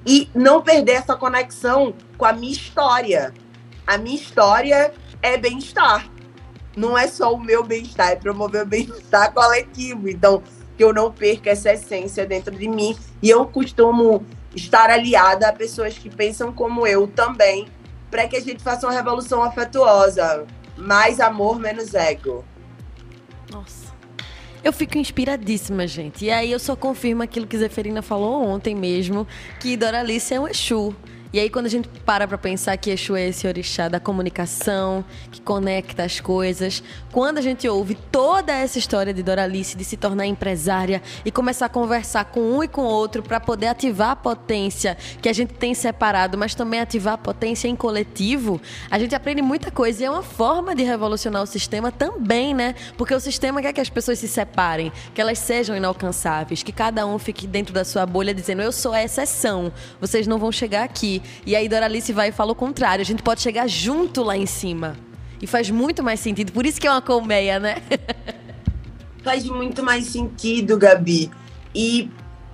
e 0.06 0.30
não 0.36 0.62
perder 0.62 0.93
essa 0.93 1.15
conexão 1.15 1.93
com 2.17 2.26
a 2.26 2.34
minha 2.34 2.52
história. 2.52 3.34
A 3.88 3.97
minha 3.97 4.16
história 4.16 4.93
é 5.22 5.38
bem-estar. 5.38 6.07
Não 6.76 6.97
é 6.97 7.07
só 7.07 7.34
o 7.34 7.39
meu 7.39 7.64
bem-estar, 7.64 8.12
é 8.12 8.16
promover 8.16 8.64
o 8.64 8.66
bem-estar 8.66 9.34
coletivo. 9.34 10.09
Então, 10.09 10.43
que 10.78 10.84
eu 10.84 10.93
não 10.93 11.11
perca 11.11 11.49
essa 11.49 11.73
essência 11.73 12.26
dentro 12.26 12.55
de 12.55 12.67
mim. 12.67 12.95
E 13.21 13.30
eu 13.30 13.45
costumo 13.45 14.26
estar 14.55 14.89
aliada 14.89 15.47
a 15.47 15.53
pessoas 15.53 15.97
que 15.97 16.09
pensam 16.09 16.51
como 16.51 16.88
eu 16.88 17.07
também, 17.07 17.67
para 18.09 18.28
que 18.28 18.38
a 18.38 18.41
gente 18.41 18.63
faça 18.63 18.88
uma 18.88 18.93
revolução 18.93 19.43
afetuosa. 19.43 20.45
Mais 20.78 21.19
amor, 21.19 21.59
menos 21.59 21.93
ego. 21.93 22.43
Nossa. 23.51 23.86
Eu 24.63 24.73
fico 24.73 24.97
inspiradíssima, 24.97 25.86
gente. 25.86 26.26
E 26.26 26.32
aí 26.32 26.51
eu 26.51 26.57
só 26.59 26.76
confirmo 26.76 27.21
aquilo 27.21 27.45
que 27.45 27.57
Zeferina 27.57 28.01
falou 28.01 28.43
ontem 28.43 28.73
mesmo, 28.73 29.28
que 29.59 29.78
Doralice 29.78 30.34
é 30.34 30.39
um 30.39 30.47
Exu. 30.47 30.95
E 31.36 31.39
aí, 31.41 31.49
quando 31.49 31.65
a 31.65 31.69
gente 31.69 31.89
para 32.05 32.25
para 32.25 32.38
pensar 32.38 32.77
que 32.77 32.89
Exu 32.89 33.13
é 33.13 33.27
esse 33.27 33.45
orixá 33.45 33.89
da 33.89 33.99
comunicação, 33.99 35.03
que 35.29 35.41
conecta 35.41 36.05
as 36.05 36.21
coisas, 36.21 36.81
quando 37.11 37.39
a 37.39 37.41
gente 37.41 37.67
ouve 37.67 37.93
toda 38.09 38.53
essa 38.53 38.79
história 38.79 39.13
de 39.13 39.21
Doralice 39.21 39.75
de 39.75 39.83
se 39.83 39.97
tornar 39.97 40.25
empresária 40.25 41.01
e 41.25 41.31
começar 41.31 41.65
a 41.65 41.69
conversar 41.69 42.23
com 42.23 42.39
um 42.39 42.63
e 42.63 42.69
com 42.69 42.83
outro 42.83 43.21
para 43.21 43.38
poder 43.38 43.67
ativar 43.67 44.11
a 44.11 44.15
potência 44.15 44.95
que 45.21 45.27
a 45.27 45.33
gente 45.33 45.53
tem 45.53 45.73
separado, 45.73 46.38
mas 46.38 46.55
também 46.55 46.79
ativar 46.79 47.15
a 47.15 47.17
potência 47.17 47.67
em 47.67 47.75
coletivo, 47.75 48.61
a 48.89 48.97
gente 48.97 49.13
aprende 49.13 49.41
muita 49.41 49.69
coisa. 49.69 50.03
E 50.03 50.05
é 50.05 50.09
uma 50.09 50.23
forma 50.23 50.73
de 50.73 50.83
revolucionar 50.83 51.43
o 51.43 51.45
sistema 51.45 51.91
também, 51.91 52.53
né? 52.53 52.75
Porque 52.97 53.13
o 53.13 53.19
sistema 53.19 53.61
quer 53.61 53.73
que 53.73 53.81
as 53.81 53.89
pessoas 53.89 54.19
se 54.19 54.29
separem, 54.29 54.89
que 55.13 55.19
elas 55.19 55.39
sejam 55.39 55.75
inalcançáveis, 55.75 56.63
que 56.63 56.71
cada 56.71 57.05
um 57.05 57.19
fique 57.19 57.45
dentro 57.45 57.73
da 57.73 57.83
sua 57.83 58.05
bolha 58.05 58.33
dizendo: 58.33 58.61
eu 58.61 58.71
sou 58.71 58.93
a 58.93 59.03
exceção, 59.03 59.69
vocês 59.99 60.25
não 60.27 60.39
vão 60.39 60.49
chegar 60.49 60.86
aqui. 60.86 61.21
E 61.45 61.55
aí 61.55 61.69
Doralice 61.69 62.13
vai 62.13 62.30
e 62.30 62.32
fala 62.32 62.51
o 62.51 62.55
contrário. 62.55 63.01
A 63.01 63.05
gente 63.05 63.23
pode 63.23 63.41
chegar 63.41 63.67
junto 63.67 64.23
lá 64.23 64.36
em 64.36 64.45
cima. 64.45 64.95
E 65.41 65.47
faz 65.47 65.69
muito 65.69 66.01
mais 66.01 66.19
sentido. 66.19 66.51
Por 66.51 66.65
isso 66.65 66.80
que 66.80 66.88
é 66.88 66.91
uma 66.91 67.01
colmeia, 67.01 67.59
né? 67.59 67.76
faz 69.23 69.43
muito 69.45 69.84
mais 69.84 70.05
sentido, 70.05 70.78
Gabi. 70.78 71.32
E 71.73 72.09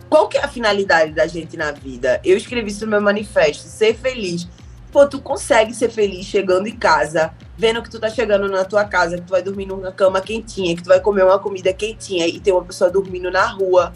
qual 0.10 0.28
que 0.28 0.38
é 0.38 0.44
a 0.44 0.48
finalidade 0.48 1.14
da 1.14 1.28
gente 1.28 1.56
na 1.56 1.72
vida? 1.72 2.20
Eu 2.24 2.36
escrevi 2.36 2.72
isso 2.72 2.86
no 2.86 2.92
meu 2.92 3.02
manifesto, 3.02 3.68
ser 3.68 3.96
feliz. 3.96 4.48
Pô, 4.92 5.08
tu 5.08 5.22
consegue 5.22 5.74
ser 5.74 5.90
feliz 5.90 6.26
chegando 6.26 6.68
em 6.68 6.76
casa, 6.76 7.34
vendo 7.58 7.82
que 7.82 7.90
tu 7.90 7.98
tá 7.98 8.10
chegando 8.10 8.50
na 8.50 8.66
tua 8.66 8.84
casa, 8.84 9.18
que 9.18 9.24
tu 9.24 9.30
vai 9.30 9.42
dormir 9.42 9.66
numa 9.66 9.92
cama 9.92 10.20
quentinha, 10.20 10.76
que 10.76 10.84
tu 10.84 10.88
vai 10.88 11.00
comer 11.00 11.24
uma 11.24 11.40
comida 11.40 11.72
quentinha 11.72 12.28
e 12.28 12.40
tem 12.42 12.52
uma 12.52 12.64
pessoa 12.64 12.90
dormindo 12.90 13.32
na 13.32 13.46
rua, 13.46 13.94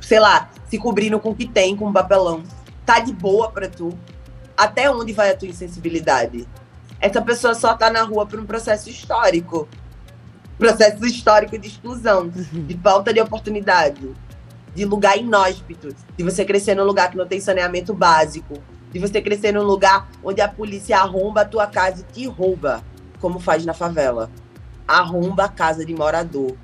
sei 0.00 0.20
lá, 0.20 0.50
se 0.70 0.78
cobrindo 0.78 1.20
com 1.20 1.30
o 1.30 1.34
que 1.34 1.46
tem, 1.46 1.76
com 1.76 1.88
um 1.88 1.92
papelão 1.92 2.42
tá 2.88 3.00
de 3.00 3.12
boa 3.12 3.50
para 3.50 3.68
tu? 3.68 3.92
Até 4.56 4.90
onde 4.90 5.12
vai 5.12 5.30
a 5.30 5.36
tua 5.36 5.46
insensibilidade? 5.46 6.48
Essa 6.98 7.20
pessoa 7.20 7.54
só 7.54 7.74
tá 7.74 7.90
na 7.90 8.02
rua 8.02 8.24
por 8.24 8.40
um 8.40 8.46
processo 8.46 8.88
histórico. 8.88 9.68
Processo 10.56 11.04
histórico 11.04 11.58
de 11.58 11.68
exclusão, 11.68 12.22
uhum. 12.22 12.64
de 12.64 12.78
falta 12.78 13.12
de 13.12 13.20
oportunidade, 13.20 14.10
de 14.74 14.86
lugar 14.86 15.18
inóspito, 15.18 15.94
de 16.16 16.24
você 16.24 16.46
crescer 16.46 16.74
num 16.74 16.84
lugar 16.84 17.10
que 17.10 17.16
não 17.18 17.26
tem 17.26 17.38
saneamento 17.38 17.92
básico, 17.92 18.54
de 18.90 18.98
você 18.98 19.20
crescer 19.20 19.52
num 19.52 19.64
lugar 19.64 20.08
onde 20.24 20.40
a 20.40 20.48
polícia 20.48 20.98
arromba 20.98 21.42
a 21.42 21.44
tua 21.44 21.66
casa 21.66 22.00
e 22.00 22.12
te 22.12 22.26
rouba, 22.26 22.82
como 23.20 23.38
faz 23.38 23.66
na 23.66 23.74
favela. 23.74 24.30
Arromba 24.86 25.44
a 25.44 25.48
casa 25.48 25.84
de 25.84 25.94
morador. 25.94 26.56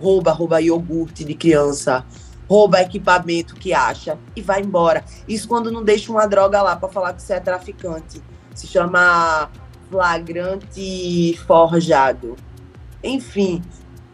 Rouba, 0.00 0.32
rouba 0.32 0.60
iogurte 0.60 1.24
de 1.24 1.34
criança, 1.34 2.04
rouba 2.48 2.80
equipamento 2.80 3.54
que 3.54 3.72
acha 3.72 4.18
e 4.34 4.42
vai 4.42 4.60
embora. 4.60 5.04
Isso 5.26 5.48
quando 5.48 5.70
não 5.70 5.82
deixa 5.82 6.10
uma 6.10 6.26
droga 6.26 6.60
lá 6.62 6.76
para 6.76 6.88
falar 6.88 7.12
que 7.14 7.22
você 7.22 7.34
é 7.34 7.40
traficante. 7.40 8.22
Se 8.54 8.66
chama 8.66 9.50
flagrante 9.90 11.38
forjado. 11.46 12.36
Enfim, 13.02 13.62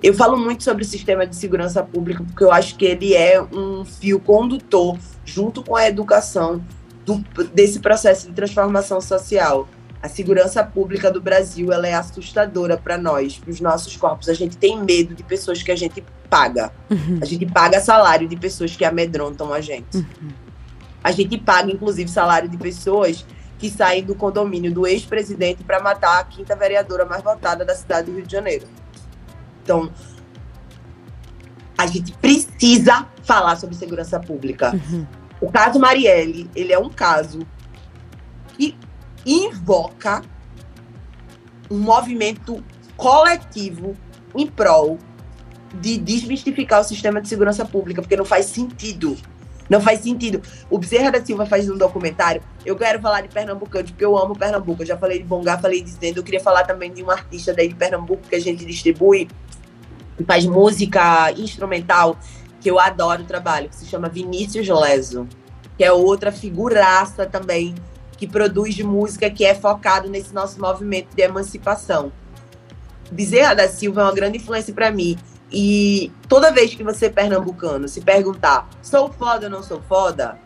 eu 0.02 0.14
falo 0.14 0.36
muito 0.36 0.64
sobre 0.64 0.82
o 0.82 0.86
sistema 0.86 1.26
de 1.26 1.36
segurança 1.36 1.82
pública 1.82 2.24
porque 2.24 2.42
eu 2.42 2.52
acho 2.52 2.76
que 2.76 2.84
ele 2.84 3.14
é 3.14 3.40
um 3.40 3.84
fio 3.84 4.18
condutor 4.18 4.98
junto 5.24 5.62
com 5.62 5.76
a 5.76 5.86
educação 5.86 6.62
do, 7.04 7.18
desse 7.52 7.80
processo 7.80 8.28
de 8.28 8.32
transformação 8.32 9.00
social. 9.00 9.68
A 10.02 10.08
segurança 10.08 10.64
pública 10.64 11.10
do 11.10 11.20
Brasil 11.20 11.72
ela 11.72 11.86
é 11.86 11.94
assustadora 11.94 12.76
para 12.76 12.96
nós, 12.96 13.38
para 13.38 13.50
os 13.50 13.60
nossos 13.60 13.96
corpos. 13.96 14.28
A 14.28 14.34
gente 14.34 14.56
tem 14.56 14.82
medo 14.82 15.14
de 15.14 15.22
pessoas 15.22 15.62
que 15.62 15.70
a 15.70 15.76
gente 15.76 16.02
paga. 16.28 16.72
Uhum. 16.88 17.18
A 17.20 17.24
gente 17.26 17.44
paga 17.44 17.80
salário 17.80 18.26
de 18.26 18.36
pessoas 18.36 18.74
que 18.74 18.84
amedrontam 18.84 19.52
a 19.52 19.60
gente. 19.60 19.98
Uhum. 19.98 20.30
A 21.04 21.12
gente 21.12 21.36
paga, 21.36 21.70
inclusive, 21.70 22.10
salário 22.10 22.48
de 22.48 22.56
pessoas 22.56 23.26
que 23.58 23.68
saem 23.68 24.02
do 24.02 24.14
condomínio 24.14 24.72
do 24.72 24.86
ex-presidente 24.86 25.62
para 25.64 25.80
matar 25.82 26.20
a 26.20 26.24
quinta 26.24 26.56
vereadora 26.56 27.04
mais 27.04 27.22
votada 27.22 27.62
da 27.62 27.74
cidade 27.74 28.10
do 28.10 28.16
Rio 28.16 28.26
de 28.26 28.32
Janeiro. 28.32 28.66
Então, 29.62 29.90
a 31.76 31.86
gente 31.86 32.12
precisa 32.12 33.06
falar 33.22 33.56
sobre 33.56 33.76
segurança 33.76 34.18
pública. 34.18 34.72
Uhum. 34.72 35.06
O 35.42 35.50
caso 35.50 35.78
Marielle, 35.78 36.50
ele 36.54 36.72
é 36.72 36.78
um 36.78 36.88
caso 36.88 37.40
que 38.56 38.76
invoca 39.24 40.22
um 41.70 41.78
movimento 41.78 42.62
coletivo 42.96 43.96
em 44.34 44.46
prol 44.46 44.98
de 45.74 45.98
desmistificar 45.98 46.80
o 46.80 46.84
sistema 46.84 47.20
de 47.20 47.28
segurança 47.28 47.64
pública, 47.64 48.02
porque 48.02 48.16
não 48.16 48.24
faz 48.24 48.46
sentido. 48.46 49.16
Não 49.68 49.80
faz 49.80 50.00
sentido. 50.00 50.42
O 50.68 50.78
Bezerra 50.78 51.12
da 51.12 51.24
Silva 51.24 51.46
faz 51.46 51.70
um 51.70 51.78
documentário. 51.78 52.42
Eu 52.66 52.74
quero 52.74 53.00
falar 53.00 53.20
de 53.20 53.28
Pernambucano, 53.28 53.86
porque 53.86 54.04
eu 54.04 54.18
amo 54.18 54.36
Pernambuco. 54.36 54.82
Eu 54.82 54.86
já 54.86 54.98
falei 54.98 55.18
de 55.18 55.24
Bongá, 55.24 55.58
falei 55.58 55.80
de 55.80 55.90
Zendo. 55.90 56.18
Eu 56.18 56.24
queria 56.24 56.40
falar 56.40 56.64
também 56.64 56.92
de 56.92 57.04
um 57.04 57.10
artista 57.10 57.54
daí 57.54 57.68
de 57.68 57.76
Pernambuco 57.76 58.22
que 58.28 58.34
a 58.34 58.40
gente 58.40 58.64
distribui, 58.64 59.28
faz 60.26 60.44
música 60.44 61.30
instrumental, 61.32 62.18
que 62.60 62.68
eu 62.68 62.80
adoro 62.80 63.22
o 63.22 63.24
trabalho, 63.24 63.68
que 63.68 63.76
se 63.76 63.86
chama 63.86 64.08
Vinícius 64.08 64.68
Leso, 64.68 65.28
que 65.78 65.84
é 65.84 65.92
outra 65.92 66.32
figuraça 66.32 67.24
também 67.24 67.74
que 68.20 68.28
produz 68.28 68.78
música 68.80 69.30
que 69.30 69.46
é 69.46 69.54
focado 69.54 70.06
nesse 70.10 70.34
nosso 70.34 70.60
movimento 70.60 71.16
de 71.16 71.22
emancipação. 71.22 72.12
Bezerra 73.10 73.54
da 73.54 73.66
Silva 73.66 74.02
é 74.02 74.04
uma 74.04 74.12
grande 74.12 74.36
influência 74.36 74.74
para 74.74 74.90
mim. 74.90 75.18
E 75.50 76.12
toda 76.28 76.52
vez 76.52 76.74
que 76.74 76.84
você, 76.84 77.08
pernambucano, 77.08 77.88
se 77.88 78.02
perguntar, 78.02 78.68
sou 78.82 79.10
foda 79.10 79.46
ou 79.46 79.50
não 79.50 79.62
sou 79.62 79.80
foda, 79.88 80.38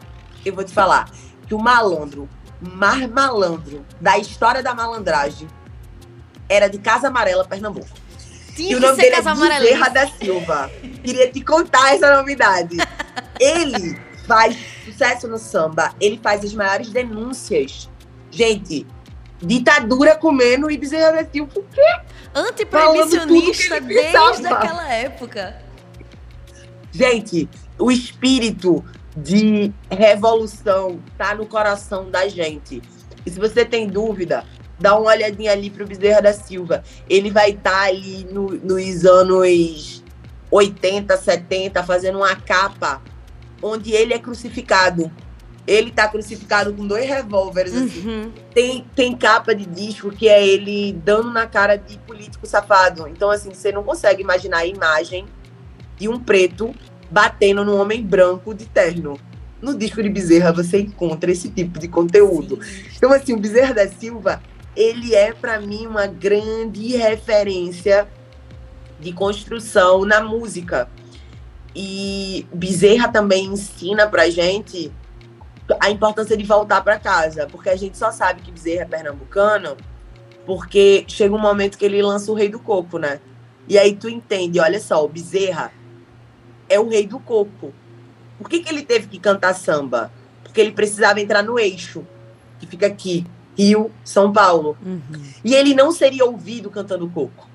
eu 0.46 0.54
vou 0.54 0.62
te 0.62 0.72
falar 0.72 1.10
que 1.48 1.52
o 1.52 1.58
malandro, 1.58 2.28
mais 2.60 3.10
malandro 3.10 3.84
da 4.00 4.16
história 4.18 4.62
da 4.62 4.72
malandragem, 4.72 5.48
era 6.48 6.68
de 6.68 6.78
Casa 6.78 7.08
Amarela, 7.08 7.44
Pernambuco. 7.44 7.88
Tinha 8.54 8.70
e 8.70 8.74
o 8.76 8.80
nome 8.80 8.96
dele 8.96 9.16
é 9.16 9.20
Bezerra 9.20 9.88
da 9.88 10.06
Silva. 10.06 10.70
Queria 11.02 11.28
te 11.28 11.40
contar 11.40 11.92
essa 11.92 12.16
novidade. 12.16 12.76
Ele 13.40 13.98
faz 14.28 14.56
sucesso 14.84 15.26
no 15.26 15.38
samba, 15.38 15.94
ele 16.00 16.18
faz 16.22 16.44
as 16.44 16.54
maiores 16.54 16.90
denúncias. 16.90 17.90
Gente, 18.30 18.86
ditadura 19.40 20.16
comendo 20.16 20.70
e 20.70 20.76
Bezerra 20.76 21.12
da 21.12 21.30
Silva, 21.30 21.52
o 21.56 21.62
quê? 21.62 22.00
Antiproibicionista 22.34 23.80
desde 23.80 24.46
aquela 24.46 24.92
época. 24.92 25.62
Gente, 26.90 27.48
o 27.78 27.90
espírito 27.90 28.84
de 29.16 29.72
revolução 29.90 31.00
tá 31.16 31.34
no 31.34 31.46
coração 31.46 32.10
da 32.10 32.28
gente. 32.28 32.82
E 33.24 33.30
se 33.30 33.38
você 33.38 33.64
tem 33.64 33.86
dúvida, 33.86 34.44
dá 34.78 34.96
uma 34.98 35.10
olhadinha 35.10 35.52
ali 35.52 35.70
pro 35.70 35.86
Bezerra 35.86 36.22
da 36.22 36.32
Silva. 36.32 36.82
Ele 37.08 37.30
vai 37.30 37.50
estar 37.50 37.70
tá 37.70 37.82
ali 37.84 38.24
no, 38.30 38.48
nos 38.48 39.04
anos 39.04 40.04
80, 40.50 41.16
70, 41.16 41.82
fazendo 41.82 42.18
uma 42.18 42.36
capa 42.36 43.02
onde 43.64 43.92
ele 43.92 44.12
é 44.12 44.18
crucificado. 44.18 45.10
Ele 45.66 45.90
tá 45.90 46.06
crucificado 46.06 46.74
com 46.74 46.86
dois 46.86 47.08
revólveres, 47.08 47.74
assim. 47.74 48.06
Uhum. 48.06 48.32
Tem, 48.52 48.84
tem 48.94 49.16
capa 49.16 49.54
de 49.54 49.64
disco 49.64 50.10
que 50.10 50.28
é 50.28 50.46
ele 50.46 50.92
dando 50.92 51.32
na 51.32 51.46
cara 51.46 51.76
de 51.76 51.96
político 52.00 52.46
safado. 52.46 53.08
Então, 53.08 53.30
assim, 53.30 53.54
você 53.54 53.72
não 53.72 53.82
consegue 53.82 54.22
imaginar 54.22 54.58
a 54.58 54.66
imagem 54.66 55.24
de 55.96 56.06
um 56.06 56.20
preto 56.20 56.74
batendo 57.10 57.64
num 57.64 57.80
homem 57.80 58.02
branco 58.02 58.54
de 58.54 58.66
terno. 58.66 59.18
No 59.62 59.74
disco 59.74 60.02
de 60.02 60.10
Bezerra 60.10 60.52
você 60.52 60.80
encontra 60.80 61.30
esse 61.30 61.48
tipo 61.48 61.78
de 61.78 61.88
conteúdo. 61.88 62.58
Então, 62.94 63.10
assim, 63.10 63.32
o 63.32 63.38
Bezerra 63.38 63.72
da 63.72 63.88
Silva, 63.88 64.42
ele 64.76 65.14
é, 65.14 65.32
para 65.32 65.58
mim, 65.58 65.86
uma 65.86 66.06
grande 66.06 66.94
referência 66.94 68.06
de 69.00 69.14
construção 69.14 70.04
na 70.04 70.20
música 70.20 70.86
e 71.74 72.46
Bezerra 72.52 73.08
também 73.08 73.46
ensina 73.46 74.06
pra 74.06 74.30
gente 74.30 74.92
a 75.80 75.90
importância 75.90 76.36
de 76.36 76.44
voltar 76.44 76.82
para 76.82 76.98
casa, 76.98 77.46
porque 77.50 77.70
a 77.70 77.76
gente 77.76 77.96
só 77.96 78.12
sabe 78.12 78.42
que 78.42 78.52
Bezerra 78.52 78.82
é 78.82 78.86
pernambucano 78.86 79.76
porque 80.46 81.04
chega 81.08 81.34
um 81.34 81.38
momento 81.38 81.78
que 81.78 81.84
ele 81.84 82.02
lança 82.02 82.30
o 82.30 82.34
Rei 82.34 82.48
do 82.48 82.58
Coco, 82.58 82.98
né? 82.98 83.20
E 83.66 83.78
aí 83.78 83.96
tu 83.96 84.08
entende, 84.08 84.60
olha 84.60 84.78
só, 84.78 85.02
o 85.04 85.08
Bezerra 85.08 85.72
é 86.68 86.78
o 86.78 86.88
Rei 86.88 87.06
do 87.06 87.18
Coco. 87.18 87.72
Por 88.38 88.48
que, 88.48 88.60
que 88.60 88.68
ele 88.68 88.82
teve 88.82 89.06
que 89.06 89.18
cantar 89.18 89.54
samba? 89.54 90.12
Porque 90.42 90.60
ele 90.60 90.72
precisava 90.72 91.20
entrar 91.20 91.42
no 91.42 91.58
eixo, 91.58 92.06
que 92.58 92.66
fica 92.66 92.86
aqui, 92.86 93.26
Rio, 93.56 93.90
São 94.04 94.32
Paulo. 94.32 94.76
Uhum. 94.84 95.00
E 95.42 95.54
ele 95.54 95.74
não 95.74 95.90
seria 95.92 96.24
ouvido 96.24 96.70
cantando 96.70 97.08
coco. 97.08 97.48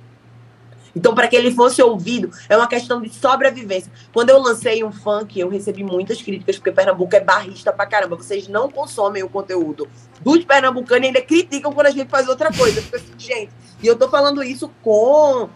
Então, 0.96 1.14
para 1.14 1.28
que 1.28 1.36
ele 1.36 1.52
fosse 1.52 1.82
ouvido, 1.82 2.32
é 2.48 2.58
uma 2.58 2.68
questão 2.68 3.02
de 3.02 3.10
sobrevivência. 3.14 3.92
Quando 4.14 4.30
eu 4.30 4.40
lancei 4.40 4.84
um 4.84 4.92
funk, 4.92 5.40
eu 5.40 5.50
recebi 5.50 5.84
muitas 5.84 6.22
críticas, 6.22 6.58
porque 6.58 6.72
Pernambuco 6.72 7.16
é 7.16 7.20
barrista 7.20 7.72
pra 7.72 7.86
caramba. 7.86 8.16
Vocês 8.16 8.48
não 8.48 8.70
consomem 8.70 9.24
o 9.24 9.30
conteúdo 9.30 9.88
dos 10.22 10.44
pernambucanos 10.44 11.04
e 11.04 11.08
ainda 11.08 11.22
criticam 11.22 11.72
quando 11.72 11.88
a 11.88 11.92
gente 11.92 12.10
faz 12.10 12.28
outra 12.28 12.52
coisa. 12.52 12.82
Porque, 12.82 12.98
assim, 12.98 13.14
gente, 13.18 13.52
e 13.82 13.88
eu 13.88 13.96
tô 13.96 14.10
falando 14.10 14.44
isso 14.44 14.70
com 14.82 15.50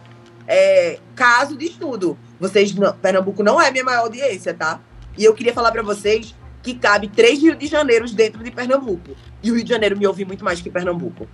é, 0.46 0.98
caso 1.14 1.56
de 1.56 1.66
estudo. 1.66 2.18
Vocês 2.38 2.74
não, 2.74 2.92
Pernambuco 2.92 3.42
não 3.42 3.60
é 3.60 3.70
minha 3.70 3.84
maior 3.84 4.00
audiência, 4.00 4.54
tá? 4.54 4.80
E 5.16 5.24
eu 5.24 5.34
queria 5.34 5.52
falar 5.52 5.72
para 5.72 5.82
vocês 5.82 6.34
que 6.62 6.74
cabe 6.74 7.08
três 7.08 7.40
Rio 7.40 7.54
de 7.54 7.66
Janeiro 7.66 8.10
dentro 8.10 8.42
de 8.42 8.50
Pernambuco. 8.50 9.14
E 9.42 9.50
o 9.50 9.54
Rio 9.54 9.64
de 9.64 9.70
Janeiro 9.70 9.98
me 9.98 10.06
ouve 10.06 10.24
muito 10.24 10.44
mais 10.44 10.60
que 10.60 10.70
Pernambuco. 10.70 11.28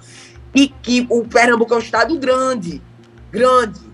E 0.54 0.68
que 0.68 1.06
o 1.08 1.24
Pernambuco 1.24 1.72
é 1.72 1.76
um 1.76 1.80
estado 1.80 2.18
grande, 2.18 2.82
grande. 3.30 3.89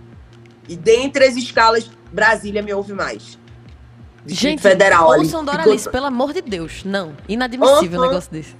E 0.68 0.76
dentre 0.76 1.24
as 1.24 1.36
escalas, 1.36 1.90
Brasília 2.12 2.62
me 2.62 2.72
ouve 2.72 2.92
mais. 2.92 3.38
Gente, 4.26 4.60
Federal 4.60 5.08
ouçam 5.08 5.40
ali. 5.40 5.50
Doralice, 5.50 5.90
pelo 5.90 6.06
amor 6.06 6.32
de 6.32 6.40
Deus. 6.40 6.84
Não, 6.84 7.16
inadmissível 7.28 8.00
uhum. 8.00 8.06
um 8.06 8.08
negócio 8.08 8.30
desse. 8.30 8.56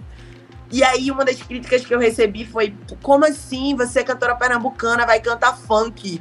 E 0.71 0.83
aí, 0.83 1.11
uma 1.11 1.25
das 1.25 1.41
críticas 1.43 1.85
que 1.85 1.95
eu 1.95 1.99
recebi 1.99 2.45
foi: 2.45 2.75
como 3.03 3.25
assim? 3.25 3.75
Você 3.77 4.01
é 4.01 4.05
cantora 4.05 4.37
pernambucana, 4.37 5.07
vai 5.07 5.21
cantar 5.21 5.57
funk? 5.57 6.21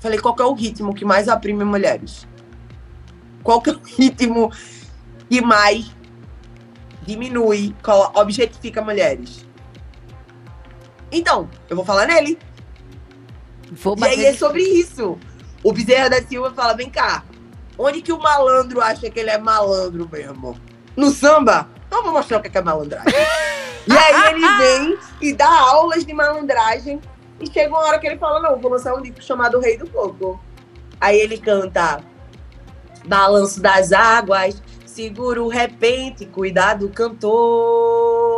Falei, 0.00 0.18
qual 0.18 0.36
é 0.38 0.44
o 0.44 0.54
ritmo 0.54 0.94
que 0.94 1.04
mais 1.04 1.26
oprime 1.26 1.64
mulheres? 1.64 2.26
Qual 3.42 3.60
que 3.60 3.70
é 3.70 3.72
o 3.72 3.80
ritmo 3.82 4.52
que 5.28 5.40
mais 5.40 5.92
diminui, 7.02 7.74
objetifica 8.14 8.80
mulheres? 8.80 9.46
Então, 11.10 11.48
eu 11.68 11.74
vou 11.74 11.84
falar 11.84 12.06
nele. 12.06 12.38
Vou 13.72 13.96
e 13.98 14.04
aí 14.04 14.24
é 14.26 14.34
sobre 14.34 14.62
isso. 14.62 15.18
O 15.62 15.72
Bezerra 15.72 16.10
da 16.10 16.22
Silva 16.22 16.52
fala: 16.52 16.74
vem 16.74 16.90
cá, 16.90 17.24
onde 17.76 18.02
que 18.02 18.12
o 18.12 18.18
malandro 18.18 18.80
acha 18.80 19.10
que 19.10 19.18
ele 19.18 19.30
é 19.30 19.38
malandro 19.38 20.08
mesmo? 20.10 20.58
No 20.96 21.10
samba? 21.10 21.68
Então 21.86 22.02
vou 22.02 22.12
mostrar 22.12 22.38
o 22.38 22.42
que 22.42 22.48
é, 22.48 22.60
é 22.60 22.62
malandragem. 22.62 23.12
e 23.86 23.92
aí 23.92 24.34
ele 24.34 24.58
vem 24.58 24.98
e 25.20 25.32
dá 25.32 25.48
aulas 25.48 26.04
de 26.04 26.12
malandragem. 26.12 27.00
E 27.40 27.46
chega 27.50 27.68
uma 27.68 27.80
hora 27.80 27.98
que 27.98 28.06
ele 28.06 28.18
fala: 28.18 28.40
não, 28.40 28.60
vou 28.60 28.70
lançar 28.70 28.94
um 28.94 29.00
livro 29.00 29.22
chamado 29.22 29.60
Rei 29.60 29.76
do 29.76 29.88
Coco. 29.88 30.40
Aí 31.00 31.18
ele 31.18 31.38
canta 31.38 32.00
Balanço 33.06 33.60
das 33.60 33.92
Águas, 33.92 34.60
segura 34.84 35.42
o 35.42 35.48
repente, 35.48 36.26
cuidado, 36.26 36.88
cantor. 36.88 38.37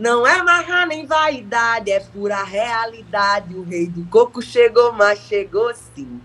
Não 0.00 0.26
é 0.26 0.42
marra 0.42 0.86
nem 0.86 1.04
vaidade, 1.04 1.90
é 1.90 2.00
pura 2.00 2.42
realidade. 2.42 3.54
O 3.54 3.62
rei 3.62 3.86
do 3.86 4.02
coco 4.06 4.40
chegou, 4.40 4.94
mas 4.94 5.18
chegou 5.18 5.70
sim. 5.74 6.18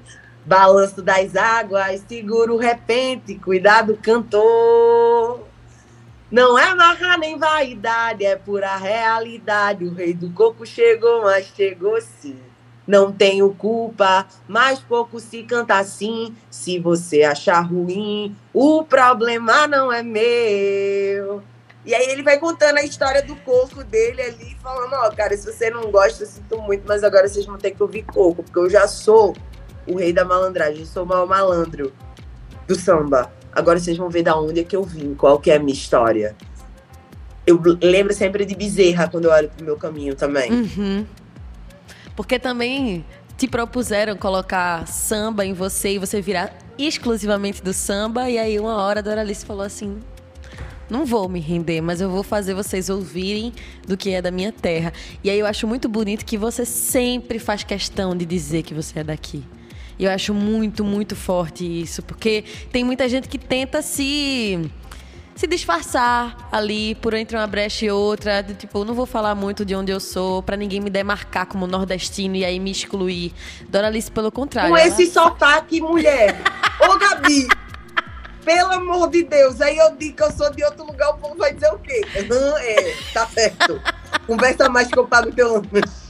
Balanço 0.46 1.02
das 1.02 1.36
águas, 1.36 2.02
segura 2.08 2.54
o 2.54 2.58
repente, 2.58 3.36
cuidado, 3.36 4.00
cantor. 4.02 5.46
Não 6.32 6.58
é 6.58 6.74
marra 6.74 7.18
nem 7.18 7.38
vaidade, 7.38 8.24
é 8.24 8.38
pura 8.38 8.78
realidade. 8.78 9.84
O 9.84 9.94
rei 9.94 10.14
do 10.14 10.30
coco 10.30 10.66
chegou, 10.66 11.24
mas 11.24 11.48
chegou 11.48 12.00
sim. 12.00 12.40
Não 12.88 13.12
tenho 13.12 13.54
culpa, 13.56 14.26
mas 14.48 14.80
pouco 14.80 15.20
se 15.20 15.44
canta 15.44 15.78
assim. 15.78 16.34
Se 16.50 16.80
você 16.80 17.24
achar 17.24 17.60
ruim, 17.60 18.34
o 18.54 18.86
problema 18.86 19.68
não 19.68 19.92
é 19.92 20.02
meu. 20.02 21.44
E 21.86 21.94
aí 21.94 22.08
ele 22.08 22.24
vai 22.24 22.40
contando 22.40 22.78
a 22.78 22.84
história 22.84 23.22
do 23.22 23.36
coco 23.38 23.84
dele 23.84 24.22
ali, 24.22 24.58
falando, 24.62 24.94
ó, 24.94 25.08
oh, 25.08 25.16
cara, 25.16 25.38
se 25.38 25.46
você 25.46 25.70
não 25.70 25.92
gosta, 25.92 26.24
eu 26.24 26.28
sinto 26.28 26.58
muito, 26.60 26.84
mas 26.88 27.04
agora 27.04 27.28
vocês 27.28 27.46
vão 27.46 27.58
ter 27.58 27.72
que 27.72 27.84
ouvir 27.84 28.02
coco, 28.04 28.42
porque 28.42 28.58
eu 28.58 28.70
já 28.70 28.88
sou 28.88 29.36
o 29.86 29.98
rei 29.98 30.12
da 30.12 30.26
malandragem, 30.26 30.80
eu 30.80 30.86
sou 30.88 31.04
o 31.04 31.06
maior 31.06 31.28
malandro 31.28 31.94
do 32.68 32.74
samba. 32.74 33.32
Agora 33.54 33.80
vocês 33.80 33.96
vão 33.96 34.10
ver 34.10 34.24
da 34.24 34.36
onde 34.36 34.62
é 34.62 34.64
que 34.64 34.76
eu 34.76 34.84
vim, 34.84 35.14
qual 35.14 35.40
que 35.40 35.52
é 35.52 35.58
a 35.58 35.60
minha 35.60 35.74
história. 35.74 36.36
Eu 37.46 37.62
lembro 37.82 38.14
sempre 38.14 38.44
de 38.46 38.56
Bezerra 38.56 39.08
quando 39.08 39.26
eu 39.26 39.32
olho 39.32 39.50
pro 39.50 39.64
meu 39.64 39.78
caminho 39.78 40.16
também. 40.16 40.52
Uhum. 40.52 41.06
Porque 42.16 42.40
também 42.40 43.06
te 43.38 43.48
propuseram 43.48 44.16
colocar 44.16 44.88
samba 44.88 45.46
em 45.46 45.54
você 45.54 45.94
e 45.94 46.00
você 46.00 46.20
virar 46.20 46.52
exclusivamente 46.78 47.62
do 47.62 47.74
samba, 47.74 48.30
e 48.30 48.38
aí 48.38 48.60
uma 48.60 48.78
hora 48.78 49.00
a 49.00 49.04
Doralice 49.04 49.46
falou 49.46 49.64
assim: 49.64 50.00
não 50.90 51.06
vou 51.06 51.28
me 51.28 51.40
render, 51.40 51.82
mas 51.82 52.02
eu 52.02 52.10
vou 52.10 52.24
fazer 52.24 52.54
vocês 52.54 52.90
ouvirem 52.90 53.54
do 53.88 53.98
que 53.98 54.12
é 54.12 54.22
da 54.22 54.32
minha 54.32 54.52
terra. 54.52 54.94
E 55.24 55.30
aí 55.30 55.40
eu 55.40 55.46
acho 55.46 55.68
muito 55.68 55.90
bonito 55.90 56.26
que 56.26 56.38
você 56.38 56.66
sempre 56.66 57.40
faz 57.40 57.64
questão 57.64 58.16
de 58.16 58.26
dizer 58.26 58.64
que 58.64 58.74
você 58.74 59.00
é 59.00 59.04
daqui. 59.04 59.44
E 59.98 60.04
eu 60.04 60.12
acho 60.12 60.34
muito, 60.34 60.84
muito 60.84 61.16
forte 61.16 61.64
isso, 61.64 62.04
porque 62.04 62.44
tem 62.72 62.84
muita 62.84 63.08
gente 63.08 63.28
que 63.28 63.38
tenta 63.38 63.82
se 63.82 64.70
se 65.36 65.48
disfarçar 65.48 66.48
ali 66.50 66.96
por 66.96 67.14
entre 67.14 67.36
uma 67.36 67.46
brecha 67.46 67.86
e 67.86 67.92
outra, 67.92 68.42
de, 68.42 68.54
tipo, 68.54 68.86
não 68.86 68.94
vou 68.94 69.06
falar 69.06 69.36
muito 69.36 69.66
de 69.66 69.76
onde 69.76 69.92
eu 69.92 70.00
sou, 70.00 70.42
para 70.42 70.56
ninguém 70.56 70.80
me 70.80 70.90
demarcar 70.90 71.46
como 71.46 71.68
nordestino 71.68 72.38
e 72.38 72.46
aí 72.46 72.58
me 72.58 72.72
excluir. 72.72 73.34
Doralice, 73.68 74.10
pelo 74.10 74.32
contrário. 74.32 74.72
Com 74.72 74.78
esse 74.78 75.04
ela... 75.04 75.12
sotaque, 75.12 75.82
mulher. 75.82 76.42
Ô, 76.80 76.98
Gabi, 76.98 77.48
pelo 78.46 78.72
amor 78.72 79.10
de 79.10 79.24
Deus. 79.24 79.60
Aí 79.60 79.78
eu 79.78 79.96
digo 79.96 80.16
que 80.16 80.24
eu 80.24 80.32
sou 80.32 80.50
de 80.52 80.64
outro 80.64 80.86
lugar, 80.86 81.10
o 81.10 81.18
povo 81.18 81.36
vai 81.36 81.54
dizer 81.54 81.74
o 81.74 81.80
quê? 81.80 82.02
Uhum, 82.16 82.58
é, 82.60 82.93
tá 83.12 83.28
certo. 83.28 83.82
Conversa 84.26 84.70
mais 84.70 84.88
que 84.88 84.98
eu 84.98 85.08
pago 85.08 85.32
teu 85.34 85.56
lanche. 85.56 86.06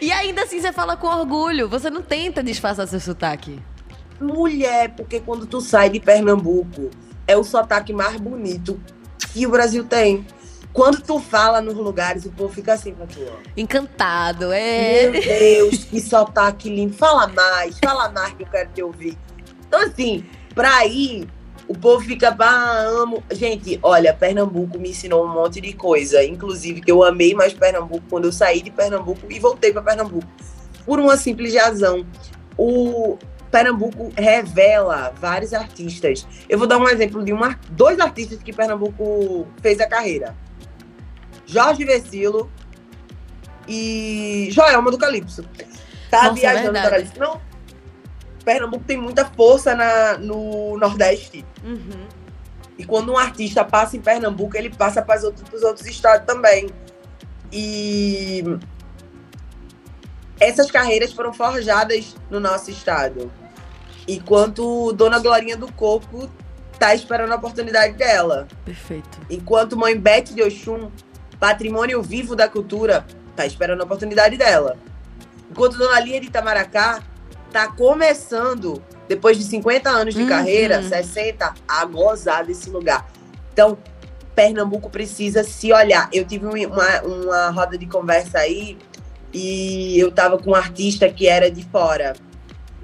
E 0.00 0.10
ainda 0.10 0.42
assim 0.42 0.60
você 0.60 0.72
fala 0.72 0.96
com 0.96 1.06
orgulho. 1.06 1.68
Você 1.68 1.90
não 1.90 2.02
tenta 2.02 2.42
disfarçar 2.42 2.88
seu 2.88 3.00
sotaque. 3.00 3.60
Mulher, 4.20 4.94
porque 4.96 5.20
quando 5.20 5.46
tu 5.46 5.60
sai 5.60 5.90
de 5.90 6.00
Pernambuco, 6.00 6.90
é 7.26 7.36
o 7.36 7.44
sotaque 7.44 7.92
mais 7.92 8.16
bonito 8.16 8.80
que 9.32 9.46
o 9.46 9.50
Brasil 9.50 9.84
tem. 9.84 10.26
Quando 10.72 11.00
tu 11.00 11.18
fala 11.18 11.62
nos 11.62 11.74
lugares, 11.74 12.26
o 12.26 12.30
povo 12.30 12.52
fica 12.52 12.74
assim 12.74 12.92
pra 12.92 13.06
tu. 13.06 13.18
Ó. 13.20 13.36
Encantado, 13.56 14.52
é. 14.52 15.08
Meu 15.08 15.22
Deus, 15.22 15.84
que 15.84 16.00
sotaque 16.00 16.68
lindo. 16.68 16.94
Fala 16.94 17.26
mais, 17.28 17.78
fala 17.78 18.10
mais 18.10 18.34
que 18.34 18.42
eu 18.42 18.46
quero 18.46 18.70
te 18.74 18.82
ouvir. 18.82 19.18
Então, 19.66 19.80
assim, 19.80 20.24
Pra 20.56 20.86
ir, 20.86 21.28
o 21.68 21.74
povo 21.74 22.02
fica, 22.02 22.34
ah, 22.38 22.82
amo. 22.88 23.22
Gente, 23.30 23.78
olha, 23.82 24.14
Pernambuco 24.14 24.78
me 24.78 24.88
ensinou 24.88 25.26
um 25.26 25.28
monte 25.28 25.60
de 25.60 25.74
coisa. 25.74 26.24
Inclusive, 26.24 26.80
que 26.80 26.90
eu 26.90 27.04
amei 27.04 27.34
mais 27.34 27.52
Pernambuco 27.52 28.02
quando 28.08 28.24
eu 28.24 28.32
saí 28.32 28.62
de 28.62 28.70
Pernambuco 28.70 29.20
e 29.30 29.38
voltei 29.38 29.70
para 29.70 29.82
Pernambuco. 29.82 30.26
Por 30.86 30.98
uma 30.98 31.18
simples 31.18 31.54
razão. 31.54 32.06
O 32.56 33.18
Pernambuco 33.50 34.10
revela 34.16 35.12
vários 35.20 35.52
artistas. 35.52 36.26
Eu 36.48 36.58
vou 36.58 36.66
dar 36.66 36.78
um 36.78 36.88
exemplo 36.88 37.22
de 37.22 37.34
uma, 37.34 37.60
dois 37.68 38.00
artistas 38.00 38.42
que 38.42 38.50
Pernambuco 38.50 39.46
fez 39.60 39.78
a 39.78 39.86
carreira. 39.86 40.34
Jorge 41.44 41.84
Vecilo 41.84 42.50
e 43.68 44.48
Joelma 44.50 44.90
do 44.90 44.96
Calypso. 44.96 45.44
Tá 46.10 46.30
Nossa, 46.30 46.46
é 46.46 46.52
viajando 46.52 46.78
é 46.78 46.82
para 46.82 47.04
Não, 47.18 47.40
Pernambuco 48.46 48.84
tem 48.84 48.96
muita 48.96 49.24
força 49.24 49.74
na, 49.74 50.16
no 50.18 50.78
Nordeste. 50.78 51.44
Uhum. 51.64 52.06
E 52.78 52.84
quando 52.84 53.10
um 53.10 53.18
artista 53.18 53.64
passa 53.64 53.96
em 53.96 54.00
Pernambuco, 54.00 54.56
ele 54.56 54.70
passa 54.70 55.02
para 55.02 55.18
os 55.18 55.24
outros, 55.24 55.62
outros 55.64 55.84
estados 55.88 56.24
também. 56.24 56.70
E 57.52 58.44
essas 60.38 60.70
carreiras 60.70 61.12
foram 61.12 61.32
forjadas 61.34 62.14
no 62.30 62.38
nosso 62.38 62.70
estado. 62.70 63.32
Enquanto 64.06 64.92
Dona 64.92 65.18
Glorinha 65.18 65.56
do 65.56 65.72
Coco 65.72 66.30
tá 66.78 66.94
esperando 66.94 67.32
a 67.32 67.36
oportunidade 67.36 67.94
dela. 67.94 68.46
Perfeito. 68.64 69.18
Enquanto 69.28 69.76
Mãe 69.76 69.98
Bete 69.98 70.32
de 70.32 70.42
Oxum, 70.44 70.88
patrimônio 71.40 72.00
vivo 72.00 72.36
da 72.36 72.48
cultura, 72.48 73.04
tá 73.34 73.44
esperando 73.44 73.80
a 73.80 73.84
oportunidade 73.84 74.36
dela. 74.36 74.76
Enquanto 75.50 75.76
Dona 75.76 75.98
Lia 75.98 76.20
de 76.20 76.28
Itamaracá 76.28 77.02
tá 77.56 77.68
começando, 77.68 78.82
depois 79.08 79.38
de 79.38 79.44
50 79.44 79.88
anos 79.88 80.14
de 80.14 80.20
uhum. 80.20 80.28
carreira, 80.28 80.82
60, 80.82 81.54
a 81.66 81.84
gozar 81.86 82.44
desse 82.44 82.68
lugar. 82.68 83.10
Então, 83.50 83.78
Pernambuco 84.34 84.90
precisa 84.90 85.42
se 85.42 85.72
olhar. 85.72 86.06
Eu 86.12 86.26
tive 86.26 86.44
uma, 86.44 87.00
uma 87.00 87.48
roda 87.48 87.78
de 87.78 87.86
conversa 87.86 88.40
aí 88.40 88.76
e 89.32 89.98
eu 89.98 90.12
tava 90.12 90.36
com 90.36 90.50
um 90.50 90.54
artista 90.54 91.08
que 91.08 91.26
era 91.26 91.50
de 91.50 91.64
fora. 91.64 92.14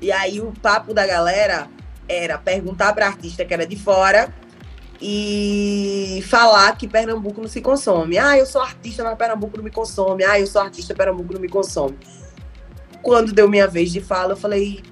E 0.01 0.11
aí 0.11 0.41
o 0.41 0.55
papo 0.62 0.95
da 0.95 1.07
galera 1.07 1.68
era 2.09 2.39
perguntar 2.39 2.95
para 2.95 3.07
artista 3.07 3.45
que 3.45 3.53
era 3.53 3.66
de 3.66 3.77
fora 3.77 4.33
e 5.03 6.25
falar 6.29 6.75
que 6.79 6.89
Pernambuco 6.89 7.43
não 7.43 7.49
se 7.49 7.61
consome. 7.61 8.16
Ah, 8.16 8.39
eu 8.39 8.47
sou 8.47 8.62
artista, 8.62 9.05
mas 9.05 9.18
Pernambuco 9.18 9.59
não 9.59 9.64
me 9.64 9.70
consome. 9.70 10.25
Ah, 10.25 10.41
eu 10.41 10.47
sou 10.47 10.62
artista, 10.62 10.95
Pernambuco 10.95 11.35
não 11.35 11.41
me 11.41 11.49
consome 11.49 11.99
quando 13.03 13.33
deu 13.33 13.49
minha 13.49 13.67
vez 13.67 13.93
de 13.93 14.01
fala, 14.01 14.33
eu 14.33 14.37
falei: 14.37 14.83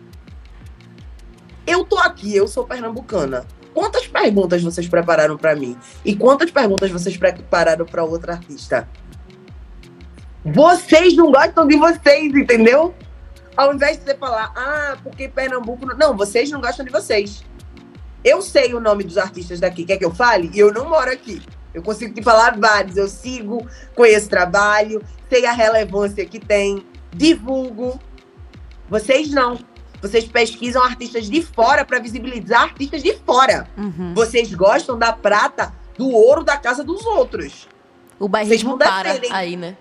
Eu 1.66 1.84
tô 1.84 1.96
aqui, 1.98 2.34
eu 2.34 2.46
sou 2.46 2.66
pernambucana. 2.66 3.46
Quantas 3.72 4.06
perguntas 4.06 4.62
vocês 4.62 4.88
prepararam 4.88 5.36
para 5.36 5.54
mim? 5.54 5.76
E 6.04 6.14
quantas 6.14 6.50
perguntas 6.50 6.90
vocês 6.90 7.16
prepararam 7.16 7.86
para 7.86 8.04
outra 8.04 8.32
artista? 8.32 8.88
Vocês 10.44 11.14
não 11.14 11.30
gostam 11.30 11.66
de 11.66 11.76
vocês, 11.76 12.34
entendeu? 12.34 12.94
Ao 13.56 13.74
invés 13.74 13.98
de 13.98 14.04
você 14.04 14.16
falar, 14.16 14.52
ah, 14.56 14.96
porque 15.02 15.28
Pernambuco. 15.28 15.86
Não, 15.86 15.96
não 15.96 16.16
vocês 16.16 16.50
não 16.50 16.60
gostam 16.60 16.84
de 16.84 16.90
vocês. 16.90 17.44
Eu 18.24 18.42
sei 18.42 18.74
o 18.74 18.80
nome 18.80 19.04
dos 19.04 19.16
artistas 19.16 19.60
daqui, 19.60 19.84
quer 19.84 19.96
que 19.96 20.04
eu 20.04 20.14
fale? 20.14 20.50
E 20.52 20.58
eu 20.58 20.72
não 20.72 20.88
moro 20.88 21.10
aqui. 21.10 21.42
Eu 21.72 21.82
consigo 21.82 22.12
te 22.12 22.22
falar 22.22 22.58
vários. 22.58 22.96
Eu 22.96 23.08
sigo, 23.08 23.66
conheço 23.94 24.28
trabalho, 24.28 25.02
sei 25.28 25.46
a 25.46 25.52
relevância 25.52 26.24
que 26.26 26.38
tem, 26.38 26.84
divulgo. 27.12 27.98
Vocês 28.88 29.30
não. 29.30 29.58
Vocês 30.00 30.24
pesquisam 30.24 30.82
artistas 30.82 31.28
de 31.28 31.42
fora 31.42 31.84
para 31.84 31.98
visibilizar 31.98 32.62
artistas 32.62 33.02
de 33.02 33.14
fora. 33.18 33.68
Uhum. 33.76 34.14
Vocês 34.14 34.52
gostam 34.54 34.98
da 34.98 35.12
prata, 35.12 35.74
do 35.96 36.08
ouro 36.08 36.42
da 36.42 36.56
casa 36.56 36.82
dos 36.82 37.04
outros. 37.04 37.68
O 38.18 38.28
bairrismo 38.28 38.78
para 38.78 39.18
aí, 39.30 39.56
né? 39.56 39.76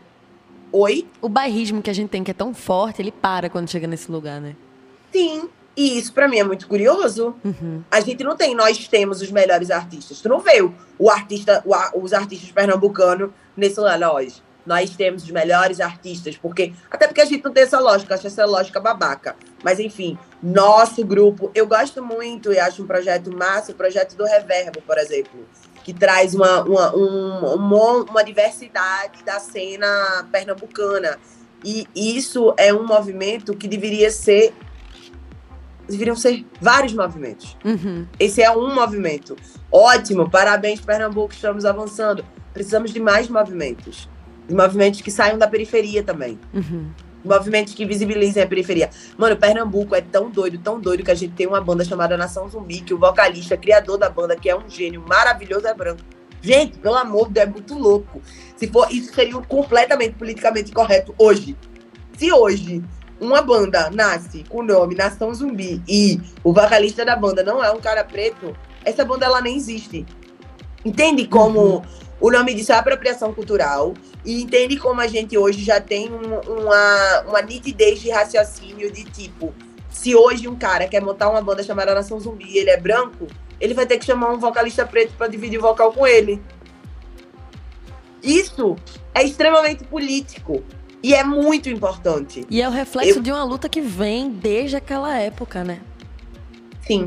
Oi? 0.71 1.07
O 1.21 1.29
bairrismo 1.29 1.81
que 1.81 1.89
a 1.89 1.93
gente 1.93 2.09
tem, 2.09 2.23
que 2.23 2.31
é 2.31 2.33
tão 2.33 2.53
forte, 2.53 3.01
ele 3.01 3.11
para 3.11 3.49
quando 3.49 3.69
chega 3.69 3.87
nesse 3.87 4.11
lugar, 4.11 4.39
né? 4.39 4.55
Sim. 5.11 5.49
E 5.75 5.97
isso 5.97 6.11
para 6.11 6.27
mim 6.27 6.37
é 6.37 6.43
muito 6.43 6.67
curioso. 6.67 7.35
Uhum. 7.43 7.81
A 7.89 8.01
gente 8.01 8.23
não 8.23 8.35
tem, 8.35 8.53
nós 8.53 8.87
temos 8.87 9.21
os 9.21 9.31
melhores 9.31 9.71
artistas. 9.71 10.19
Tu 10.19 10.27
não 10.27 10.39
vê 10.39 10.61
o, 10.61 10.73
o 10.97 11.09
artista, 11.09 11.63
o, 11.65 12.03
os 12.03 12.11
artistas 12.11 12.51
pernambucanos 12.51 13.31
nesse 13.55 13.79
lugar, 13.79 13.97
nós. 13.97 14.43
Nós 14.69 14.91
temos 14.91 15.23
os 15.23 15.31
melhores 15.31 15.79
artistas, 15.79 16.37
porque 16.37 16.73
até 16.91 17.07
porque 17.07 17.21
a 17.21 17.25
gente 17.25 17.43
não 17.43 17.51
tem 17.51 17.63
essa 17.63 17.79
lógica, 17.79 18.13
acho 18.13 18.27
essa 18.27 18.45
lógica 18.45 18.79
babaca. 18.79 19.35
Mas 19.63 19.79
enfim, 19.79 20.15
nosso 20.43 21.03
grupo, 21.03 21.49
eu 21.55 21.65
gosto 21.65 22.03
muito 22.03 22.53
e 22.53 22.59
acho 22.59 22.83
um 22.83 22.85
projeto 22.85 23.35
massa, 23.35 23.71
o 23.71 23.75
projeto 23.75 24.15
do 24.15 24.23
Reverbo, 24.23 24.79
por 24.83 24.99
exemplo, 24.99 25.43
que 25.83 25.91
traz 25.91 26.35
uma, 26.35 26.61
uma, 26.61 26.95
um, 26.95 27.55
uma, 27.55 28.03
uma 28.03 28.23
diversidade 28.23 29.23
da 29.23 29.39
cena 29.39 30.27
pernambucana. 30.31 31.17
E 31.65 31.87
isso 31.95 32.53
é 32.55 32.71
um 32.71 32.85
movimento 32.85 33.57
que 33.57 33.67
deveria 33.67 34.11
ser 34.11 34.53
deveriam 35.87 36.15
ser 36.15 36.45
vários 36.61 36.93
movimentos. 36.93 37.57
Uhum. 37.65 38.05
Esse 38.19 38.43
é 38.43 38.51
um 38.51 38.71
movimento. 38.75 39.35
Ótimo, 39.71 40.29
parabéns, 40.29 40.79
Pernambuco, 40.79 41.33
estamos 41.33 41.65
avançando. 41.65 42.23
Precisamos 42.53 42.93
de 42.93 42.99
mais 42.99 43.27
movimentos. 43.27 44.07
Movimentos 44.49 45.01
que 45.01 45.11
saiam 45.11 45.37
da 45.37 45.47
periferia 45.47 46.03
também. 46.03 46.39
Uhum. 46.53 46.89
Movimentos 47.23 47.73
que 47.73 47.85
visibilizem 47.85 48.41
a 48.41 48.47
periferia. 48.47 48.89
Mano, 49.17 49.35
Pernambuco 49.35 49.93
é 49.93 50.01
tão 50.01 50.29
doido, 50.29 50.57
tão 50.57 50.79
doido, 50.79 51.03
que 51.03 51.11
a 51.11 51.15
gente 51.15 51.33
tem 51.33 51.47
uma 51.47 51.59
banda 51.59 51.83
chamada 51.83 52.17
Nação 52.17 52.49
Zumbi, 52.49 52.81
que 52.81 52.93
o 52.93 52.97
vocalista, 52.97 53.57
criador 53.57 53.97
da 53.97 54.09
banda, 54.09 54.35
que 54.35 54.49
é 54.49 54.55
um 54.55 54.69
gênio 54.69 55.03
maravilhoso, 55.07 55.67
é 55.67 55.73
branco. 55.73 56.01
Gente, 56.41 56.77
pelo 56.77 56.95
amor 56.95 57.27
de 57.27 57.33
Deus, 57.33 57.47
é 57.47 57.49
muito 57.49 57.77
louco. 57.77 58.21
Se 58.55 58.67
for, 58.67 58.89
isso 58.91 59.13
seria 59.13 59.33
completamente 59.41 60.15
politicamente 60.15 60.71
correto 60.71 61.13
hoje. 61.17 61.57
Se 62.17 62.31
hoje 62.31 62.83
uma 63.19 63.41
banda 63.41 63.89
nasce 63.89 64.45
com 64.47 64.59
o 64.59 64.63
nome 64.63 64.95
Nação 64.95 65.33
Zumbi 65.33 65.81
e 65.87 66.19
o 66.43 66.53
vocalista 66.53 67.03
da 67.03 67.15
banda 67.15 67.43
não 67.43 67.63
é 67.63 67.69
um 67.71 67.79
cara 67.79 68.03
preto, 68.03 68.55
essa 68.85 69.03
banda 69.03 69.25
ela 69.25 69.41
nem 69.41 69.57
existe. 69.57 70.05
Entende 70.85 71.27
como 71.27 71.59
uhum. 71.59 71.81
o 72.21 72.31
nome 72.31 72.53
disso 72.53 72.71
é 72.71 72.75
apropriação 72.75 73.33
cultural 73.33 73.93
e 74.29 74.43
entende 74.43 74.77
como 74.77 75.01
a 75.01 75.07
gente 75.07 75.35
hoje 75.35 75.63
já 75.63 75.81
tem 75.81 76.07
um, 76.11 76.39
uma, 76.61 77.21
uma 77.21 77.41
nitidez 77.41 77.99
de 77.99 78.11
raciocínio 78.11 78.91
de 78.91 79.03
tipo, 79.03 79.51
se 79.89 80.15
hoje 80.15 80.47
um 80.47 80.55
cara 80.55 80.87
quer 80.87 81.01
montar 81.01 81.31
uma 81.31 81.41
banda 81.41 81.63
chamada 81.63 81.95
Nação 81.95 82.19
Zumbi 82.19 82.45
e 82.45 82.59
ele 82.59 82.69
é 82.69 82.77
branco, 82.77 83.25
ele 83.59 83.73
vai 83.73 83.87
ter 83.87 83.97
que 83.97 84.05
chamar 84.05 84.29
um 84.29 84.37
vocalista 84.37 84.85
preto 84.85 85.13
para 85.17 85.25
dividir 85.25 85.57
o 85.57 85.63
vocal 85.63 85.91
com 85.91 86.05
ele. 86.05 86.39
Isso 88.21 88.75
é 89.15 89.23
extremamente 89.23 89.83
político. 89.85 90.63
E 91.01 91.15
é 91.15 91.23
muito 91.23 91.67
importante. 91.67 92.45
E 92.51 92.61
é 92.61 92.67
o 92.67 92.71
reflexo 92.71 93.17
eu... 93.17 93.23
de 93.23 93.31
uma 93.31 93.43
luta 93.43 93.67
que 93.67 93.81
vem 93.81 94.29
desde 94.29 94.75
aquela 94.75 95.17
época, 95.17 95.63
né? 95.63 95.81
Sim. 96.85 97.05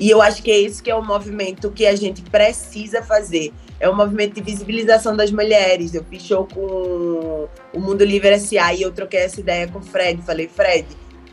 E 0.00 0.08
eu 0.08 0.22
acho 0.22 0.42
que 0.42 0.50
é 0.50 0.58
isso 0.58 0.82
que 0.82 0.90
é 0.90 0.94
o 0.94 1.04
movimento 1.04 1.70
que 1.70 1.84
a 1.84 1.94
gente 1.94 2.22
precisa 2.22 3.02
fazer. 3.02 3.52
É 3.82 3.90
um 3.90 3.96
movimento 3.96 4.34
de 4.34 4.40
visibilização 4.40 5.16
das 5.16 5.32
mulheres. 5.32 5.92
Eu 5.92 6.04
fiz 6.04 6.22
show 6.22 6.46
com 6.46 7.48
o 7.74 7.80
Mundo 7.80 8.04
Livre 8.04 8.38
SA 8.38 8.72
e 8.74 8.82
eu 8.82 8.92
troquei 8.92 9.18
essa 9.18 9.40
ideia 9.40 9.66
com 9.66 9.80
o 9.80 9.82
Fred. 9.82 10.22
Falei, 10.22 10.46
Fred, 10.46 10.86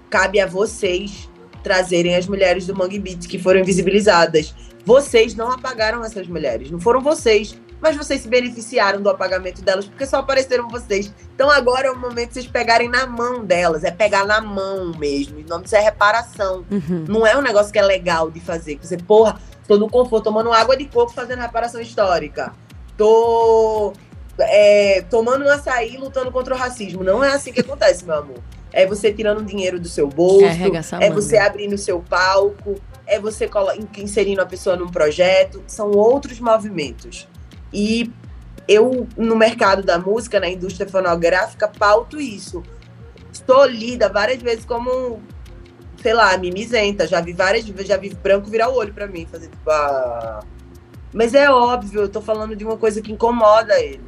cabe 0.09 0.39
a 0.39 0.47
vocês 0.47 1.29
trazerem 1.63 2.15
as 2.15 2.25
mulheres 2.25 2.65
do 2.65 2.75
Mangue 2.75 2.97
Beats 2.97 3.27
que 3.27 3.37
foram 3.37 3.59
invisibilizadas. 3.59 4.55
Vocês 4.83 5.35
não 5.35 5.51
apagaram 5.51 6.03
essas 6.03 6.27
mulheres, 6.27 6.71
não 6.71 6.79
foram 6.79 7.01
vocês 7.01 7.55
mas 7.81 7.95
vocês 7.95 8.21
se 8.21 8.27
beneficiaram 8.27 9.01
do 9.01 9.09
apagamento 9.09 9.61
delas 9.61 9.85
porque 9.85 10.05
só 10.05 10.17
apareceram 10.17 10.67
vocês. 10.67 11.13
Então 11.33 11.49
agora 11.49 11.87
é 11.87 11.91
o 11.91 11.97
momento 11.97 12.29
de 12.29 12.33
vocês 12.33 12.47
pegarem 12.47 12.89
na 12.89 13.05
mão 13.05 13.45
delas, 13.45 13.83
é 13.83 13.91
pegar 13.91 14.25
na 14.25 14.41
mão 14.41 14.91
mesmo. 14.97 15.39
O 15.39 15.47
nome 15.47 15.63
disso 15.63 15.75
é 15.75 15.79
reparação. 15.79 16.65
Uhum. 16.69 17.05
Não 17.07 17.25
é 17.25 17.37
um 17.37 17.41
negócio 17.41 17.71
que 17.71 17.79
é 17.79 17.83
legal 17.83 18.29
de 18.29 18.39
fazer. 18.39 18.75
Que 18.75 18.85
você, 18.85 18.97
porra, 18.97 19.39
tô 19.69 19.77
no 19.77 19.87
conforto, 19.87 20.23
tomando 20.23 20.51
água 20.51 20.75
de 20.75 20.85
coco 20.85 21.13
fazendo 21.13 21.41
reparação 21.41 21.79
histórica. 21.79 22.51
Tô 22.97 23.93
é, 24.39 25.03
tomando 25.11 25.45
um 25.45 25.49
açaí 25.49 25.95
lutando 25.95 26.31
contra 26.31 26.55
o 26.55 26.57
racismo. 26.57 27.03
Não 27.03 27.23
é 27.23 27.33
assim 27.33 27.53
que 27.53 27.61
acontece, 27.61 28.03
meu 28.03 28.15
amor. 28.15 28.39
É 28.73 28.87
você 28.87 29.13
tirando 29.13 29.45
dinheiro 29.45 29.79
do 29.79 29.87
seu 29.87 30.07
bolso, 30.07 30.45
é, 30.99 31.05
é 31.05 31.11
você 31.11 31.37
abrindo 31.37 31.73
o 31.73 31.77
seu 31.77 31.99
palco, 31.99 32.81
é 33.05 33.19
você 33.19 33.47
inserindo 33.99 34.41
a 34.41 34.45
pessoa 34.45 34.75
num 34.75 34.87
projeto. 34.87 35.63
São 35.67 35.91
outros 35.91 36.39
movimentos. 36.39 37.27
E 37.71 38.11
eu, 38.67 39.07
no 39.15 39.35
mercado 39.35 39.83
da 39.83 39.99
música, 39.99 40.39
na 40.39 40.49
indústria 40.49 40.89
fonográfica, 40.89 41.67
pauto 41.67 42.19
isso. 42.19 42.63
Estou 43.31 43.65
lida 43.65 44.09
várias 44.09 44.41
vezes 44.41 44.65
como, 44.65 45.21
sei 46.01 46.13
lá, 46.13 46.37
mimizenta. 46.37 47.07
Já 47.07 47.21
vi 47.21 47.33
várias 47.33 47.65
já 47.65 47.97
vi 47.97 48.09
branco 48.09 48.49
virar 48.49 48.69
o 48.69 48.75
olho 48.75 48.93
para 48.93 49.07
mim, 49.07 49.27
fazer 49.29 49.47
tipo, 49.47 49.69
ah... 49.69 50.43
Mas 51.13 51.33
é 51.33 51.49
óbvio, 51.49 52.01
eu 52.01 52.09
tô 52.09 52.21
falando 52.21 52.55
de 52.55 52.63
uma 52.63 52.77
coisa 52.77 53.01
que 53.01 53.11
incomoda 53.11 53.79
ele. 53.79 54.03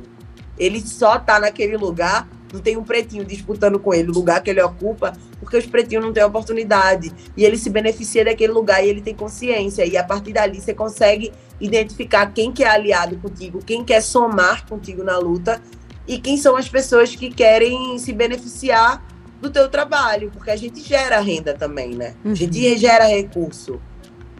Ele 0.57 0.79
só 0.81 1.17
tá 1.17 1.39
naquele 1.39 1.75
lugar 1.75 2.27
não 2.53 2.59
tem 2.59 2.77
um 2.77 2.83
pretinho 2.83 3.23
disputando 3.23 3.79
com 3.79 3.93
ele 3.93 4.09
o 4.09 4.13
lugar 4.13 4.41
que 4.41 4.49
ele 4.49 4.61
ocupa, 4.61 5.13
porque 5.39 5.57
os 5.57 5.65
pretinhos 5.65 6.03
não 6.03 6.11
têm 6.11 6.23
oportunidade. 6.23 7.11
E 7.35 7.45
ele 7.45 7.57
se 7.57 7.69
beneficia 7.69 8.25
daquele 8.25 8.51
lugar 8.51 8.83
e 8.83 8.89
ele 8.89 9.01
tem 9.01 9.15
consciência. 9.15 9.85
E 9.85 9.97
a 9.97 10.03
partir 10.03 10.33
dali 10.33 10.59
você 10.59 10.73
consegue 10.73 11.31
identificar 11.59 12.27
quem 12.33 12.51
que 12.51 12.63
é 12.63 12.69
aliado 12.69 13.17
contigo, 13.17 13.59
quem 13.59 13.83
quer 13.83 14.01
somar 14.01 14.67
contigo 14.67 15.03
na 15.03 15.17
luta 15.17 15.61
e 16.07 16.19
quem 16.19 16.35
são 16.35 16.55
as 16.55 16.67
pessoas 16.67 17.15
que 17.15 17.29
querem 17.29 17.97
se 17.97 18.11
beneficiar 18.11 19.01
do 19.41 19.49
teu 19.49 19.67
trabalho, 19.67 20.31
porque 20.31 20.51
a 20.51 20.55
gente 20.55 20.81
gera 20.81 21.19
renda 21.19 21.53
também, 21.53 21.95
né? 21.95 22.13
A 22.23 22.33
gente 22.33 22.71
uhum. 22.71 22.77
gera 22.77 23.05
recurso 23.05 23.81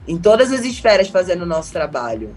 em 0.08 0.18
todas 0.18 0.52
as 0.52 0.64
esferas 0.64 1.10
fazendo 1.10 1.42
o 1.42 1.46
nosso 1.46 1.72
trabalho. 1.74 2.34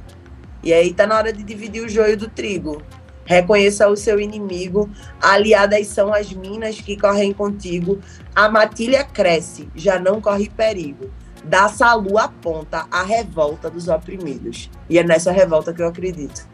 E 0.63 0.73
aí 0.73 0.93
tá 0.95 1.07
na 1.07 1.17
hora 1.17 1.33
de 1.33 1.43
dividir 1.43 1.85
o 1.85 1.89
joio 1.89 2.17
do 2.17 2.29
trigo. 2.29 2.83
Reconheça 3.27 3.89
o 3.89 3.97
seu 3.97 4.21
inimigo, 4.21 4.91
aliadas 5.21 5.87
são 5.87 6.13
as 6.13 6.33
minas 6.33 6.81
que 6.81 6.99
correm 6.99 7.33
contigo. 7.33 7.99
A 8.35 8.49
matilha 8.49 9.05
cresce, 9.05 9.69
já 9.75 9.99
não 9.99 10.21
corre 10.21 10.49
perigo. 10.49 11.11
Da 11.43 11.69
salu 11.69 12.19
aponta 12.19 12.87
a 12.91 13.03
revolta 13.03 13.71
dos 13.71 13.89
oprimidos. 13.89 14.71
E 14.89 14.99
é 14.99 15.03
nessa 15.03 15.31
revolta 15.33 15.73
que 15.73 15.83
eu 15.83 15.89
acredito. 15.89 16.54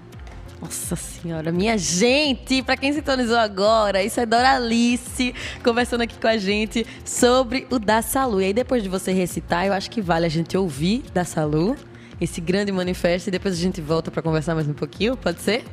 Nossa 0.61 0.95
senhora, 0.95 1.51
minha 1.51 1.79
gente, 1.79 2.63
para 2.63 2.77
quem 2.77 2.93
sintonizou 2.93 3.39
agora, 3.39 4.03
isso 4.03 4.21
é 4.21 4.27
Doralice 4.27 5.35
conversando 5.65 6.03
aqui 6.03 6.19
com 6.19 6.27
a 6.27 6.37
gente 6.37 6.87
sobre 7.03 7.67
o 7.71 7.79
da 7.79 8.03
Salu. 8.03 8.43
E 8.43 8.47
aí 8.47 8.53
depois 8.53 8.83
de 8.83 8.89
você 8.89 9.11
recitar, 9.11 9.67
eu 9.67 9.73
acho 9.73 9.91
que 9.91 10.03
vale 10.03 10.27
a 10.27 10.29
gente 10.29 10.57
ouvir 10.59 11.03
da 11.15 11.25
Salu, 11.25 11.77
esse 12.21 12.43
grande 12.43 12.71
manifesto 12.71 13.29
e 13.29 13.31
depois 13.31 13.55
a 13.55 13.57
gente 13.57 13.81
volta 13.81 14.11
para 14.11 14.21
conversar 14.21 14.55
mais 14.55 14.69
um 14.69 14.75
pouquinho, 14.75 15.17
pode 15.17 15.41
ser? 15.41 15.65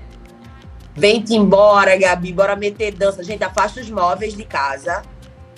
Vem-te 0.96 1.36
embora, 1.36 1.96
Gabi, 1.98 2.32
bora 2.32 2.56
meter 2.56 2.94
dança. 2.94 3.22
Gente, 3.24 3.44
afasta 3.44 3.82
os 3.82 3.90
móveis 3.90 4.36
de 4.36 4.46
casa 4.46 5.04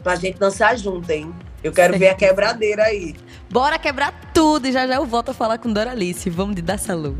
pra 0.04 0.16
gente 0.16 0.40
dançar 0.40 0.76
junto, 0.76 1.10
hein? 1.12 1.34
Eu 1.64 1.72
quero 1.72 1.94
certo. 1.94 2.00
ver 2.00 2.10
a 2.10 2.16
quebradeira 2.16 2.84
aí. 2.84 3.16
Bora 3.50 3.78
quebrar 3.78 4.32
tudo 4.34 4.68
e 4.68 4.72
já 4.72 4.88
já 4.88 4.96
eu 4.96 5.06
volto 5.06 5.30
a 5.30 5.34
falar 5.34 5.58
com 5.60 5.72
Doralice. 5.72 6.30
Vamos 6.30 6.56
de 6.56 6.62
dar 6.62 6.80
salu. 6.80 7.16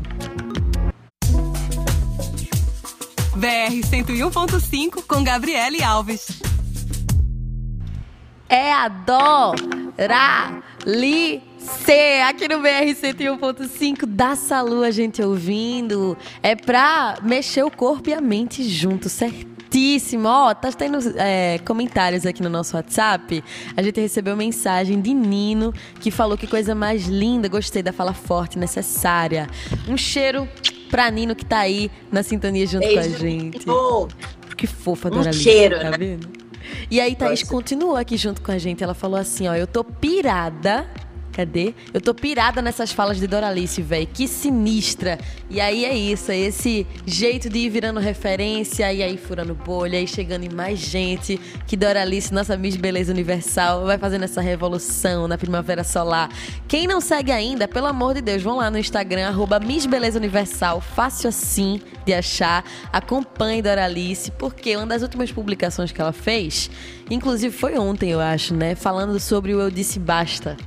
BR 3.40 3.72
101.5 3.72 5.02
com 5.08 5.24
Gabriele 5.24 5.82
Alves. 5.82 6.42
É 8.46 8.70
a 8.70 8.86
Doralice. 8.86 10.20
C, 11.58 12.20
aqui 12.26 12.46
no 12.48 12.60
BR 12.60 12.92
101.5 12.92 14.04
da 14.04 14.36
Salu, 14.36 14.82
a 14.82 14.90
gente 14.90 15.22
ouvindo. 15.22 16.18
É 16.42 16.54
pra 16.54 17.16
mexer 17.22 17.62
o 17.62 17.70
corpo 17.70 18.10
e 18.10 18.12
a 18.12 18.20
mente 18.20 18.62
junto, 18.62 19.08
Ó, 20.24 20.50
oh, 20.50 20.54
tá 20.54 20.70
tendo 20.72 20.98
é, 21.16 21.58
comentários 21.64 22.26
aqui 22.26 22.42
no 22.42 22.48
nosso 22.48 22.76
WhatsApp. 22.76 23.42
A 23.76 23.82
gente 23.82 24.00
recebeu 24.00 24.36
mensagem 24.36 25.00
de 25.00 25.12
Nino, 25.14 25.72
que 26.00 26.10
falou 26.10 26.36
que 26.36 26.46
coisa 26.46 26.74
mais 26.74 27.06
linda, 27.06 27.48
gostei 27.48 27.82
da 27.82 27.92
fala 27.92 28.12
forte, 28.12 28.58
necessária. 28.58 29.48
Um 29.88 29.96
cheiro 29.96 30.48
pra 30.90 31.10
Nino 31.10 31.34
que 31.34 31.44
tá 31.44 31.60
aí 31.60 31.90
na 32.10 32.22
sintonia 32.22 32.66
junto 32.66 32.86
Beijo, 32.86 33.08
com 33.10 33.14
a 33.14 33.18
gente. 33.18 33.66
Nino. 33.66 34.08
Que 34.56 34.66
fofa, 34.66 35.08
Um 35.08 35.12
Doralice. 35.12 35.42
cheiro, 35.42 35.78
tá 35.78 35.90
né? 35.90 35.96
vendo? 35.98 36.28
E 36.90 37.00
aí, 37.00 37.14
Thaís 37.14 37.40
Gosto. 37.40 37.52
continuou 37.52 37.96
aqui 37.96 38.16
junto 38.16 38.42
com 38.42 38.52
a 38.52 38.58
gente. 38.58 38.82
Ela 38.82 38.94
falou 38.94 39.18
assim: 39.18 39.48
ó, 39.48 39.54
eu 39.54 39.66
tô 39.66 39.82
pirada. 39.82 40.86
Cadê? 41.40 41.72
Eu 41.94 42.02
tô 42.02 42.12
pirada 42.12 42.60
nessas 42.60 42.92
falas 42.92 43.16
de 43.16 43.26
Doralice, 43.26 43.80
velho. 43.80 44.06
Que 44.06 44.28
sinistra. 44.28 45.18
E 45.48 45.58
aí 45.58 45.86
é 45.86 45.94
isso, 45.94 46.30
é 46.30 46.36
esse 46.36 46.86
jeito 47.06 47.48
de 47.48 47.60
ir 47.60 47.70
virando 47.70 47.98
referência, 47.98 48.92
e 48.92 49.02
aí 49.02 49.16
furando 49.16 49.54
bolha, 49.54 49.98
e 49.98 50.06
chegando 50.06 50.44
em 50.44 50.50
mais 50.50 50.78
gente. 50.78 51.40
Que 51.66 51.78
Doralice, 51.78 52.34
nossa 52.34 52.58
Miss 52.58 52.76
Beleza 52.76 53.10
Universal, 53.10 53.86
vai 53.86 53.96
fazendo 53.96 54.24
essa 54.24 54.42
revolução 54.42 55.26
na 55.26 55.38
Primavera 55.38 55.82
Solar. 55.82 56.28
Quem 56.68 56.86
não 56.86 57.00
segue 57.00 57.32
ainda, 57.32 57.66
pelo 57.66 57.86
amor 57.86 58.12
de 58.12 58.20
Deus, 58.20 58.42
vão 58.42 58.58
lá 58.58 58.70
no 58.70 58.76
Instagram, 58.76 59.26
arroba 59.26 59.58
Miss 59.58 59.86
Beleza 59.86 60.18
Universal. 60.18 60.82
Fácil 60.82 61.30
assim 61.30 61.80
de 62.04 62.12
achar. 62.12 62.62
Acompanhe 62.92 63.62
Doralice, 63.62 64.30
porque 64.32 64.76
uma 64.76 64.86
das 64.86 65.00
últimas 65.00 65.32
publicações 65.32 65.90
que 65.90 66.02
ela 66.02 66.12
fez, 66.12 66.70
inclusive 67.10 67.56
foi 67.56 67.78
ontem, 67.78 68.10
eu 68.10 68.20
acho, 68.20 68.54
né? 68.54 68.74
Falando 68.74 69.18
sobre 69.18 69.54
o 69.54 69.60
Eu 69.60 69.70
Disse 69.70 69.98
Basta. 69.98 70.58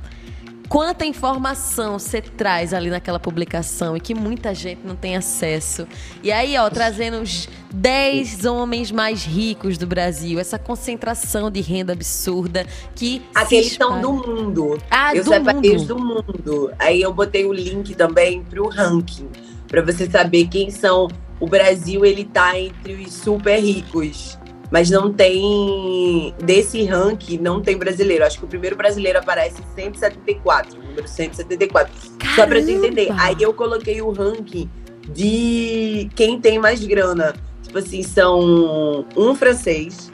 Quanta 0.68 1.04
informação 1.04 1.98
você 1.98 2.20
traz 2.20 2.72
ali 2.72 2.90
naquela 2.90 3.20
publicação 3.20 3.96
e 3.96 4.00
que 4.00 4.14
muita 4.14 4.54
gente 4.54 4.80
não 4.84 4.96
tem 4.96 5.16
acesso. 5.16 5.86
E 6.22 6.32
aí, 6.32 6.56
ó, 6.56 6.68
trazendo 6.70 7.20
os 7.20 7.48
10 7.72 8.44
homens 8.44 8.90
mais 8.90 9.24
ricos 9.24 9.76
do 9.76 9.86
Brasil, 9.86 10.40
essa 10.40 10.58
concentração 10.58 11.50
de 11.50 11.60
renda 11.60 11.92
absurda 11.92 12.66
que. 12.94 13.22
Aqueles 13.34 13.72
espalha. 13.72 14.00
do 14.00 14.12
mundo. 14.12 14.78
Ah, 14.90 15.14
eu 15.14 15.22
do 15.22 15.30
separei 15.30 15.70
mundo. 15.70 15.76
os 15.76 15.86
do 15.86 15.98
mundo. 15.98 16.72
Aí 16.78 17.02
eu 17.02 17.12
botei 17.12 17.44
o 17.44 17.52
link 17.52 17.94
também 17.94 18.42
pro 18.42 18.68
ranking, 18.68 19.28
para 19.68 19.82
você 19.82 20.08
saber 20.10 20.48
quem 20.48 20.70
são. 20.70 21.08
O 21.40 21.46
Brasil 21.46 22.04
ele 22.04 22.24
tá 22.24 22.58
entre 22.58 22.94
os 22.94 23.12
super 23.12 23.58
ricos, 23.58 24.38
mas 24.70 24.90
não 24.90 25.12
tem 25.12 26.34
desse 26.42 26.84
ranking 26.84 27.38
não 27.38 27.60
tem 27.60 27.76
brasileiro. 27.76 28.24
Acho 28.24 28.38
que 28.38 28.44
o 28.44 28.48
primeiro 28.48 28.76
brasileiro 28.76 29.18
aparece 29.18 29.62
174, 29.74 30.78
número 30.78 31.06
174. 31.06 31.92
Só 32.34 32.46
pra 32.46 32.60
você 32.60 32.72
entender. 32.72 33.06
Caramba! 33.06 33.24
Aí 33.24 33.36
eu 33.40 33.52
coloquei 33.52 34.00
o 34.02 34.10
ranking 34.10 34.68
de 35.08 36.08
quem 36.14 36.40
tem 36.40 36.58
mais 36.58 36.84
grana. 36.84 37.34
Tipo 37.62 37.78
assim, 37.78 38.02
são 38.02 39.06
um 39.16 39.34
francês 39.34 40.10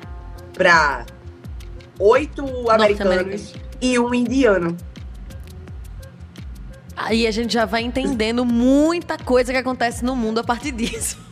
pra 0.53 1.05
oito 1.98 2.44
americanos 2.70 3.55
e 3.80 3.98
um 3.98 4.14
indiano. 4.14 4.76
Aí 6.96 7.26
a 7.26 7.30
gente 7.30 7.55
já 7.55 7.64
vai 7.64 7.82
entendendo 7.82 8.44
muita 8.44 9.16
coisa 9.16 9.53
que 9.53 9.59
acontece 9.59 10.05
no 10.05 10.14
mundo 10.14 10.40
a 10.40 10.44
partir 10.44 10.72
disso. 10.72 11.30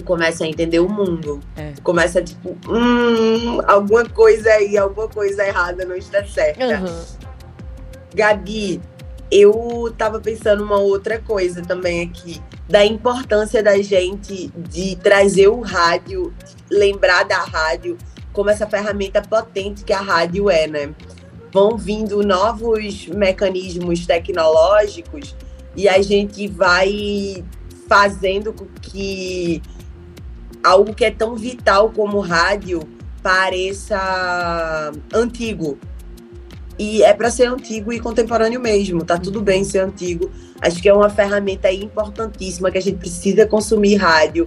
Tu 0.00 0.04
começa 0.04 0.44
a 0.44 0.46
entender 0.46 0.80
o 0.80 0.88
mundo. 0.88 1.40
É. 1.56 1.72
Tu 1.72 1.82
começa, 1.82 2.22
tipo, 2.22 2.56
hum, 2.66 3.60
alguma 3.66 4.04
coisa 4.08 4.50
aí, 4.50 4.78
alguma 4.78 5.08
coisa 5.08 5.46
errada 5.46 5.84
não 5.84 5.94
está 5.94 6.24
certa. 6.24 6.64
Aham. 6.64 7.04
Gabi, 8.14 8.80
eu 9.30 9.94
tava 9.96 10.20
pensando 10.20 10.64
uma 10.64 10.78
outra 10.78 11.20
coisa 11.20 11.62
também 11.62 12.02
aqui, 12.02 12.42
da 12.68 12.84
importância 12.84 13.62
da 13.62 13.80
gente 13.80 14.48
de 14.56 14.96
trazer 14.96 15.48
o 15.48 15.60
rádio, 15.60 16.34
lembrar 16.70 17.24
da 17.24 17.38
rádio 17.38 17.96
como 18.32 18.50
essa 18.50 18.66
ferramenta 18.66 19.20
potente 19.22 19.84
que 19.84 19.92
a 19.92 20.00
rádio 20.00 20.48
é, 20.48 20.66
né? 20.66 20.94
Vão 21.52 21.76
vindo 21.76 22.22
novos 22.22 23.06
mecanismos 23.08 24.06
tecnológicos 24.06 25.34
e 25.76 25.88
a 25.88 26.00
gente 26.00 26.46
vai 26.46 27.44
fazendo 27.88 28.52
com 28.52 28.66
que 28.80 29.60
algo 30.62 30.94
que 30.94 31.04
é 31.04 31.10
tão 31.10 31.36
vital 31.36 31.90
como 31.90 32.20
rádio 32.20 32.80
pareça 33.22 34.92
antigo. 35.12 35.78
E 36.78 37.02
é 37.02 37.12
para 37.12 37.30
ser 37.30 37.46
antigo 37.46 37.92
e 37.92 38.00
contemporâneo 38.00 38.58
mesmo, 38.58 39.04
tá 39.04 39.18
tudo 39.18 39.42
bem 39.42 39.64
ser 39.64 39.80
antigo. 39.80 40.30
Acho 40.60 40.80
que 40.80 40.88
é 40.88 40.94
uma 40.94 41.10
ferramenta 41.10 41.70
importantíssima 41.70 42.70
que 42.70 42.78
a 42.78 42.80
gente 42.80 42.98
precisa 42.98 43.46
consumir 43.46 43.96
rádio. 43.96 44.46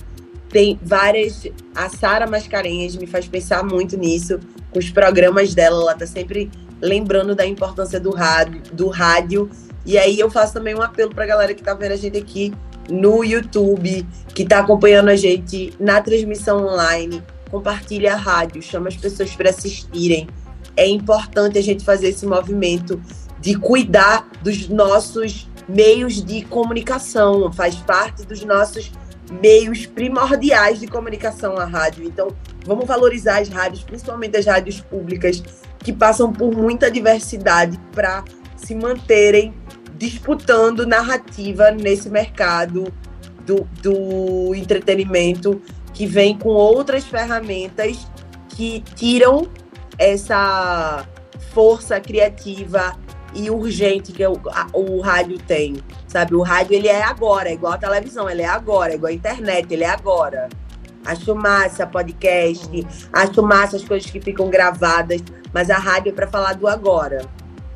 Tem 0.49 0.79
várias. 0.81 1.47
A 1.75 1.89
Sara 1.89 2.25
Mascarenhas 2.25 2.95
me 2.95 3.05
faz 3.05 3.27
pensar 3.27 3.63
muito 3.63 3.97
nisso, 3.97 4.39
com 4.71 4.79
os 4.79 4.89
programas 4.89 5.53
dela, 5.53 5.81
ela 5.81 5.95
tá 5.95 6.07
sempre 6.07 6.49
lembrando 6.81 7.35
da 7.35 7.45
importância 7.45 7.99
do 7.99 8.11
rádio, 8.11 8.61
do 8.73 8.87
rádio. 8.87 9.49
E 9.85 9.97
aí 9.97 10.19
eu 10.19 10.29
faço 10.29 10.53
também 10.53 10.73
um 10.73 10.81
apelo 10.81 11.13
pra 11.13 11.25
galera 11.25 11.53
que 11.53 11.61
tá 11.61 11.73
vendo 11.75 11.91
a 11.91 11.97
gente 11.97 12.17
aqui 12.17 12.51
no 12.89 13.23
YouTube, 13.23 14.05
que 14.33 14.45
tá 14.45 14.59
acompanhando 14.59 15.09
a 15.09 15.15
gente 15.15 15.73
na 15.79 16.01
transmissão 16.01 16.65
online. 16.65 17.23
Compartilha 17.49 18.13
a 18.13 18.17
rádio, 18.17 18.61
chama 18.61 18.87
as 18.87 18.97
pessoas 18.97 19.35
para 19.35 19.49
assistirem 19.49 20.27
é 20.75 20.87
importante 20.87 21.57
a 21.57 21.61
gente 21.61 21.83
fazer 21.83 22.09
esse 22.09 22.25
movimento 22.25 23.01
de 23.39 23.55
cuidar 23.55 24.27
dos 24.41 24.67
nossos 24.69 25.49
meios 25.67 26.23
de 26.23 26.43
comunicação, 26.43 27.51
faz 27.53 27.75
parte 27.75 28.25
dos 28.25 28.43
nossos 28.43 28.91
meios 29.41 29.85
primordiais 29.85 30.79
de 30.79 30.87
comunicação 30.87 31.57
a 31.57 31.65
rádio. 31.65 32.03
Então, 32.05 32.29
vamos 32.65 32.85
valorizar 32.85 33.41
as 33.41 33.49
rádios, 33.49 33.83
principalmente 33.83 34.37
as 34.37 34.45
rádios 34.45 34.81
públicas, 34.81 35.41
que 35.79 35.93
passam 35.93 36.31
por 36.31 36.55
muita 36.55 36.89
diversidade 36.89 37.79
para 37.93 38.23
se 38.55 38.75
manterem 38.75 39.53
disputando 40.03 40.85
narrativa 40.85 41.71
nesse 41.71 42.09
mercado 42.09 42.91
do, 43.45 43.65
do 43.81 44.53
entretenimento 44.53 45.61
que 45.93 46.05
vem 46.05 46.37
com 46.37 46.49
outras 46.49 47.05
ferramentas 47.05 48.05
que 48.49 48.81
tiram 48.95 49.47
essa 49.97 51.07
força 51.53 52.01
criativa 52.01 52.95
e 53.33 53.49
urgente 53.49 54.11
que 54.11 54.25
o, 54.27 54.33
a- 54.51 54.67
o 54.73 54.99
rádio 54.99 55.37
tem, 55.39 55.77
sabe? 56.07 56.35
O 56.35 56.41
rádio 56.41 56.75
ele 56.75 56.89
é 56.89 57.01
agora, 57.01 57.47
é 57.49 57.53
igual 57.53 57.73
a 57.73 57.77
televisão, 57.77 58.29
ele 58.29 58.41
é 58.41 58.47
agora, 58.47 58.91
é 58.91 58.95
igual 58.95 59.09
a 59.09 59.15
internet, 59.15 59.71
ele 59.73 59.83
é 59.85 59.89
agora. 59.89 60.49
Acho 61.05 61.33
massa 61.33 61.87
podcast, 61.87 62.69
acho 63.11 63.41
massa 63.41 63.77
as 63.77 63.83
coisas 63.83 64.09
que 64.09 64.19
ficam 64.19 64.49
gravadas, 64.49 65.23
mas 65.53 65.69
a 65.69 65.77
rádio 65.77 66.09
é 66.09 66.13
para 66.13 66.27
falar 66.27 66.53
do 66.53 66.67
agora. 66.67 67.25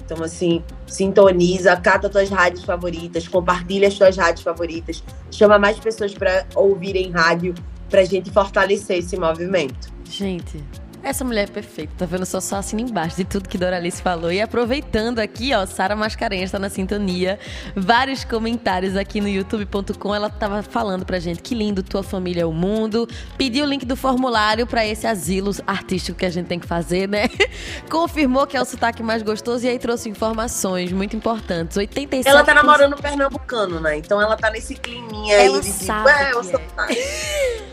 Então, 0.05 0.23
assim, 0.23 0.63
sintoniza, 0.87 1.75
cata 1.77 2.09
tuas 2.09 2.29
rádios 2.29 2.63
favoritas, 2.63 3.27
compartilha 3.27 3.87
as 3.87 3.95
tuas 3.95 4.17
rádios 4.17 4.43
favoritas, 4.43 5.03
chama 5.29 5.59
mais 5.59 5.77
pessoas 5.77 6.13
para 6.13 6.45
ouvirem 6.55 7.11
rádio, 7.11 7.53
pra 7.89 8.03
gente 8.03 8.31
fortalecer 8.31 8.99
esse 8.99 9.17
movimento. 9.17 9.89
Gente, 10.09 10.63
essa 11.09 11.23
mulher 11.23 11.49
é 11.49 11.51
perfeita. 11.51 11.93
Tá 11.97 12.05
vendo? 12.05 12.25
Só 12.25 12.39
só 12.39 12.57
assina 12.57 12.81
embaixo 12.81 13.17
de 13.17 13.25
tudo 13.25 13.47
que 13.47 13.57
Doralice 13.57 14.01
falou. 14.01 14.31
E 14.31 14.41
aproveitando 14.41 15.19
aqui, 15.19 15.53
ó, 15.53 15.65
Sara 15.65 15.95
Mascarenhas 15.95 16.51
tá 16.51 16.59
na 16.59 16.69
sintonia. 16.69 17.39
Vários 17.75 18.23
comentários 18.23 18.95
aqui 18.95 19.21
no 19.21 19.27
youtube.com. 19.27 20.13
Ela 20.13 20.29
tava 20.29 20.61
falando 20.63 21.05
pra 21.05 21.19
gente 21.19 21.41
que 21.41 21.55
lindo 21.55 21.81
tua 21.81 22.03
família 22.03 22.41
é 22.41 22.45
o 22.45 22.51
mundo. 22.51 23.07
Pediu 23.37 23.65
o 23.65 23.67
link 23.67 23.85
do 23.85 23.95
formulário 23.95 24.67
pra 24.67 24.85
esse 24.85 25.07
asilo 25.07 25.51
artístico 25.65 26.17
que 26.17 26.25
a 26.25 26.29
gente 26.29 26.47
tem 26.47 26.59
que 26.59 26.67
fazer, 26.67 27.07
né? 27.07 27.29
Confirmou 27.89 28.45
que 28.45 28.57
é 28.57 28.61
o 28.61 28.65
sotaque 28.65 29.01
mais 29.01 29.23
gostoso 29.23 29.65
e 29.65 29.69
aí 29.69 29.79
trouxe 29.79 30.09
informações 30.09 30.91
muito 30.91 31.15
importantes. 31.15 31.77
87 31.77 32.27
Ela 32.27 32.43
tá 32.43 32.53
namorando 32.53 32.93
um 32.93 32.97
pernambucano, 32.97 33.79
né? 33.79 33.97
Então 33.97 34.21
ela 34.21 34.35
tá 34.35 34.49
nesse 34.49 34.75
climinha 34.75 35.35
Ela 35.35 35.57
aí 35.57 35.61
de 35.61 35.79
tipo, 35.79 36.09
é, 36.09 36.31
eu 36.31 36.39
que 36.41 36.47
sou 36.47 36.61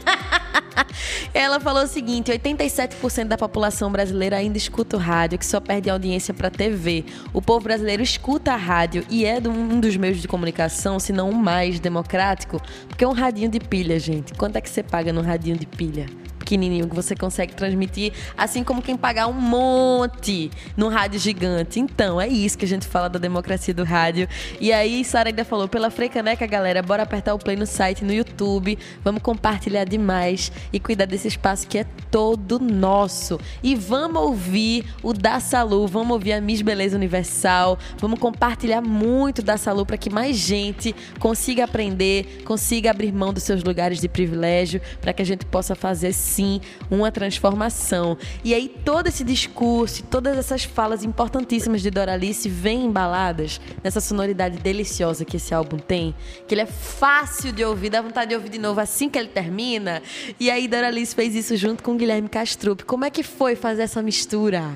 Ela 1.32 1.59
falou 1.61 1.82
o 1.82 1.87
seguinte: 1.87 2.32
87% 2.32 3.24
da 3.29 3.37
população 3.37 3.91
brasileira 3.91 4.37
ainda 4.37 4.59
escuta 4.59 4.97
o 4.97 5.01
rádio, 5.01 5.39
que 5.39 5.47
só 5.47 5.61
perde 5.61 5.91
audiência 5.91 6.35
para 6.35 6.51
TV. 6.51 7.05
O 7.33 7.41
povo 7.41 7.64
brasileiro 7.64 8.03
escuta 8.03 8.53
a 8.53 8.57
rádio 8.57 9.05
e 9.09 9.25
é 9.25 9.39
um 9.39 9.81
dos 9.81 9.97
meios 9.97 10.18
de 10.18 10.29
comunicação, 10.29 10.99
se 10.99 11.12
não 11.12 11.31
o 11.31 11.35
mais 11.35 11.81
democrático, 11.81 12.61
porque 12.89 13.05
é 13.05 13.09
um 13.09 13.12
radinho 13.12 13.49
de 13.49 13.61
pilha, 13.61 13.99
gente. 13.99 14.35
Quanto 14.35 14.57
é 14.57 14.61
que 14.61 14.68
você 14.68 14.83
paga 14.83 15.12
no 15.12 15.22
radinho 15.22 15.57
de 15.57 15.66
pilha? 15.66 16.07
Pequenininho 16.45 16.86
que 16.86 16.95
você 16.95 17.16
consegue 17.16 17.55
transmitir, 17.55 18.12
assim 18.36 18.62
como 18.62 18.82
quem 18.82 18.97
pagar 18.97 19.26
um 19.28 19.32
monte 19.32 20.51
num 20.76 20.88
rádio 20.88 21.18
gigante. 21.18 21.80
Então, 21.80 22.20
é 22.20 22.28
isso 22.28 22.59
que 22.59 22.66
a 22.66 22.68
gente 22.68 22.86
fala 22.86 23.09
da 23.09 23.18
democracia 23.18 23.72
do 23.72 23.82
rádio. 23.82 24.28
E 24.61 24.70
aí, 24.72 25.03
Sara 25.05 25.30
ainda 25.30 25.45
falou: 25.45 25.66
pela 25.66 25.90
Frecaneca, 25.90 26.47
galera, 26.47 26.82
bora 26.82 27.03
apertar 27.03 27.34
o 27.34 27.38
play 27.38 27.57
no 27.57 27.66
site, 27.66 28.05
no 28.05 28.12
YouTube. 28.12 28.78
Vamos 29.03 29.22
compartilhar 29.22 29.84
demais 29.84 30.53
e 30.70 30.78
cuidar 30.78 31.07
desse 31.07 31.28
espaço 31.28 31.66
que 31.66 31.78
é 31.78 31.86
todo 32.11 32.61
nosso. 32.61 33.40
E 33.62 33.74
vamos 33.74 34.22
ouvir 34.22 34.84
o 35.03 35.12
Da 35.14 35.40
Salu, 35.40 35.86
vamos 35.86 36.12
ouvir 36.12 36.34
a 36.34 36.40
Miss 36.40 36.61
Beleza 36.61 36.97
Universal, 36.97 37.78
vamos 37.99 38.18
compartilhar 38.18 38.82
muito 38.82 39.42
da 39.42 39.57
Salu 39.57 39.86
para 39.86 39.97
que 39.97 40.11
mais 40.11 40.36
gente 40.36 40.95
consiga 41.18 41.64
aprender, 41.64 42.42
consiga 42.45 42.90
abrir 42.90 43.12
mão 43.12 43.32
dos 43.32 43.42
seus 43.42 43.64
lugares 43.64 43.99
de 43.99 44.09
privilégio, 44.09 44.80
para 45.01 45.12
que 45.12 45.22
a 45.22 45.26
gente 45.26 45.47
possa 45.47 45.74
fazer 45.74 46.12
sim 46.35 46.61
uma 46.91 47.12
transformação. 47.12 48.18
E 48.43 48.53
aí 48.53 48.68
todo 48.68 49.07
esse 49.07 49.22
discurso, 49.22 50.03
todas 50.05 50.37
essas 50.37 50.64
falas 50.64 51.05
importantíssimas 51.05 51.80
de 51.80 51.91
Doralice 51.91 52.49
vêm 52.49 52.85
embaladas 52.87 53.61
nessa 53.82 54.01
sonoridade 54.01 54.59
deliciosa 54.59 55.24
que 55.24 55.37
esse 55.37 55.55
álbum 55.55 55.78
tem, 55.78 56.14
que 56.47 56.55
ele 56.55 56.62
é 56.62 56.66
fácil 56.66 57.53
de 57.53 57.64
ouvir, 57.64 57.91
dá 57.91 58.03
vontade 58.03 58.30
de 58.30 58.35
ouvir 58.35 58.49
de 58.49 58.59
novo 58.59 58.80
assim 58.80 59.09
que 59.09 59.18
ele 59.18 59.28
termina. 59.28 60.03
E 60.41 60.51
aí 60.51 60.66
Doralice 60.66 61.14
fez 61.14 61.35
isso 61.35 61.57
junto 61.57 61.82
com 61.82 61.97
Guilherme 61.97 62.28
Castrup. 62.28 62.82
Como 62.82 63.05
é 63.05 63.11
que 63.11 63.22
foi 63.22 63.55
fazer 63.55 63.82
essa 63.82 64.03
mistura? 64.03 64.74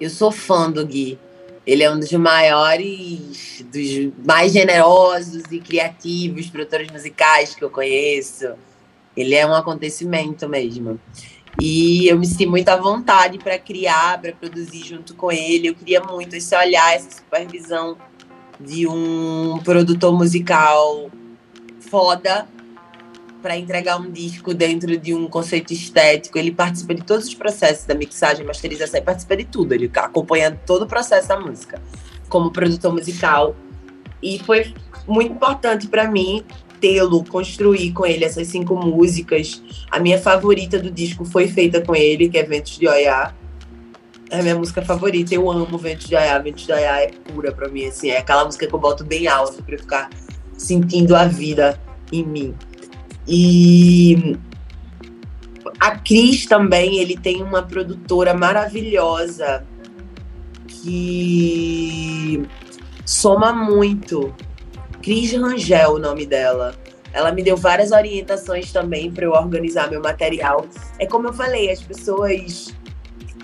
Eu 0.00 0.10
sou 0.10 0.32
fã 0.32 0.70
do 0.70 0.84
Gui. 0.84 1.18
Ele 1.66 1.82
é 1.82 1.90
um 1.90 1.98
dos 1.98 2.12
maiores, 2.12 3.64
dos 3.72 4.12
mais 4.26 4.52
generosos 4.52 5.44
e 5.50 5.58
criativos 5.58 6.48
produtores 6.48 6.90
musicais 6.90 7.54
que 7.54 7.64
eu 7.64 7.70
conheço. 7.70 8.52
Ele 9.16 9.34
é 9.34 9.46
um 9.46 9.54
acontecimento 9.54 10.48
mesmo. 10.48 10.98
E 11.60 12.08
eu 12.08 12.18
me 12.18 12.26
senti 12.26 12.46
muito 12.46 12.68
à 12.68 12.76
vontade 12.76 13.38
para 13.38 13.58
criar, 13.58 14.20
para 14.20 14.32
produzir 14.32 14.84
junto 14.84 15.14
com 15.14 15.30
ele. 15.30 15.68
Eu 15.68 15.74
queria 15.74 16.00
muito 16.00 16.34
esse 16.34 16.56
olhar, 16.56 16.94
essa 16.94 17.18
supervisão 17.18 17.96
de 18.58 18.86
um 18.86 19.58
produtor 19.62 20.12
musical 20.16 21.10
foda 21.80 22.46
para 23.40 23.56
entregar 23.56 24.00
um 24.00 24.10
disco 24.10 24.54
dentro 24.54 24.96
de 24.96 25.14
um 25.14 25.28
conceito 25.28 25.72
estético. 25.72 26.38
Ele 26.38 26.50
participa 26.50 26.94
de 26.94 27.02
todos 27.02 27.26
os 27.26 27.34
processos 27.34 27.84
da 27.84 27.94
mixagem, 27.94 28.44
masterização, 28.44 28.96
ele 28.96 29.04
participa 29.04 29.36
de 29.36 29.44
tudo. 29.44 29.74
Ele 29.74 29.90
acompanha 29.94 30.50
todo 30.66 30.82
o 30.82 30.86
processo 30.86 31.28
da 31.28 31.38
música 31.38 31.80
como 32.28 32.50
produtor 32.50 32.92
musical. 32.92 33.54
E 34.22 34.38
foi 34.40 34.74
muito 35.06 35.34
importante 35.34 35.86
para 35.86 36.10
mim 36.10 36.42
tê-lo, 36.84 37.24
construir 37.24 37.92
com 37.92 38.04
ele 38.04 38.26
essas 38.26 38.46
cinco 38.48 38.76
músicas. 38.76 39.62
A 39.90 39.98
minha 39.98 40.20
favorita 40.20 40.78
do 40.78 40.90
disco 40.90 41.24
foi 41.24 41.48
feita 41.48 41.80
com 41.80 41.96
ele, 41.96 42.28
que 42.28 42.36
é 42.36 42.42
Ventos 42.42 42.78
de 42.78 42.86
Oiá. 42.86 43.34
É 44.30 44.40
a 44.40 44.42
minha 44.42 44.54
música 44.54 44.82
favorita. 44.82 45.34
Eu 45.34 45.50
amo 45.50 45.78
Ventos 45.78 46.06
de 46.06 46.14
Oiá. 46.14 46.38
Ventos 46.38 46.66
de 46.66 46.72
Oiá 46.72 47.00
é 47.00 47.06
pura 47.08 47.52
para 47.52 47.70
mim, 47.70 47.86
assim. 47.86 48.10
É 48.10 48.18
aquela 48.18 48.44
música 48.44 48.66
que 48.66 48.74
eu 48.74 48.78
boto 48.78 49.02
bem 49.02 49.26
alto 49.26 49.62
para 49.62 49.78
ficar 49.78 50.10
sentindo 50.58 51.16
a 51.16 51.24
vida 51.24 51.80
em 52.12 52.22
mim. 52.22 52.54
E 53.26 54.36
a 55.80 55.96
Cris 55.96 56.44
também, 56.44 56.98
ele 56.98 57.16
tem 57.16 57.42
uma 57.42 57.62
produtora 57.62 58.34
maravilhosa 58.34 59.64
que 60.68 62.42
soma 63.06 63.54
muito. 63.54 64.34
Cris 65.04 65.34
Rangel, 65.34 65.96
o 65.96 65.98
nome 65.98 66.24
dela. 66.24 66.74
Ela 67.12 67.30
me 67.30 67.42
deu 67.42 67.58
várias 67.58 67.92
orientações 67.92 68.72
também 68.72 69.12
para 69.12 69.26
eu 69.26 69.32
organizar 69.32 69.90
meu 69.90 70.00
material. 70.00 70.64
É 70.98 71.04
como 71.04 71.28
eu 71.28 71.32
falei, 71.34 71.70
as 71.70 71.82
pessoas. 71.82 72.74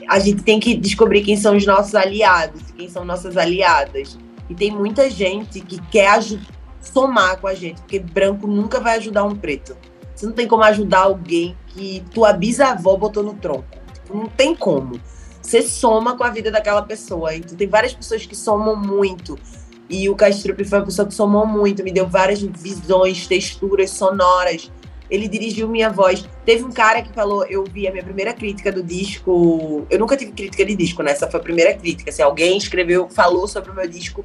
A 0.09 0.19
gente 0.19 0.43
tem 0.43 0.59
que 0.59 0.75
descobrir 0.75 1.23
quem 1.23 1.37
são 1.37 1.55
os 1.55 1.67
nossos 1.67 1.95
aliados, 1.95 2.63
quem 2.75 2.89
são 2.89 3.05
nossas 3.05 3.37
aliadas. 3.37 4.19
E 4.49 4.55
tem 4.55 4.71
muita 4.71 5.11
gente 5.11 5.61
que 5.61 5.79
quer 5.89 6.19
somar 6.81 7.39
com 7.39 7.47
a 7.47 7.53
gente, 7.53 7.83
porque 7.83 7.99
branco 7.99 8.47
nunca 8.47 8.81
vai 8.81 8.97
ajudar 8.97 9.25
um 9.25 9.37
preto. 9.37 9.77
Você 10.15 10.25
não 10.25 10.33
tem 10.33 10.49
como 10.49 10.63
ajudar 10.63 11.01
alguém 11.01 11.55
que 11.69 12.03
tua 12.11 12.33
bisavó 12.33 12.97
botou 12.97 13.23
no 13.23 13.35
tronco. 13.35 13.69
Tipo, 13.93 14.17
não 14.17 14.27
tem 14.29 14.57
como. 14.57 14.99
Você 15.43 15.61
soma 15.61 16.17
com 16.17 16.25
a 16.25 16.31
vida 16.31 16.51
daquela 16.51 16.81
pessoa. 16.81 17.35
Então 17.35 17.55
tem 17.55 17.69
várias 17.69 17.93
pessoas 17.93 18.25
que 18.25 18.35
somam 18.35 18.75
muito. 18.75 19.39
E 19.91 20.09
o 20.09 20.15
Castrup 20.15 20.65
foi 20.65 20.79
uma 20.79 20.85
pessoa 20.85 21.07
que 21.07 21.13
somou 21.13 21.45
muito, 21.45 21.83
me 21.83 21.91
deu 21.91 22.07
várias 22.07 22.41
visões, 22.41 23.27
texturas 23.27 23.91
sonoras. 23.91 24.71
Ele 25.11 25.27
dirigiu 25.27 25.69
minha 25.69 25.91
voz. 25.91 26.25
Teve 26.47 26.63
um 26.63 26.71
cara 26.71 27.03
que 27.03 27.13
falou, 27.13 27.45
eu 27.47 27.65
vi 27.65 27.89
a 27.89 27.91
minha 27.91 28.05
primeira 28.05 28.33
crítica 28.33 28.71
do 28.71 28.85
disco. 28.85 29.85
Eu 29.91 29.99
nunca 29.99 30.17
tive 30.17 30.31
crítica 30.31 30.65
de 30.65 30.77
disco, 30.77 31.03
né? 31.03 31.11
Essa 31.11 31.29
foi 31.29 31.41
a 31.41 31.43
primeira 31.43 31.75
crítica. 31.75 32.13
Se 32.13 32.23
alguém 32.23 32.57
escreveu, 32.57 33.09
falou 33.09 33.49
sobre 33.49 33.73
o 33.73 33.75
meu 33.75 33.89
disco, 33.89 34.25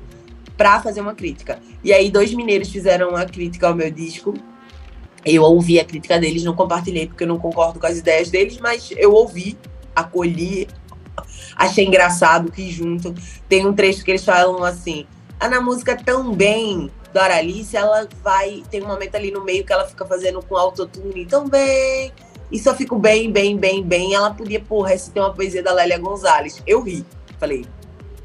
para 0.55 0.79
fazer 0.81 1.01
uma 1.01 1.13
crítica. 1.13 1.59
E 1.83 1.91
aí 1.91 2.09
dois 2.09 2.33
mineiros 2.33 2.69
fizeram 2.69 3.09
uma 3.09 3.25
crítica 3.25 3.67
ao 3.67 3.75
meu 3.75 3.89
disco. 3.89 4.33
Eu 5.25 5.43
ouvi 5.43 5.79
a 5.79 5.85
crítica 5.85 6.19
deles, 6.19 6.43
não 6.43 6.55
compartilhei 6.55 7.07
porque 7.07 7.23
eu 7.23 7.27
não 7.27 7.39
concordo 7.39 7.79
com 7.79 7.87
as 7.87 7.97
ideias 7.97 8.29
deles, 8.29 8.59
mas 8.59 8.91
eu 8.95 9.11
ouvi, 9.11 9.57
acolhi, 9.95 10.67
achei 11.55 11.85
engraçado 11.85 12.51
que 12.51 12.69
junto 12.69 13.13
tem 13.49 13.65
um 13.65 13.73
trecho 13.73 14.03
que 14.03 14.11
eles 14.11 14.23
falam 14.23 14.63
assim: 14.63 15.05
"Ah, 15.09 15.14
na 15.39 15.61
música 15.61 15.95
tão 15.95 16.33
bem 16.33 16.91
da 17.13 17.25
Alice, 17.25 17.75
ela 17.75 18.07
vai 18.23 18.63
tem 18.69 18.83
um 18.83 18.87
momento 18.87 19.15
ali 19.15 19.31
no 19.31 19.43
meio 19.43 19.65
que 19.65 19.71
ela 19.71 19.87
fica 19.87 20.05
fazendo 20.05 20.41
com 20.41 20.57
autotune 20.57 21.25
tão 21.25 21.47
bem, 21.47 22.11
e 22.51 22.59
só 22.59 22.75
fico 22.75 22.97
bem, 22.97 23.31
bem, 23.31 23.57
bem, 23.57 23.83
bem. 23.83 24.13
Ela 24.13 24.31
podia, 24.31 24.59
porra, 24.59 24.93
esse 24.93 25.11
tem 25.11 25.21
uma 25.21 25.33
poesia 25.33 25.63
da 25.63 25.73
Lélia 25.73 25.97
Gonzalez. 25.97 26.61
Eu 26.65 26.81
ri. 26.81 27.05
Falei, 27.39 27.65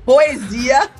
poesia 0.04 0.90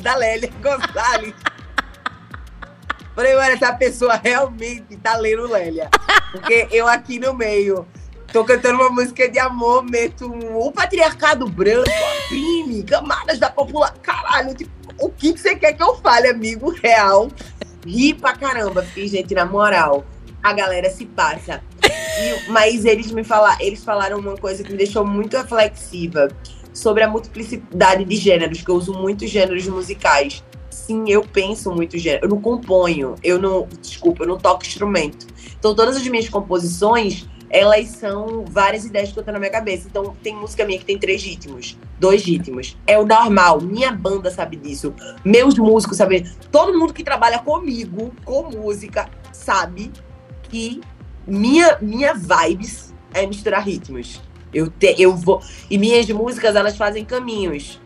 da 0.00 0.14
Lélia 0.14 0.50
Gonzalez. 0.62 1.34
Falei, 3.14 3.34
olha, 3.34 3.52
essa 3.52 3.72
pessoa 3.74 4.14
realmente 4.22 4.96
tá 4.96 5.16
lendo 5.16 5.48
Lélia. 5.48 5.90
Porque 6.30 6.68
eu 6.70 6.86
aqui 6.88 7.18
no 7.18 7.34
meio 7.34 7.86
tô 8.32 8.44
cantando 8.44 8.80
uma 8.80 8.88
música 8.88 9.28
de 9.28 9.38
amor, 9.38 9.82
meto 9.82 10.26
um, 10.26 10.56
o 10.56 10.72
patriarcado 10.72 11.46
branco, 11.46 11.90
oprime, 12.24 12.82
camadas 12.82 13.38
da 13.38 13.50
população. 13.50 13.96
Caralho, 14.02 14.54
tipo, 14.54 14.70
o 15.02 15.10
que, 15.10 15.32
você 15.32 15.56
quer 15.56 15.72
que 15.72 15.82
eu 15.82 15.96
fale, 15.96 16.28
amigo? 16.28 16.70
Real. 16.70 17.28
Ri 17.84 18.14
pra 18.14 18.34
caramba. 18.36 18.82
Fiquei, 18.82 19.08
gente, 19.08 19.34
na 19.34 19.44
moral, 19.44 20.04
a 20.40 20.52
galera 20.52 20.88
se 20.90 21.04
passa. 21.04 21.60
E, 21.84 22.50
mas 22.50 22.84
eles 22.84 23.10
me 23.10 23.24
falaram, 23.24 23.60
eles 23.60 23.82
falaram 23.82 24.18
uma 24.18 24.36
coisa 24.36 24.62
que 24.62 24.70
me 24.70 24.78
deixou 24.78 25.04
muito 25.04 25.36
reflexiva 25.36 26.28
sobre 26.72 27.02
a 27.02 27.08
multiplicidade 27.08 28.04
de 28.04 28.16
gêneros, 28.16 28.62
que 28.62 28.70
eu 28.70 28.76
uso 28.76 28.92
muitos 28.92 29.28
gêneros 29.28 29.66
musicais. 29.66 30.44
Sim, 30.70 31.04
eu 31.08 31.22
penso 31.24 31.72
muito 31.72 31.98
gênero. 31.98 32.26
Eu 32.26 32.28
não 32.30 32.40
componho, 32.40 33.16
eu 33.24 33.40
não. 33.40 33.66
Desculpa, 33.80 34.22
eu 34.22 34.28
não 34.28 34.38
toco 34.38 34.64
instrumento. 34.64 35.26
Então, 35.58 35.74
todas 35.74 35.96
as 35.96 36.06
minhas 36.06 36.28
composições, 36.28 37.26
elas 37.52 37.88
são 37.88 38.46
várias 38.46 38.86
ideias 38.86 39.12
que 39.12 39.18
eu 39.18 39.22
tenho 39.22 39.34
na 39.34 39.38
minha 39.38 39.52
cabeça. 39.52 39.86
Então, 39.86 40.16
tem 40.22 40.34
música 40.34 40.64
minha 40.64 40.78
que 40.78 40.86
tem 40.86 40.98
três 40.98 41.22
ritmos, 41.22 41.78
dois 42.00 42.24
ritmos. 42.24 42.78
É 42.86 42.98
o 42.98 43.04
normal. 43.04 43.60
Minha 43.60 43.92
banda 43.92 44.30
sabe 44.30 44.56
disso. 44.56 44.94
Meus 45.22 45.58
músicos 45.58 45.98
sabem. 45.98 46.24
Todo 46.50 46.76
mundo 46.78 46.94
que 46.94 47.04
trabalha 47.04 47.38
comigo, 47.38 48.10
com 48.24 48.50
música, 48.50 49.08
sabe 49.30 49.92
que 50.44 50.80
minha, 51.26 51.76
minha 51.82 52.14
vibes 52.14 52.94
é 53.12 53.26
misturar 53.26 53.62
ritmos. 53.62 54.22
Eu, 54.52 54.70
te, 54.70 54.94
eu 54.98 55.14
vou. 55.14 55.42
E 55.70 55.76
minhas 55.76 56.08
músicas, 56.08 56.56
elas 56.56 56.76
fazem 56.76 57.04
caminhos. 57.04 57.78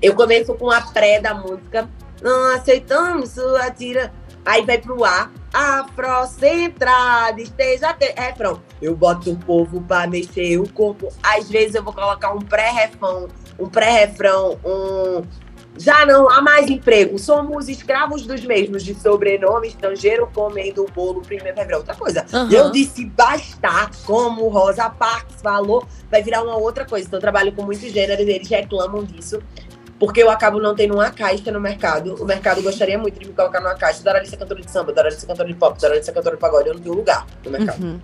Eu 0.00 0.14
começo 0.14 0.54
com 0.54 0.70
a 0.70 0.80
pré 0.80 1.20
da 1.20 1.34
música. 1.34 1.90
Não 2.22 2.54
aceitamos 2.54 3.30
sua 3.30 3.72
tira. 3.72 4.12
Aí 4.46 4.64
vai 4.64 4.78
pro 4.78 5.04
A. 5.04 5.28
Afrocentrada, 5.52 7.40
esteja. 7.40 7.92
Te... 7.92 8.14
Refrão. 8.16 8.62
Eu 8.80 8.94
boto 8.94 9.32
o 9.32 9.36
povo 9.36 9.80
pra 9.82 10.06
mexer 10.06 10.58
o 10.58 10.68
corpo. 10.72 11.08
Às 11.22 11.50
vezes 11.50 11.74
eu 11.74 11.82
vou 11.82 11.92
colocar 11.92 12.32
um 12.32 12.38
pré-refrão, 12.38 13.28
um 13.58 13.68
pré-refrão, 13.68 14.58
um 14.64 15.24
já 15.78 16.06
não 16.06 16.28
há 16.30 16.40
mais 16.40 16.68
emprego. 16.70 17.18
Somos 17.18 17.68
escravos 17.68 18.26
dos 18.26 18.44
mesmos, 18.44 18.82
de 18.82 18.94
sobrenome 18.94 19.68
estrangeiro, 19.68 20.28
comendo 20.32 20.84
o 20.84 20.90
bolo 20.90 21.20
primeiro 21.20 21.54
fevereiro. 21.54 21.78
Outra 21.78 21.94
coisa. 21.94 22.24
Uhum. 22.32 22.50
Eu 22.50 22.70
disse 22.70 23.04
bastar, 23.04 23.90
como 24.04 24.48
Rosa 24.48 24.88
Parks 24.90 25.42
falou, 25.42 25.86
vai 26.10 26.22
virar 26.22 26.42
uma 26.42 26.56
outra 26.56 26.84
coisa. 26.84 27.06
Então, 27.06 27.18
eu 27.18 27.20
trabalho 27.20 27.52
com 27.52 27.62
muitos 27.62 27.92
gêneros, 27.92 28.26
eles 28.26 28.48
reclamam 28.48 29.04
disso. 29.04 29.40
Porque 29.98 30.22
eu 30.22 30.30
acabo 30.30 30.60
não 30.60 30.74
tendo 30.74 30.94
uma 30.94 31.10
caixa 31.10 31.50
no 31.50 31.60
mercado. 31.60 32.14
O 32.22 32.24
mercado 32.24 32.62
gostaria 32.62 32.98
muito 32.98 33.18
de 33.18 33.26
me 33.26 33.32
colocar 33.32 33.60
numa 33.60 33.74
caixa. 33.74 34.02
Doralice 34.02 34.34
é 34.34 34.38
cantora 34.38 34.60
de 34.60 34.70
samba, 34.70 34.92
Doralice 34.92 35.24
é 35.24 35.28
cantora 35.28 35.48
de 35.48 35.54
pop, 35.54 35.80
Doralice 35.80 36.10
é 36.10 36.12
cantora 36.12 36.36
de 36.36 36.40
pagode. 36.40 36.68
Eu 36.68 36.74
não 36.74 36.80
tenho 36.80 36.94
lugar 36.94 37.26
no 37.44 37.50
mercado. 37.50 37.82
Uhum. 37.82 38.00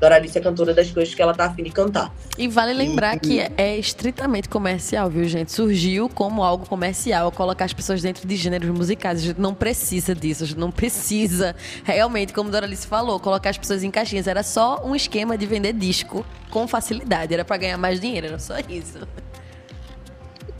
Doralice 0.00 0.38
é 0.38 0.40
cantora 0.40 0.72
das 0.72 0.90
coisas 0.90 1.12
que 1.12 1.20
ela 1.20 1.34
tá 1.34 1.46
afim 1.46 1.62
de 1.62 1.70
cantar. 1.70 2.12
E 2.36 2.46
vale 2.46 2.72
lembrar 2.72 3.16
e, 3.16 3.20
que 3.20 3.40
é 3.56 3.76
estritamente 3.76 4.48
comercial, 4.48 5.10
viu, 5.10 5.24
gente? 5.24 5.50
Surgiu 5.50 6.08
como 6.08 6.42
algo 6.42 6.64
comercial, 6.66 7.32
colocar 7.32 7.64
as 7.64 7.72
pessoas 7.72 8.00
dentro 8.00 8.26
de 8.26 8.36
gêneros 8.36 8.68
musicais. 8.70 9.18
A 9.18 9.22
gente 9.22 9.40
não 9.40 9.52
precisa 9.52 10.14
disso, 10.14 10.44
a 10.44 10.46
gente 10.46 10.58
não 10.58 10.70
precisa 10.70 11.54
realmente, 11.82 12.32
como 12.32 12.50
Doralice 12.50 12.86
falou, 12.86 13.18
colocar 13.18 13.50
as 13.50 13.58
pessoas 13.58 13.82
em 13.82 13.90
caixinhas. 13.90 14.28
Era 14.28 14.42
só 14.42 14.84
um 14.84 14.94
esquema 14.94 15.36
de 15.36 15.46
vender 15.46 15.72
disco 15.72 16.24
com 16.48 16.68
facilidade, 16.68 17.34
era 17.34 17.44
para 17.44 17.56
ganhar 17.56 17.76
mais 17.76 18.00
dinheiro, 18.00 18.28
era 18.28 18.38
só 18.38 18.54
isso. 18.68 19.00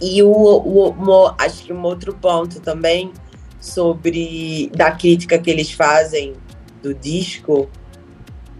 E 0.01 0.23
o, 0.23 0.31
o, 0.31 0.91
o, 0.91 1.35
acho 1.39 1.65
que 1.65 1.73
um 1.73 1.83
outro 1.83 2.15
ponto 2.15 2.61
também 2.61 3.13
sobre 3.61 4.71
da 4.75 4.93
crítica 4.93 5.39
que 5.39 5.51
eles 5.51 5.73
fazem 5.73 6.35
do 6.83 6.95
disco 6.95 7.69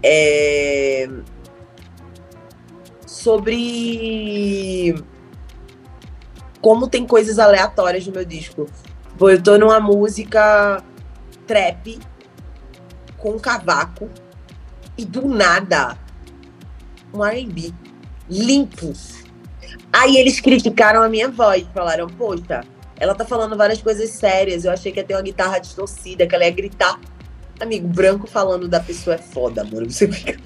é, 0.03 1.09
sobre 3.07 4.95
como 6.61 6.89
tem 6.89 7.07
coisas 7.07 7.39
aleatórias 7.39 8.07
no 8.07 8.13
meu 8.13 8.25
disco. 8.25 8.67
Eu 9.21 9.43
tô 9.43 9.59
numa 9.59 9.81
música 9.81 10.83
trap 11.47 11.99
com 13.17 13.39
cavaco 13.39 14.09
E 14.97 15.05
do 15.05 15.27
nada, 15.27 15.99
um 17.13 17.25
R&B 17.25 17.73
limpo. 18.29 18.93
Aí 19.99 20.17
eles 20.17 20.39
criticaram 20.39 21.03
a 21.03 21.09
minha 21.09 21.29
voz, 21.29 21.67
falaram, 21.75 22.07
poxa, 22.07 22.61
ela 23.01 23.17
tá 23.17 23.25
falando 23.25 23.57
várias 23.57 23.83
coisas 23.83 24.09
sérias, 24.11 24.65
eu 24.65 24.71
achei 24.71 24.93
que 24.93 25.01
ia 25.01 25.05
ter 25.05 25.15
uma 25.15 25.23
guitarra 25.23 25.59
distorcida, 25.59 26.25
que 26.25 26.33
ela 26.37 26.45
ia 26.45 26.53
gritar. 26.53 27.01
Amigo, 27.59 27.89
branco 27.89 28.29
falando 28.29 28.69
da 28.69 28.79
pessoa 28.79 29.17
é 29.17 29.19
foda, 29.19 29.65
mano. 29.65 29.91
Você 29.91 30.07
fica... 30.07 30.39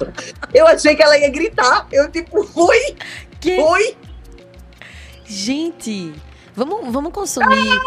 eu 0.54 0.66
achei 0.66 0.96
que 0.96 1.02
ela 1.02 1.18
ia 1.18 1.28
gritar. 1.28 1.86
Eu, 1.92 2.10
tipo, 2.10 2.48
oi? 2.54 2.96
Que? 3.38 3.58
Oi? 3.58 3.94
Gente, 5.26 6.14
vamos, 6.56 6.92
vamos 6.92 7.12
consumir 7.12 7.78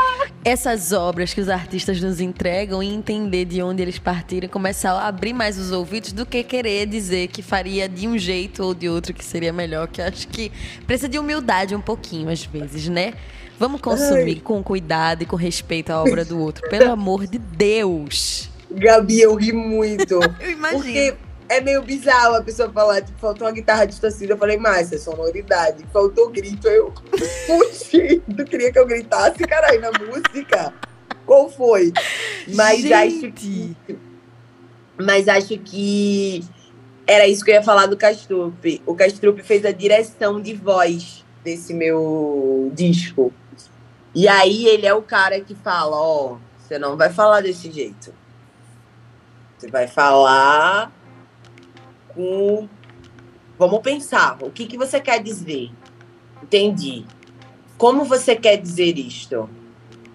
essas 0.43 0.91
obras 0.91 1.33
que 1.33 1.41
os 1.41 1.49
artistas 1.49 2.01
nos 2.01 2.19
entregam 2.19 2.81
e 2.81 2.87
entender 2.87 3.45
de 3.45 3.61
onde 3.61 3.81
eles 3.81 3.97
partiram 3.97 4.45
e 4.45 4.49
começar 4.49 4.91
a 4.91 5.07
abrir 5.07 5.33
mais 5.33 5.57
os 5.57 5.71
ouvidos 5.71 6.11
do 6.11 6.25
que 6.25 6.43
querer 6.43 6.85
dizer 6.85 7.27
que 7.27 7.41
faria 7.41 7.87
de 7.87 8.07
um 8.07 8.17
jeito 8.17 8.63
ou 8.63 8.73
de 8.73 8.89
outro 8.89 9.13
que 9.13 9.23
seria 9.23 9.53
melhor, 9.53 9.87
que 9.87 10.01
acho 10.01 10.27
que 10.27 10.51
precisa 10.85 11.09
de 11.09 11.17
humildade 11.17 11.75
um 11.75 11.81
pouquinho 11.81 12.29
às 12.29 12.43
vezes, 12.43 12.87
né? 12.87 13.13
Vamos 13.59 13.81
consumir 13.81 14.35
Ai. 14.35 14.41
com 14.43 14.61
cuidado 14.61 15.23
e 15.23 15.25
com 15.25 15.35
respeito 15.35 15.89
à 15.89 16.01
obra 16.01 16.23
do 16.23 16.39
outro, 16.39 16.67
pelo 16.69 16.91
amor 16.91 17.25
de 17.25 17.39
Deus. 17.39 18.49
Gabi, 18.69 19.21
eu 19.21 19.33
ri 19.33 19.51
muito. 19.51 20.19
Eu 20.39 20.51
imagino. 20.51 20.83
Porque 20.83 21.15
é 21.49 21.61
meio 21.61 21.81
bizarro 21.81 22.35
a 22.35 22.43
pessoa 22.43 22.69
falar, 22.71 23.01
tipo, 23.01 23.17
faltou 23.19 23.47
uma 23.47 23.53
guitarra 23.53 23.85
distorcida. 23.85 24.33
Eu 24.33 24.37
falei, 24.37 24.57
mas 24.57 24.91
é 24.91 24.97
sonoridade. 24.97 25.85
Faltou 25.91 26.29
grito. 26.29 26.67
Eu, 26.67 26.93
tu 28.35 28.45
queria 28.45 28.71
que 28.71 28.79
eu 28.79 28.85
gritasse, 28.85 29.39
caralho, 29.45 29.81
na 29.81 29.91
música? 29.91 30.73
Qual 31.25 31.49
foi? 31.49 31.91
Mas 32.55 32.89
acho 32.91 33.21
Gente. 33.21 33.31
que. 33.31 33.97
Mas 34.97 35.27
acho 35.27 35.57
que 35.59 36.43
era 37.05 37.27
isso 37.27 37.43
que 37.43 37.51
eu 37.51 37.55
ia 37.55 37.63
falar 37.63 37.85
do 37.85 37.95
Castrupe. 37.95 38.81
O 38.85 38.95
Castrupe 38.95 39.43
fez 39.43 39.65
a 39.65 39.71
direção 39.71 40.41
de 40.41 40.53
voz 40.53 41.25
desse 41.43 41.73
meu 41.73 42.71
disco. 42.73 43.31
E 44.15 44.27
aí 44.27 44.65
ele 44.65 44.87
é 44.87 44.93
o 44.93 45.01
cara 45.01 45.39
que 45.39 45.53
fala, 45.53 45.95
ó, 45.95 46.37
você 46.57 46.79
não 46.79 46.97
vai 46.97 47.11
falar 47.11 47.41
desse 47.41 47.71
jeito. 47.71 48.13
Você 49.57 49.69
vai 49.69 49.87
falar 49.87 50.91
com. 52.17 52.67
Vamos 53.59 53.79
pensar. 53.81 54.37
O 54.41 54.49
que, 54.49 54.65
que 54.65 54.77
você 54.77 54.99
quer 54.99 55.21
dizer? 55.21 55.69
Entendi. 56.41 57.05
Como 57.77 58.03
você 58.03 58.35
quer 58.35 58.57
dizer 58.57 58.97
isto? 58.97 59.47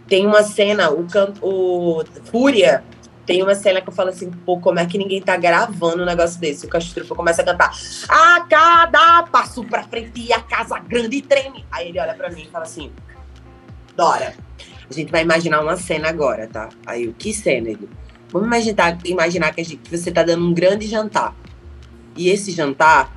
Tem 0.08 0.26
uma 0.26 0.42
cena, 0.42 0.90
o, 0.90 1.06
can... 1.06 1.32
o 1.40 2.02
Fúria 2.24 2.84
tem 3.24 3.40
uma 3.40 3.54
cena 3.54 3.80
que 3.80 3.88
eu 3.88 3.92
falo 3.92 4.10
assim, 4.10 4.30
pô, 4.30 4.58
como 4.58 4.80
é 4.80 4.84
que 4.84 4.98
ninguém 4.98 5.22
tá 5.22 5.36
gravando 5.36 6.02
um 6.02 6.04
negócio 6.04 6.40
desse? 6.40 6.66
O 6.66 6.68
Castrupa 6.68 7.14
começa 7.14 7.40
a 7.40 7.44
cantar, 7.44 7.70
a 8.08 8.40
cada 8.40 9.22
passo 9.22 9.64
pra 9.64 9.84
frente 9.84 10.32
a 10.32 10.40
casa 10.40 10.78
grande 10.80 11.22
treme. 11.22 11.64
Aí 11.70 11.88
ele 11.88 12.00
olha 12.00 12.14
pra 12.14 12.30
mim 12.30 12.42
e 12.42 12.50
fala 12.50 12.64
assim, 12.64 12.90
Dora, 13.96 14.34
a 14.90 14.92
gente 14.92 15.10
vai 15.10 15.22
imaginar 15.22 15.60
uma 15.60 15.76
cena 15.76 16.08
agora, 16.08 16.48
tá? 16.48 16.68
Aí 16.84 17.06
o 17.06 17.14
que 17.14 17.32
cena? 17.32 17.70
Ele, 17.70 17.88
vamos 18.28 18.48
imaginar, 18.48 18.98
imaginar 19.04 19.54
que, 19.54 19.60
a 19.60 19.64
gente- 19.64 19.78
que 19.78 19.96
você 19.96 20.10
tá 20.10 20.24
dando 20.24 20.44
um 20.44 20.52
grande 20.52 20.88
jantar. 20.88 21.34
E 22.16 22.28
esse 22.28 22.50
jantar 22.50 23.12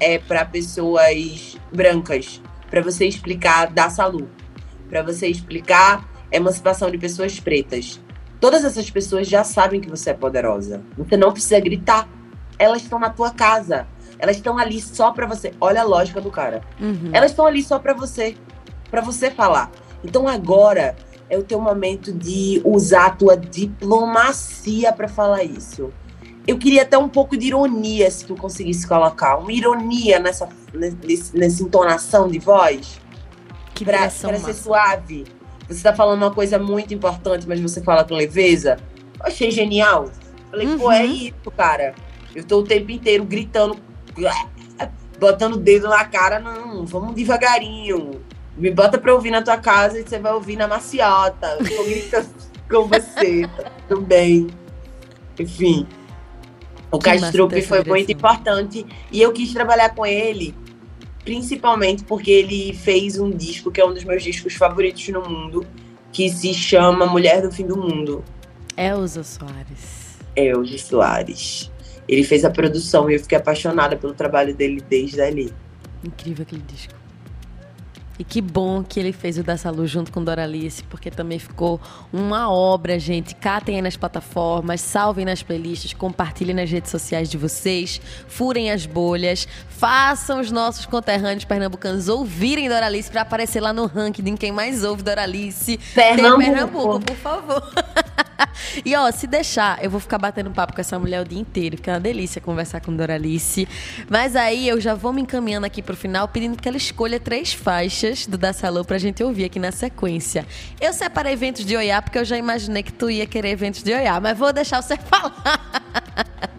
é 0.00 0.18
para 0.18 0.44
pessoas 0.44 1.56
brancas, 1.72 2.42
para 2.70 2.80
você 2.80 3.06
explicar 3.06 3.70
da 3.70 3.88
saúde, 3.90 4.28
para 4.88 5.02
você 5.02 5.28
explicar 5.28 6.08
emancipação 6.32 6.90
de 6.90 6.98
pessoas 6.98 7.38
pretas. 7.38 8.00
Todas 8.40 8.64
essas 8.64 8.90
pessoas 8.90 9.26
já 9.26 9.42
sabem 9.42 9.80
que 9.80 9.88
você 9.88 10.10
é 10.10 10.14
poderosa. 10.14 10.82
Você 10.96 11.16
não 11.16 11.32
precisa 11.32 11.58
gritar. 11.60 12.08
Elas 12.58 12.82
estão 12.82 12.98
na 12.98 13.10
tua 13.10 13.30
casa. 13.30 13.86
Elas 14.18 14.36
estão 14.36 14.58
ali 14.58 14.80
só 14.80 15.12
para 15.12 15.26
você. 15.26 15.52
Olha 15.60 15.80
a 15.80 15.84
lógica 15.84 16.20
do 16.20 16.30
cara. 16.30 16.62
Uhum. 16.80 17.10
Elas 17.12 17.32
estão 17.32 17.46
ali 17.46 17.62
só 17.62 17.78
para 17.78 17.94
você, 17.94 18.36
para 18.90 19.00
você 19.00 19.30
falar. 19.30 19.70
Então 20.04 20.28
agora 20.28 20.96
é 21.28 21.36
o 21.36 21.42
teu 21.42 21.60
momento 21.60 22.12
de 22.12 22.62
usar 22.64 23.06
a 23.06 23.10
tua 23.10 23.36
diplomacia 23.36 24.92
para 24.92 25.08
falar 25.08 25.42
isso. 25.44 25.92
Eu 26.48 26.56
queria 26.58 26.80
até 26.82 26.96
um 26.96 27.08
pouco 27.10 27.36
de 27.36 27.48
ironia, 27.48 28.10
se 28.10 28.24
tu 28.24 28.34
conseguisse 28.34 28.88
colocar, 28.88 29.36
uma 29.36 29.52
ironia 29.52 30.18
nessa, 30.18 30.48
nesse- 30.72 31.36
nessa 31.36 31.62
entonação 31.62 32.26
de 32.26 32.38
voz, 32.38 32.98
Que 33.74 33.84
para 33.84 33.98
direção 33.98 34.34
ser 34.36 34.54
suave. 34.54 35.24
Você 35.68 35.82
tá 35.82 35.94
falando 35.94 36.22
uma 36.22 36.32
coisa 36.34 36.58
muito 36.58 36.94
importante, 36.94 37.46
mas 37.46 37.60
você 37.60 37.82
fala 37.82 38.02
com 38.02 38.14
leveza. 38.14 38.78
Eu 39.20 39.26
achei 39.26 39.50
genial. 39.50 40.10
Falei, 40.50 40.66
pô, 40.78 40.86
Uhum. 40.86 40.92
é 40.92 41.04
isso, 41.04 41.50
cara. 41.54 41.94
Eu 42.34 42.42
tô 42.42 42.60
o 42.60 42.64
tempo 42.64 42.90
inteiro 42.90 43.24
gritando, 43.24 43.76
botando 45.20 45.54
o 45.54 45.58
dedo 45.58 45.88
na 45.88 46.04
cara, 46.06 46.38
não, 46.40 46.86
vamos 46.86 47.14
devagarinho. 47.14 48.22
Me 48.56 48.70
bota 48.70 48.96
pra 48.98 49.12
ouvir 49.14 49.30
na 49.30 49.42
tua 49.42 49.58
casa 49.58 49.98
e 50.00 50.02
você 50.02 50.18
vai 50.18 50.32
ouvir 50.32 50.56
na 50.56 50.66
maciota. 50.66 51.58
Eu 51.60 51.76
tô 51.76 51.84
gritando 51.84 52.28
com 52.70 52.88
você, 52.88 53.46
tá 53.56 53.70
tudo 53.86 54.00
bem. 54.00 54.48
Enfim. 55.38 55.86
O 56.90 56.98
dessa 56.98 57.30
foi 57.66 57.84
muito 57.84 58.10
importante 58.10 58.86
e 59.12 59.20
eu 59.20 59.32
quis 59.32 59.52
trabalhar 59.52 59.94
com 59.94 60.06
ele 60.06 60.54
principalmente 61.28 62.04
porque 62.04 62.30
ele 62.30 62.72
fez 62.72 63.18
um 63.18 63.30
disco 63.30 63.70
que 63.70 63.78
é 63.78 63.84
um 63.84 63.92
dos 63.92 64.02
meus 64.02 64.22
discos 64.22 64.54
favoritos 64.54 65.06
no 65.10 65.20
mundo, 65.20 65.66
que 66.10 66.30
se 66.30 66.54
chama 66.54 67.04
Mulher 67.04 67.42
do 67.42 67.52
Fim 67.52 67.66
do 67.66 67.76
Mundo. 67.76 68.24
Elza 68.74 69.22
Soares. 69.22 70.16
Elge 70.34 70.78
Soares. 70.78 71.70
Ele 72.08 72.24
fez 72.24 72.46
a 72.46 72.50
produção 72.50 73.10
e 73.10 73.14
eu 73.14 73.20
fiquei 73.20 73.36
apaixonada 73.36 73.94
pelo 73.94 74.14
trabalho 74.14 74.54
dele 74.54 74.82
desde 74.88 75.20
ali. 75.20 75.52
Incrível 76.02 76.44
aquele 76.44 76.62
disco. 76.62 76.97
E 78.18 78.24
que 78.24 78.40
bom 78.40 78.82
que 78.82 78.98
ele 78.98 79.12
fez 79.12 79.38
o 79.38 79.44
Da 79.44 79.56
Salu 79.56 79.86
junto 79.86 80.10
com 80.10 80.24
Doralice, 80.24 80.82
porque 80.84 81.08
também 81.10 81.38
ficou 81.38 81.80
uma 82.12 82.50
obra, 82.50 82.98
gente. 82.98 83.34
Catem 83.34 83.76
aí 83.76 83.82
nas 83.82 83.96
plataformas, 83.96 84.80
salvem 84.80 85.24
nas 85.24 85.42
playlists, 85.42 85.92
compartilhem 85.92 86.54
nas 86.54 86.68
redes 86.68 86.90
sociais 86.90 87.30
de 87.30 87.38
vocês, 87.38 88.00
furem 88.26 88.72
as 88.72 88.86
bolhas, 88.86 89.46
façam 89.68 90.40
os 90.40 90.50
nossos 90.50 90.84
conterrâneos 90.84 91.44
pernambucanos 91.44 92.08
ouvirem 92.08 92.68
Doralice 92.68 93.10
para 93.10 93.20
aparecer 93.20 93.60
lá 93.60 93.72
no 93.72 93.86
ranking 93.86 94.22
de 94.22 94.32
quem 94.32 94.50
mais 94.50 94.82
ouve 94.82 95.02
Doralice. 95.04 95.78
Pernambuco. 95.94 96.38
Pernambuco, 96.38 97.00
por 97.00 97.16
favor. 97.16 97.62
e 98.84 98.96
ó, 98.96 99.10
se 99.12 99.28
deixar, 99.28 99.82
eu 99.82 99.90
vou 99.90 100.00
ficar 100.00 100.18
batendo 100.18 100.50
papo 100.50 100.74
com 100.74 100.80
essa 100.80 100.98
mulher 100.98 101.22
o 101.22 101.24
dia 101.24 101.38
inteiro, 101.38 101.76
porque 101.76 101.88
é 101.88 101.92
uma 101.92 102.00
delícia 102.00 102.40
conversar 102.40 102.80
com 102.80 102.94
Doralice. 102.94 103.68
Mas 104.08 104.34
aí 104.34 104.68
eu 104.68 104.80
já 104.80 104.94
vou 104.94 105.12
me 105.12 105.22
encaminhando 105.22 105.66
aqui 105.66 105.82
pro 105.82 105.96
final, 105.96 106.26
pedindo 106.26 106.60
que 106.60 106.66
ela 106.66 106.76
escolha 106.76 107.20
três 107.20 107.52
faixas 107.52 108.07
do 108.28 108.38
Da 108.38 108.52
Salô 108.52 108.84
pra 108.84 108.98
gente 108.98 109.22
ouvir 109.22 109.44
aqui 109.44 109.58
na 109.58 109.72
sequência. 109.72 110.46
Eu 110.80 110.92
separei 110.92 111.32
eventos 111.32 111.64
de 111.64 111.76
Oiá, 111.76 112.00
porque 112.00 112.18
eu 112.18 112.24
já 112.24 112.36
imaginei 112.36 112.82
que 112.82 112.92
tu 112.92 113.10
ia 113.10 113.26
querer 113.26 113.50
eventos 113.50 113.82
de 113.82 113.92
Oiá, 113.92 114.20
mas 114.20 114.38
vou 114.38 114.52
deixar 114.52 114.82
você 114.82 114.96
falar. 114.98 115.78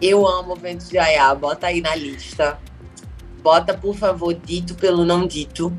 Eu 0.00 0.26
amo 0.26 0.56
Ventos 0.56 0.88
de 0.88 0.98
Ayá, 0.98 1.34
bota 1.34 1.66
aí 1.66 1.80
na 1.80 1.94
lista. 1.94 2.58
Bota, 3.42 3.74
por 3.74 3.94
favor, 3.94 4.34
dito 4.34 4.74
pelo 4.74 5.04
não 5.04 5.26
dito. 5.26 5.72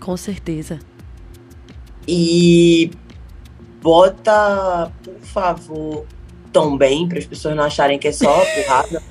Com 0.00 0.16
certeza. 0.16 0.80
E 2.08 2.90
bota, 3.82 4.90
por 5.02 5.20
favor, 5.20 6.06
também, 6.52 7.08
para 7.08 7.18
as 7.18 7.26
pessoas 7.26 7.54
não 7.54 7.64
acharem 7.64 7.98
que 7.98 8.08
é 8.08 8.12
só 8.12 8.44
porrada. 8.56 9.02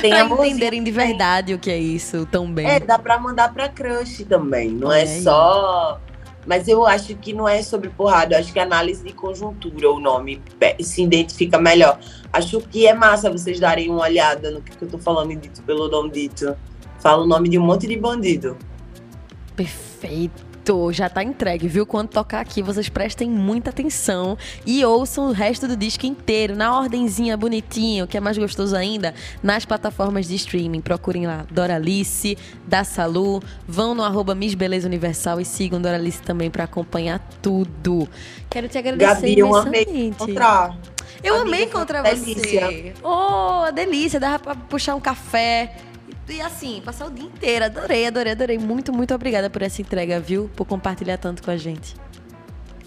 Tem 0.02 0.10
pra 0.10 0.20
amorzinho 0.22 0.48
entenderem 0.50 0.82
de 0.82 0.90
verdade 0.90 1.54
o 1.54 1.58
que 1.58 1.70
é 1.70 1.78
isso 1.78 2.26
também. 2.26 2.66
É, 2.66 2.80
dá 2.80 2.98
pra 2.98 3.18
mandar 3.18 3.52
pra 3.52 3.68
crush 3.68 4.24
também. 4.24 4.70
Não 4.70 4.90
é 4.92 5.02
aí. 5.02 5.22
só. 5.22 6.00
Mas 6.46 6.66
eu 6.68 6.86
acho 6.86 7.14
que 7.16 7.32
não 7.34 7.46
é 7.46 7.62
sobre 7.62 7.90
porrada. 7.90 8.34
Eu 8.34 8.40
acho 8.40 8.52
que 8.52 8.58
é 8.58 8.62
análise 8.62 9.04
de 9.04 9.12
conjuntura 9.12 9.90
o 9.90 10.00
nome 10.00 10.42
pe- 10.58 10.76
se 10.82 11.02
identifica 11.02 11.58
melhor. 11.60 11.98
Acho 12.32 12.60
que 12.60 12.86
é 12.86 12.94
massa 12.94 13.30
vocês 13.30 13.60
darem 13.60 13.90
uma 13.90 14.02
olhada 14.02 14.50
no 14.50 14.62
que, 14.62 14.74
que 14.76 14.82
eu 14.82 14.88
tô 14.88 14.98
falando 14.98 15.34
dito 15.36 15.62
pelo 15.62 15.88
não 15.88 16.08
dito. 16.08 16.56
Fala 16.98 17.22
o 17.22 17.26
nome 17.26 17.48
de 17.48 17.58
um 17.58 17.62
monte 17.62 17.86
de 17.86 17.96
bandido. 17.96 18.56
Perfeito. 19.54 20.49
Já 20.92 21.08
tá 21.08 21.22
entregue, 21.24 21.66
viu? 21.66 21.84
Quando 21.84 22.08
tocar 22.08 22.40
aqui, 22.40 22.62
vocês 22.62 22.88
prestem 22.88 23.28
muita 23.28 23.70
atenção 23.70 24.38
e 24.64 24.84
ouçam 24.84 25.28
o 25.28 25.32
resto 25.32 25.66
do 25.66 25.76
disco 25.76 26.06
inteiro, 26.06 26.54
na 26.54 26.78
ordenzinha 26.78 27.36
bonitinho, 27.36 28.06
que 28.06 28.16
é 28.16 28.20
mais 28.20 28.38
gostoso 28.38 28.76
ainda, 28.76 29.12
nas 29.42 29.64
plataformas 29.64 30.28
de 30.28 30.36
streaming. 30.36 30.80
Procurem 30.80 31.26
lá 31.26 31.44
Doralice, 31.50 32.38
da 32.68 32.84
Salu, 32.84 33.42
vão 33.66 33.94
no 33.94 34.04
arroba 34.04 34.34
Miss 34.34 34.54
Beleza 34.54 34.86
Universal 34.86 35.40
e 35.40 35.44
sigam 35.44 35.80
Doralice 35.80 36.22
também 36.22 36.48
pra 36.50 36.64
acompanhar 36.64 37.18
tudo. 37.42 38.08
Quero 38.48 38.68
te 38.68 38.78
agradecer 38.78 39.14
Gabi, 39.14 39.38
eu 39.38 39.54
amei 39.54 39.82
imensamente. 39.82 40.06
encontrar. 40.06 40.78
Eu 41.22 41.34
Amiga, 41.34 41.48
amei 41.48 41.64
encontrar 41.64 42.02
uma 42.02 42.14
você. 42.14 42.34
delícia. 42.34 42.94
Oh, 43.02 43.64
a 43.66 43.70
delícia. 43.70 44.18
Dava 44.20 44.38
pra 44.38 44.54
puxar 44.54 44.94
um 44.94 45.00
café. 45.00 45.76
E 46.30 46.40
assim, 46.40 46.80
passar 46.84 47.06
o 47.06 47.10
dia 47.10 47.26
inteiro. 47.26 47.64
Adorei, 47.64 48.06
adorei, 48.06 48.32
adorei. 48.32 48.58
Muito, 48.58 48.92
muito 48.92 49.12
obrigada 49.12 49.50
por 49.50 49.62
essa 49.62 49.82
entrega, 49.82 50.20
viu? 50.20 50.48
Por 50.54 50.64
compartilhar 50.64 51.18
tanto 51.18 51.42
com 51.42 51.50
a 51.50 51.56
gente. 51.56 51.94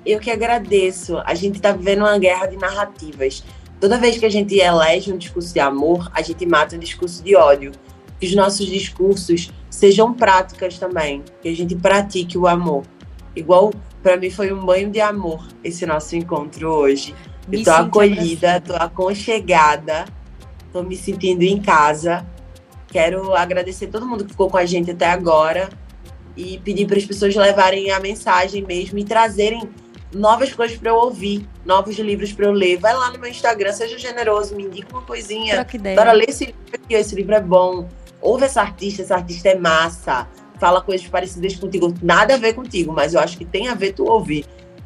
Eu 0.06 0.20
que 0.20 0.32
agradeço. 0.32 1.18
A 1.26 1.36
gente 1.36 1.62
tá 1.62 1.74
vivendo 1.74 2.00
uma 2.00 2.18
guerra 2.18 2.48
de 2.48 2.58
narrativas. 2.58 3.44
Toda 3.80 3.98
vez 3.98 4.18
que 4.18 4.26
a 4.26 4.30
gente 4.30 4.56
elege 4.56 5.12
um 5.12 5.18
discurso 5.18 5.54
de 5.54 5.60
amor, 5.60 6.10
a 6.14 6.22
gente 6.22 6.46
mata 6.46 6.76
um 6.76 6.80
discurso 6.80 7.22
de 7.22 7.36
ódio. 7.36 7.74
Que 8.20 8.28
os 8.28 8.34
nossos 8.34 8.66
discursos 8.66 9.52
sejam 9.70 10.14
práticas 10.14 10.78
também, 10.78 11.24
que 11.42 11.50
a 11.50 11.56
gente 11.56 11.76
pratique 11.76 12.38
o 12.38 12.48
amor. 12.48 12.84
Igual 13.36 13.74
para 14.02 14.16
mim 14.16 14.30
foi 14.30 14.54
um 14.54 14.66
banho 14.66 14.90
de 14.90 15.02
amor 15.02 15.46
esse 15.64 15.86
nosso 15.86 16.16
encontro 16.16 16.70
hoje. 16.70 17.14
Me 17.48 17.60
eu 17.60 17.64
tô 17.66 17.72
acolhida, 17.72 18.62
tô 18.62 18.74
aconchegada, 18.76 20.06
tô 20.72 20.82
me 20.82 20.96
sentindo 20.96 21.44
em 21.44 21.62
casa. 21.62 22.26
Quero 22.94 23.34
agradecer 23.34 23.88
todo 23.88 24.06
mundo 24.06 24.24
que 24.24 24.30
ficou 24.30 24.52
com 24.52 24.58
a 24.58 24.68
gente 24.68 24.92
até 24.92 25.08
agora 25.08 25.68
e 26.38 26.60
pedir 26.60 26.86
para 26.86 26.96
as 26.96 27.04
pessoas 27.04 27.36
levarem 27.36 27.90
a 27.90 28.00
mensagem 28.00 28.62
mesmo 28.64 29.00
e 29.00 29.04
trazerem 29.04 29.68
novas 30.14 30.54
coisas 30.54 30.78
para 30.78 30.92
eu 30.92 30.96
ouvir, 30.98 31.50
novos 31.66 31.98
livros 31.98 32.32
para 32.32 32.46
eu 32.46 32.52
ler. 32.52 32.78
Vai 32.78 32.94
lá 32.94 33.10
no 33.10 33.18
meu 33.18 33.32
Instagram, 33.32 33.74
seja 33.74 33.98
generoso, 33.98 34.56
me 34.56 34.66
indica 34.66 34.96
uma 34.96 35.02
coisinha. 35.02 35.66
Para 35.96 36.12
ler 36.12 36.30
esse 36.30 36.46
livro 36.46 36.62
aqui, 36.72 36.94
esse 36.94 37.16
livro 37.16 37.34
é 37.34 37.42
bom. 37.42 37.90
Ouve 38.22 38.46
essa 38.46 38.62
artista, 38.62 39.02
essa 39.02 39.16
artista 39.16 39.50
é 39.50 39.56
massa. 39.56 40.28
Fala 40.60 40.80
coisas 40.80 41.08
parecidas 41.08 41.56
contigo, 41.56 41.92
nada 42.00 42.36
a 42.36 42.38
ver 42.38 42.54
contigo, 42.54 42.94
mas 42.94 43.16
eu 43.16 43.20
acho 43.20 43.40
que 43.40 43.44
tem 43.44 43.70
a 43.70 43.74
ver 43.74 43.94
tu 43.94 44.06
ouvir. 44.06 44.46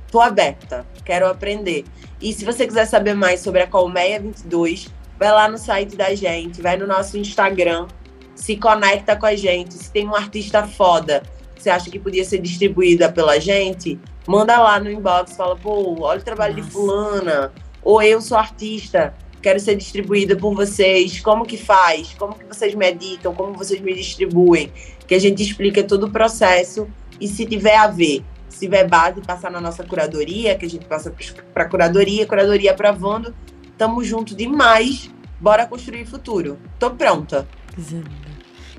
Tô 0.09 0.21
aberta, 0.21 0.87
quero 1.03 1.27
aprender. 1.27 1.83
E 2.21 2.31
se 2.31 2.45
você 2.45 2.65
quiser 2.65 2.85
saber 2.85 3.15
mais 3.15 3.41
sobre 3.41 3.63
a 3.63 3.67
Colmeia 3.67 4.17
22, 4.17 4.87
vai 5.17 5.31
lá 5.31 5.47
no 5.49 5.57
site 5.57 5.95
da 5.95 6.13
gente, 6.13 6.61
vai 6.61 6.77
no 6.77 6.87
nosso 6.87 7.17
Instagram, 7.17 7.87
se 8.35 8.55
conecta 8.55 9.15
com 9.15 9.25
a 9.25 9.35
gente. 9.35 9.73
Se 9.73 9.91
tem 9.91 10.07
um 10.07 10.15
artista 10.15 10.67
foda 10.67 11.23
você 11.59 11.69
acha 11.69 11.89
que 11.89 11.99
podia 11.99 12.23
ser 12.23 12.39
distribuída 12.39 13.11
pela 13.11 13.39
gente, 13.39 13.99
manda 14.27 14.57
lá 14.57 14.79
no 14.79 14.89
inbox, 14.89 15.35
fala, 15.35 15.55
pô, 15.55 16.01
olha 16.01 16.19
o 16.19 16.23
trabalho 16.23 16.55
Nossa. 16.55 16.67
de 16.67 16.71
fulana, 16.71 17.51
ou 17.83 18.01
eu 18.01 18.21
sou 18.21 18.37
artista, 18.37 19.13
quero 19.41 19.59
ser 19.59 19.75
distribuída 19.75 20.35
por 20.35 20.53
vocês, 20.53 21.19
como 21.19 21.45
que 21.45 21.57
faz, 21.57 22.13
como 22.13 22.35
que 22.35 22.45
vocês 22.45 22.75
me 22.75 22.87
editam, 22.87 23.33
como 23.33 23.53
vocês 23.53 23.81
me 23.81 23.93
distribuem, 23.93 24.71
que 25.07 25.15
a 25.15 25.19
gente 25.19 25.41
explica 25.41 25.83
todo 25.83 26.05
o 26.05 26.11
processo 26.11 26.87
e 27.19 27.27
se 27.27 27.45
tiver 27.45 27.75
a 27.75 27.87
ver, 27.87 28.23
se 28.49 28.59
tiver 28.59 28.87
base, 28.87 29.21
passar 29.21 29.51
na 29.51 29.59
nossa 29.59 29.83
curadoria, 29.83 30.55
que 30.55 30.65
a 30.65 30.69
gente 30.69 30.85
passa 30.85 31.13
para 31.53 31.65
curadoria, 31.65 32.25
curadoria 32.25 32.71
aprovando, 32.71 33.33
tamo 33.77 34.03
junto 34.03 34.35
demais, 34.35 35.11
bora 35.39 35.67
construir 35.67 36.05
futuro. 36.05 36.57
Tô 36.79 36.91
pronta. 36.91 37.47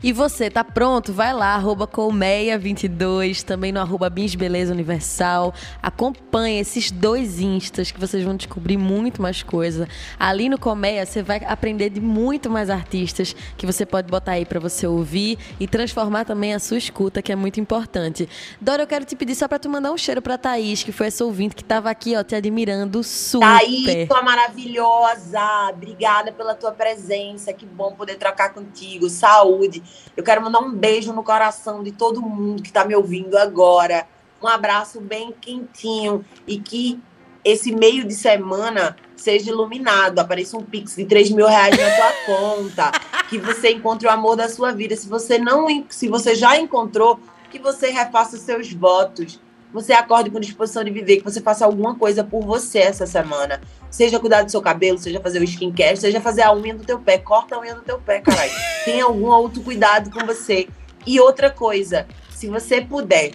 E 0.02 0.12
você, 0.12 0.48
tá 0.48 0.62
pronto? 0.62 1.12
Vai 1.12 1.32
lá, 1.32 1.54
arroba 1.54 1.86
colmeia22, 1.86 3.42
também 3.42 3.72
no 3.72 3.80
arroba 3.80 4.08
Beleza 4.08 4.72
Universal. 4.72 5.52
Acompanhe 5.82 6.60
esses 6.60 6.90
dois 6.90 7.40
instas 7.40 7.90
que 7.90 7.98
vocês 7.98 8.22
vão 8.22 8.36
descobrir 8.36 8.76
muito 8.76 9.20
mais 9.20 9.42
coisa. 9.42 9.88
Ali 10.18 10.48
no 10.48 10.58
Colmeia, 10.58 11.04
você 11.04 11.22
vai 11.22 11.42
aprender 11.44 11.90
de 11.90 12.00
muito 12.00 12.48
mais 12.48 12.70
artistas 12.70 13.34
que 13.56 13.66
você 13.66 13.84
pode 13.84 14.08
botar 14.08 14.32
aí 14.32 14.44
para 14.44 14.60
você 14.60 14.86
ouvir 14.86 15.38
e 15.58 15.66
transformar 15.66 16.24
também 16.24 16.54
a 16.54 16.58
sua 16.58 16.78
escuta, 16.78 17.20
que 17.20 17.32
é 17.32 17.36
muito 17.36 17.58
importante. 17.58 18.28
Dora, 18.60 18.84
eu 18.84 18.86
quero 18.86 19.04
te 19.04 19.16
pedir 19.16 19.34
só 19.34 19.48
pra 19.48 19.58
tu 19.58 19.68
mandar 19.68 19.92
um 19.92 19.98
cheiro 19.98 20.22
pra 20.22 20.38
Thaís, 20.38 20.82
que 20.82 20.92
foi 20.92 21.08
essa 21.08 21.24
ouvinte 21.24 21.56
que 21.56 21.64
tava 21.64 21.90
aqui, 21.90 22.16
ó, 22.16 22.22
te 22.22 22.34
admirando 22.34 23.02
super. 23.02 23.46
Thaís, 23.46 24.08
tua 24.08 24.22
maravilhosa! 24.22 25.70
Obrigada 25.72 26.30
pela 26.32 26.54
tua 26.54 26.72
presença. 26.72 27.52
Que 27.52 27.66
bom 27.66 27.92
poder 27.94 28.16
trocar 28.16 28.52
contigo. 28.52 29.08
Saúde. 29.08 29.82
Eu 30.16 30.24
quero 30.24 30.42
mandar 30.42 30.60
um 30.60 30.72
beijo 30.72 31.12
no 31.12 31.22
coração 31.22 31.82
de 31.82 31.92
todo 31.92 32.20
mundo 32.20 32.62
que 32.62 32.68
está 32.68 32.84
me 32.84 32.94
ouvindo 32.94 33.36
agora. 33.36 34.06
Um 34.42 34.46
abraço 34.46 35.00
bem 35.00 35.32
quentinho 35.40 36.24
e 36.46 36.58
que 36.58 37.00
esse 37.44 37.72
meio 37.72 38.04
de 38.04 38.14
semana 38.14 38.96
seja 39.16 39.50
iluminado. 39.50 40.18
Apareça 40.18 40.56
um 40.56 40.62
pix 40.62 40.96
de 40.96 41.04
3 41.04 41.30
mil 41.30 41.46
reais 41.46 41.76
na 41.76 41.90
tua 41.90 42.12
conta. 42.26 42.92
Que 43.28 43.38
você 43.38 43.70
encontre 43.70 44.06
o 44.06 44.10
amor 44.10 44.36
da 44.36 44.48
sua 44.48 44.72
vida. 44.72 44.96
Se 44.96 45.08
você 45.08 45.38
não, 45.38 45.66
se 45.88 46.08
você 46.08 46.34
já 46.34 46.58
encontrou, 46.58 47.20
que 47.50 47.58
você 47.58 47.90
refaça 47.90 48.36
seus 48.36 48.72
votos 48.72 49.40
você 49.72 49.92
acorde 49.92 50.30
com 50.30 50.40
disposição 50.40 50.82
de 50.82 50.90
viver, 50.90 51.18
que 51.18 51.24
você 51.24 51.40
faça 51.40 51.64
alguma 51.64 51.94
coisa 51.94 52.24
por 52.24 52.42
você 52.42 52.78
essa 52.78 53.06
semana. 53.06 53.60
Seja 53.90 54.18
cuidar 54.18 54.42
do 54.42 54.50
seu 54.50 54.62
cabelo, 54.62 54.98
seja 54.98 55.20
fazer 55.20 55.40
o 55.40 55.44
skincare, 55.44 55.96
seja 55.96 56.20
fazer 56.20 56.42
a 56.42 56.54
unha 56.54 56.74
do 56.74 56.84
teu 56.84 56.98
pé. 56.98 57.18
Corta 57.18 57.56
a 57.56 57.60
unha 57.60 57.74
do 57.74 57.82
teu 57.82 57.98
pé, 57.98 58.20
caralho. 58.20 58.50
Tenha 58.84 59.04
algum 59.04 59.26
outro 59.26 59.62
cuidado 59.62 60.10
com 60.10 60.24
você. 60.24 60.68
E 61.06 61.20
outra 61.20 61.50
coisa, 61.50 62.06
se 62.30 62.48
você 62.48 62.80
puder 62.80 63.32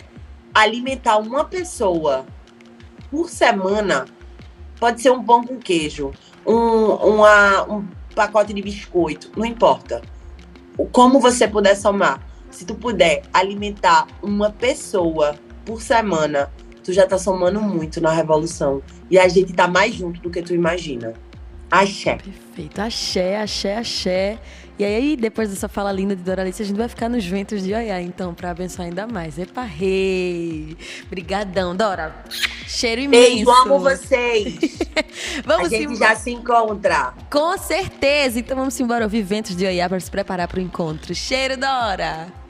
alimentar 0.53 1.17
uma 1.17 1.45
pessoa 1.45 2.25
por 3.11 3.29
semana, 3.29 4.05
pode 4.79 5.01
ser 5.01 5.11
um 5.11 5.23
pão 5.23 5.43
com 5.43 5.57
queijo, 5.57 6.11
um, 6.45 6.55
uma, 6.55 7.63
um 7.63 7.87
pacote 8.15 8.53
de 8.53 8.61
biscoito, 8.61 9.31
não 9.35 9.45
importa. 9.45 10.01
Como 10.91 11.19
você 11.19 11.47
puder 11.47 11.75
somar. 11.75 12.21
Se 12.49 12.65
tu 12.65 12.75
puder 12.75 13.23
alimentar 13.33 14.07
uma 14.21 14.51
pessoa 14.51 15.35
por 15.65 15.81
semana, 15.81 16.51
tu 16.83 16.91
já 16.91 17.05
tá 17.05 17.17
somando 17.17 17.61
muito 17.61 18.01
na 18.01 18.11
revolução. 18.11 18.81
E 19.09 19.17
a 19.17 19.27
gente 19.27 19.53
tá 19.53 19.67
mais 19.67 19.93
junto 19.95 20.19
do 20.21 20.29
que 20.29 20.41
tu 20.41 20.53
imagina. 20.53 21.13
Axé. 21.69 22.17
Perfeito. 22.17 22.79
Axé, 22.79 23.37
axé, 23.41 23.77
axé. 23.77 24.39
E 24.77 24.83
aí, 24.83 25.15
depois 25.15 25.49
dessa 25.49 25.67
fala 25.67 25.91
linda 25.91 26.15
de 26.15 26.23
Doralice, 26.23 26.63
a 26.63 26.65
gente 26.65 26.77
vai 26.77 26.87
ficar 26.87 27.07
nos 27.07 27.23
ventos 27.25 27.63
de 27.63 27.73
Oiá, 27.73 28.01
então, 28.01 28.33
para 28.33 28.49
abençoar 28.49 28.87
ainda 28.87 29.05
mais. 29.05 29.37
Epa, 29.37 29.61
rei! 29.61 30.75
Brigadão, 31.09 31.75
Dora. 31.75 32.15
Cheiro 32.67 33.01
imenso. 33.01 33.29
Beijo, 33.35 33.51
amo 33.51 33.79
vocês. 33.79 34.55
vamos 35.45 35.67
a 35.67 35.69
gente 35.69 35.93
embora. 35.93 36.09
já 36.09 36.15
se 36.15 36.31
encontra. 36.31 37.13
Com 37.31 37.55
certeza. 37.57 38.39
Então, 38.39 38.57
vamos 38.57 38.79
embora 38.79 39.03
ouvir 39.03 39.21
ventos 39.21 39.55
de 39.55 39.65
Oiá 39.65 39.87
para 39.87 39.99
se 39.99 40.09
preparar 40.09 40.47
para 40.47 40.59
o 40.59 40.61
encontro. 40.61 41.13
Cheiro, 41.13 41.55
Dora! 41.55 42.42